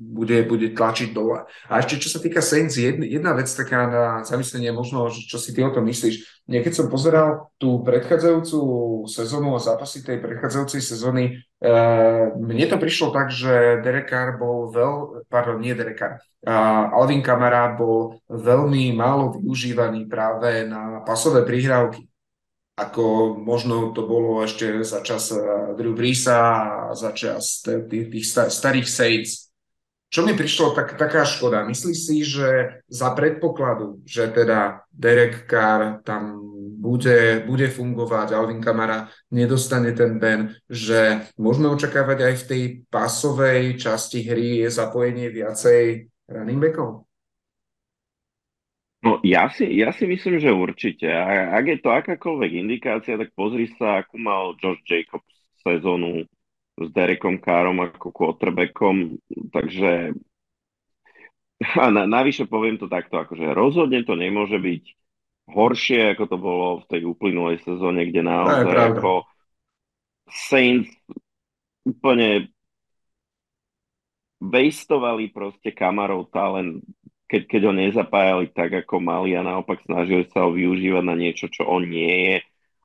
bude, 0.00 0.48
bude 0.48 0.72
tlačiť 0.72 1.12
dole. 1.12 1.44
A 1.68 1.84
ešte 1.84 2.00
čo 2.00 2.08
sa 2.08 2.24
týka 2.24 2.40
Saints, 2.40 2.80
jedna, 2.80 3.36
vec 3.36 3.52
taká 3.52 3.84
na 3.84 4.04
zamyslenie, 4.24 4.72
možno, 4.72 5.12
čo 5.12 5.36
si 5.36 5.52
ty 5.52 5.60
o 5.60 5.68
tom 5.68 5.84
myslíš. 5.84 6.48
Niekedy 6.48 6.72
som 6.72 6.88
pozeral 6.88 7.52
tú 7.60 7.84
predchádzajúcu 7.84 8.58
sezónu 9.12 9.52
a 9.52 9.60
zápasy 9.60 10.00
tej 10.00 10.24
predchádzajúcej 10.24 10.80
sezóny, 10.80 11.36
e, 11.60 11.70
mne 12.32 12.64
to 12.64 12.80
prišlo 12.80 13.12
tak, 13.12 13.28
že 13.28 13.84
Derek 13.84 14.08
Carr 14.08 14.40
bol 14.40 14.72
veľ, 14.72 15.28
pardon, 15.28 15.60
nie 15.60 15.76
Derek 15.76 16.00
Carr, 16.00 16.16
Alvin 16.96 17.20
Kamara 17.20 17.76
bol 17.76 18.24
veľmi 18.32 18.96
málo 18.96 19.36
využívaný 19.36 20.08
práve 20.08 20.64
na 20.64 21.04
pasové 21.04 21.44
prihrávky 21.44 22.09
ako 22.80 23.36
možno 23.36 23.92
to 23.92 24.08
bolo 24.08 24.40
ešte 24.40 24.80
za 24.80 25.04
čas 25.04 25.28
eh, 25.36 25.40
Drew 25.76 25.92
Breesa 25.92 26.40
za 26.96 27.12
čas 27.12 27.60
tých 27.64 28.24
starých 28.26 28.88
Saints. 28.88 29.50
Čo 30.10 30.26
mi 30.26 30.34
prišlo 30.34 30.74
tak, 30.74 30.98
taká 30.98 31.22
škoda? 31.22 31.62
Myslíš 31.62 31.98
si, 32.02 32.26
že 32.26 32.82
za 32.90 33.14
predpokladu, 33.14 34.02
že 34.02 34.26
teda 34.26 34.82
Derek 34.90 35.46
Carr 35.46 36.02
tam 36.02 36.42
bude, 36.80 37.46
bude 37.46 37.70
fungovať, 37.70 38.34
Alvin 38.34 38.58
Kamara 38.58 39.06
nedostane 39.30 39.94
ten 39.94 40.18
ben, 40.18 40.56
že 40.66 41.30
môžeme 41.38 41.70
očakávať 41.70 42.18
aj 42.26 42.34
v 42.42 42.46
tej 42.48 42.62
pasovej 42.90 43.78
časti 43.78 44.26
hry 44.26 44.66
je 44.66 44.68
zapojenie 44.72 45.30
viacej 45.30 46.10
running 46.26 46.58
backov? 46.58 47.09
No 49.00 49.16
ja 49.24 49.48
si, 49.48 49.64
ja 49.80 49.96
si 49.96 50.04
myslím, 50.04 50.36
že 50.36 50.52
určite. 50.52 51.08
A 51.08 51.56
ak 51.56 51.64
je 51.64 51.78
to 51.80 51.88
akákoľvek 51.88 52.52
indikácia, 52.60 53.16
tak 53.16 53.32
pozri 53.32 53.72
sa, 53.80 54.04
akú 54.04 54.20
mal 54.20 54.52
Josh 54.60 54.84
Jacobs 54.84 55.24
sezónu 55.64 56.28
s 56.76 56.86
Derekom 56.92 57.40
Károm 57.40 57.80
ako 57.80 58.12
quarterbackom. 58.12 59.16
Takže 59.52 60.12
a 61.60 61.92
na, 61.92 62.08
navyše 62.08 62.48
poviem 62.48 62.80
to 62.80 62.88
takto, 62.88 63.20
akože 63.20 63.52
rozhodne 63.52 64.00
to 64.04 64.16
nemôže 64.16 64.56
byť 64.56 64.84
horšie, 65.50 66.16
ako 66.16 66.24
to 66.24 66.36
bolo 66.40 66.66
v 66.80 66.88
tej 66.88 67.02
uplynulej 67.04 67.60
sezóne, 67.60 68.08
kde 68.08 68.24
naozaj 68.24 68.96
ako 68.96 69.28
Saints 70.30 70.92
úplne 71.84 72.48
wastovali 74.40 75.28
proste 75.28 75.74
kamarov 75.76 76.32
talent 76.32 76.80
keď, 77.30 77.42
keď 77.46 77.60
ho 77.70 77.72
nezapájali 77.72 78.50
tak, 78.50 78.74
ako 78.82 78.98
mali 78.98 79.38
a 79.38 79.46
naopak 79.46 79.78
snažili 79.86 80.26
sa 80.34 80.42
ho 80.42 80.50
využívať 80.50 81.04
na 81.06 81.14
niečo, 81.14 81.46
čo 81.46 81.62
on 81.62 81.86
nie 81.86 82.10
je. 82.26 82.36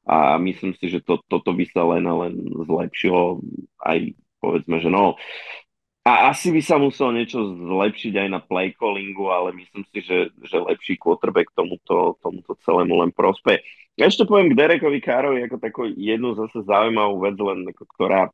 A 0.05 0.37
myslím 0.37 0.77
si, 0.77 0.85
že 0.93 1.01
to, 1.01 1.17
toto 1.25 1.49
by 1.49 1.65
sa 1.65 1.81
len 1.81 2.05
a 2.05 2.13
len 2.13 2.37
zlepšilo 2.69 3.41
aj 3.81 4.13
povedzme, 4.37 4.77
že 4.77 4.93
no, 4.93 5.17
a 6.05 6.29
asi 6.29 6.53
by 6.53 6.61
sa 6.61 6.77
muselo 6.77 7.09
niečo 7.17 7.41
zlepšiť 7.57 8.13
aj 8.13 8.27
na 8.29 8.37
play 8.37 8.69
callingu, 8.77 9.33
ale 9.33 9.57
myslím 9.57 9.81
si, 9.89 10.05
že, 10.05 10.29
že 10.45 10.61
lepší 10.61 11.01
quarterback 11.01 11.49
tomuto, 11.57 12.21
tomuto 12.21 12.53
celému 12.61 13.01
len 13.01 13.09
prospe. 13.09 13.65
Ešte 13.97 14.29
poviem 14.29 14.53
k 14.53 14.59
Derekovi 14.61 15.01
Károvi 15.01 15.41
ako 15.49 15.57
takú 15.57 15.89
jednu 15.89 16.37
zase 16.37 16.61
zaujímavú 16.61 17.25
vec, 17.25 17.33
len 17.41 17.65
ako, 17.65 17.83
ktorá 17.97 18.29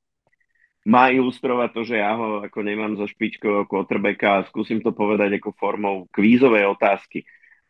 má 0.81 1.13
ilustrovať 1.13 1.69
to, 1.77 1.81
že 1.85 1.95
ja 2.01 2.17
ho 2.17 2.41
ako 2.41 2.59
nemám 2.65 2.97
zo 2.97 3.05
špičkového 3.05 3.69
quarterbacka 3.69 4.41
a 4.41 4.47
skúsim 4.49 4.81
to 4.81 4.89
povedať 4.89 5.37
ako 5.37 5.53
formou 5.53 6.09
kvízovej 6.09 6.65
otázky. 6.73 7.21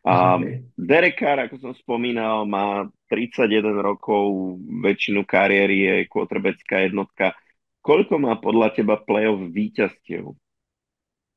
A 0.02 0.34
Derek 0.74 1.14
Carr, 1.14 1.46
ako 1.46 1.62
som 1.62 1.72
spomínal, 1.78 2.42
má 2.42 2.90
31 3.06 3.62
rokov, 3.78 4.58
väčšinu 4.82 5.22
kariéry 5.22 5.76
je 5.78 5.94
quarterbackská 6.10 6.90
jednotka. 6.90 7.38
Koľko 7.86 8.18
má 8.18 8.34
podľa 8.38 8.74
teba 8.74 8.98
play-off 8.98 9.46
víťazstiev 9.54 10.34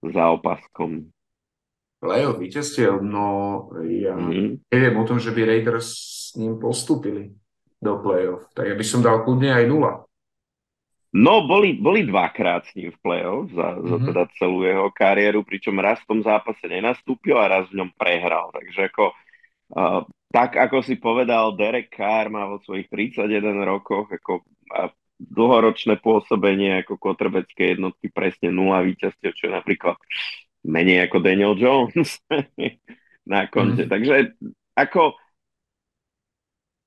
za 0.02 0.24
opaskom? 0.34 1.14
Play-off 2.02 2.42
víťazstiev? 2.42 3.06
No 3.06 3.26
ja 3.86 4.18
mm-hmm. 4.18 4.70
neviem 4.74 4.96
o 4.98 5.06
tom, 5.06 5.22
že 5.22 5.30
by 5.30 5.46
Raiders 5.46 5.90
s 6.34 6.38
ním 6.38 6.58
postúpili 6.58 7.38
do 7.78 8.02
play-off. 8.02 8.50
Tak 8.58 8.66
ja 8.66 8.74
by 8.74 8.86
som 8.86 9.06
dal 9.06 9.22
kľudne 9.22 9.54
aj 9.54 9.66
nula. 9.70 10.05
No, 11.16 11.48
boli, 11.48 11.80
boli 11.80 12.04
dvakrát 12.04 12.68
s 12.68 12.76
ním 12.76 12.92
v 12.92 13.00
play-off 13.00 13.48
za, 13.56 13.80
mm-hmm. 13.80 13.88
za 13.88 13.98
teda 14.04 14.24
celú 14.36 14.68
jeho 14.68 14.92
kariéru, 14.92 15.48
pričom 15.48 15.80
raz 15.80 16.04
v 16.04 16.10
tom 16.12 16.20
zápase 16.20 16.68
nenastúpil 16.68 17.40
a 17.40 17.48
raz 17.48 17.72
v 17.72 17.80
ňom 17.80 17.96
prehral. 17.96 18.52
Takže 18.52 18.92
ako, 18.92 19.06
uh, 19.80 20.04
tak 20.28 20.60
ako 20.60 20.84
si 20.84 21.00
povedal, 21.00 21.56
Derek 21.56 21.88
Carr 21.88 22.28
má 22.28 22.44
vo 22.52 22.60
svojich 22.68 22.92
31 22.92 23.48
rokoch 23.64 24.12
ako, 24.12 24.44
uh, 24.76 24.92
dlhoročné 25.16 26.04
pôsobenie 26.04 26.84
ako 26.84 27.00
kotrebecké 27.00 27.80
jednotky 27.80 28.12
presne 28.12 28.52
nula 28.52 28.84
víťazstiev, 28.84 29.32
čo 29.32 29.48
je 29.48 29.54
napríklad 29.56 29.96
menej 30.68 31.08
ako 31.08 31.24
Daniel 31.24 31.56
Jones 31.56 32.20
na 33.24 33.48
konte. 33.48 33.88
Mm-hmm. 33.88 33.94
Takže 33.96 34.16
ako 34.76 35.16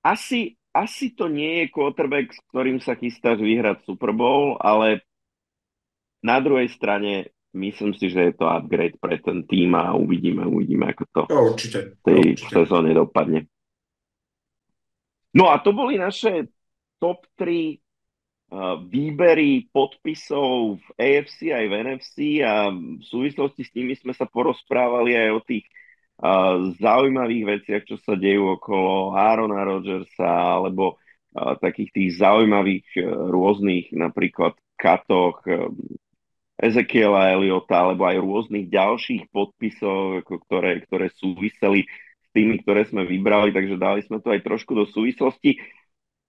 asi, 0.05 0.58
asi 0.73 1.15
to 1.17 1.27
nie 1.29 1.65
je 1.65 1.73
quarterback, 1.73 2.33
s 2.33 2.41
ktorým 2.53 2.79
sa 2.79 2.95
chystáš 2.95 3.41
vyhrať 3.41 3.85
Super 3.89 4.13
Bowl, 4.13 4.61
ale 4.61 5.03
na 6.23 6.43
druhej 6.43 6.69
strane 6.71 7.33
myslím 7.57 7.95
si, 7.97 8.13
že 8.13 8.31
je 8.31 8.35
to 8.37 8.47
upgrade 8.47 9.01
pre 9.01 9.19
ten 9.19 9.47
tým 9.49 9.75
a 9.75 9.97
uvidíme, 9.97 10.45
uvidíme, 10.45 10.93
ako 10.93 11.05
to 11.11 11.23
no, 11.33 11.55
určite, 11.55 11.79
v 11.97 12.03
tej 12.05 12.23
určite. 12.37 12.53
sezóne 12.53 12.91
dopadne. 12.93 13.49
No 15.33 15.53
a 15.53 15.61
to 15.61 15.73
boli 15.73 16.01
naše 16.01 16.51
top 16.99 17.25
3 17.39 17.49
uh, 17.49 18.81
výbery 18.85 19.71
podpisov 19.71 20.81
v 20.81 20.89
AFC 20.99 21.53
aj 21.53 21.65
v 21.69 21.75
NFC 21.85 22.17
a 22.43 22.73
v 22.73 23.03
súvislosti 23.05 23.63
s 23.63 23.71
nimi 23.77 23.95
sme 23.95 24.13
sa 24.13 24.27
porozprávali 24.27 25.15
aj 25.15 25.31
o 25.37 25.41
tých 25.45 25.65
zaujímavých 26.83 27.45
veciach, 27.47 27.83
čo 27.87 27.97
sa 28.03 28.19
dejú 28.19 28.59
okolo 28.59 29.15
Aarona 29.15 29.63
Rodgersa 29.63 30.59
alebo 30.59 30.99
takých 31.37 31.91
tých 31.95 32.11
zaujímavých 32.19 32.87
e, 32.99 33.01
rôznych 33.07 33.95
napríklad 33.95 34.57
katoch 34.75 35.45
e, 35.47 35.71
Ezekiela 36.59 37.31
Eliota 37.31 37.87
alebo 37.87 38.03
aj 38.09 38.19
rôznych 38.19 38.67
ďalších 38.67 39.31
podpisov, 39.31 40.27
ktoré, 40.27 40.83
ktoré 40.83 41.07
súviseli 41.15 41.87
s 42.19 42.29
tými, 42.35 42.59
ktoré 42.67 42.83
sme 42.91 43.07
vybrali, 43.07 43.55
takže 43.55 43.79
dali 43.79 44.03
sme 44.03 44.19
to 44.19 44.35
aj 44.35 44.43
trošku 44.43 44.75
do 44.75 44.85
súvislosti. 44.91 45.63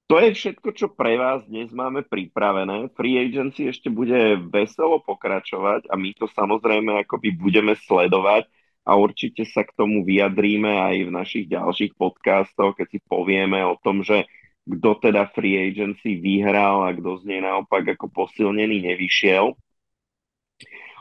To 0.10 0.18
je 0.22 0.34
všetko, 0.34 0.70
čo 0.74 0.90
pre 0.90 1.18
vás 1.18 1.46
dnes 1.46 1.70
máme 1.70 2.02
pripravené. 2.06 2.94
Free 2.98 3.18
agency 3.18 3.70
ešte 3.70 3.94
bude 3.94 4.38
veselo 4.50 5.02
pokračovať 5.06 5.90
a 5.90 5.98
my 5.98 6.14
to 6.18 6.26
samozrejme 6.30 7.06
akoby 7.06 7.34
budeme 7.34 7.74
sledovať 7.78 8.50
a 8.90 8.98
určite 8.98 9.46
sa 9.46 9.62
k 9.62 9.78
tomu 9.78 10.02
vyjadríme 10.02 10.82
aj 10.82 10.96
v 11.06 11.12
našich 11.14 11.46
ďalších 11.46 11.94
podcastoch, 11.94 12.74
keď 12.74 12.88
si 12.90 13.00
povieme 13.06 13.62
o 13.62 13.78
tom, 13.78 14.02
že 14.02 14.26
kto 14.66 14.98
teda 14.98 15.30
free 15.30 15.62
agency 15.70 16.18
vyhral 16.18 16.90
a 16.90 16.94
kto 16.98 17.22
z 17.22 17.30
nej 17.30 17.42
naopak 17.46 17.86
ako 17.94 18.10
posilnený 18.10 18.82
nevyšiel. 18.82 19.54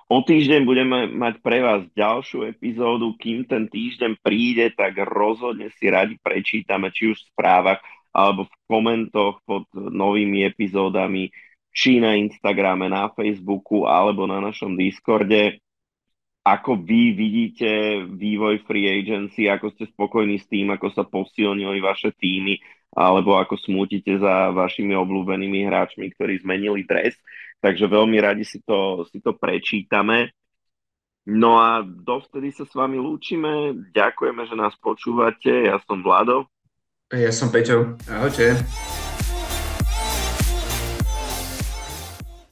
O 0.09 0.25
týždeň 0.25 0.65
budeme 0.65 1.05
mať 1.13 1.45
pre 1.45 1.61
vás 1.61 1.85
ďalšiu 1.93 2.49
epizódu. 2.49 3.13
Kým 3.21 3.45
ten 3.45 3.69
týždeň 3.69 4.21
príde, 4.25 4.73
tak 4.73 4.97
rozhodne 5.05 5.69
si 5.77 5.89
radi 5.93 6.17
prečítame, 6.17 6.89
či 6.89 7.13
už 7.13 7.21
v 7.21 7.29
správach, 7.37 7.81
alebo 8.13 8.49
v 8.49 8.55
komentoch 8.73 9.45
pod 9.45 9.69
novými 9.77 10.49
epizódami, 10.49 11.29
či 11.77 12.01
na 12.01 12.17
Instagrame, 12.17 12.89
na 12.89 13.13
Facebooku, 13.13 13.85
alebo 13.85 14.25
na 14.25 14.41
našom 14.41 14.81
Discorde. 14.81 15.61
Ako 16.47 16.81
vy 16.81 17.13
vidíte 17.13 18.03
vývoj 18.09 18.65
free 18.65 18.89
agency, 18.89 19.51
ako 19.51 19.75
ste 19.75 19.85
spokojní 19.91 20.41
s 20.41 20.49
tým, 20.49 20.73
ako 20.73 20.89
sa 20.95 21.05
posilnili 21.05 21.83
vaše 21.83 22.15
týmy, 22.17 22.57
alebo 22.97 23.37
ako 23.37 23.61
smútite 23.61 24.17
za 24.17 24.49
vašimi 24.57 24.97
obľúbenými 24.97 25.69
hráčmi, 25.69 26.09
ktorí 26.17 26.41
zmenili 26.41 26.89
dres. 26.89 27.19
Takže 27.61 27.85
veľmi 27.91 28.17
radi 28.23 28.49
si 28.49 28.65
to, 28.65 29.05
si 29.13 29.21
to 29.21 29.37
prečítame. 29.37 30.33
No 31.29 31.61
a 31.61 31.85
dovtedy 31.85 32.49
sa 32.57 32.65
s 32.65 32.73
vami 32.73 32.97
lúčime. 32.97 33.77
Ďakujeme, 33.93 34.49
že 34.49 34.57
nás 34.57 34.73
počúvate. 34.81 35.69
Ja 35.69 35.77
som 35.85 36.01
Vlado. 36.01 36.49
Ja 37.13 37.29
som 37.29 37.53
Peťo. 37.53 38.01
Ahojte. 38.09 38.57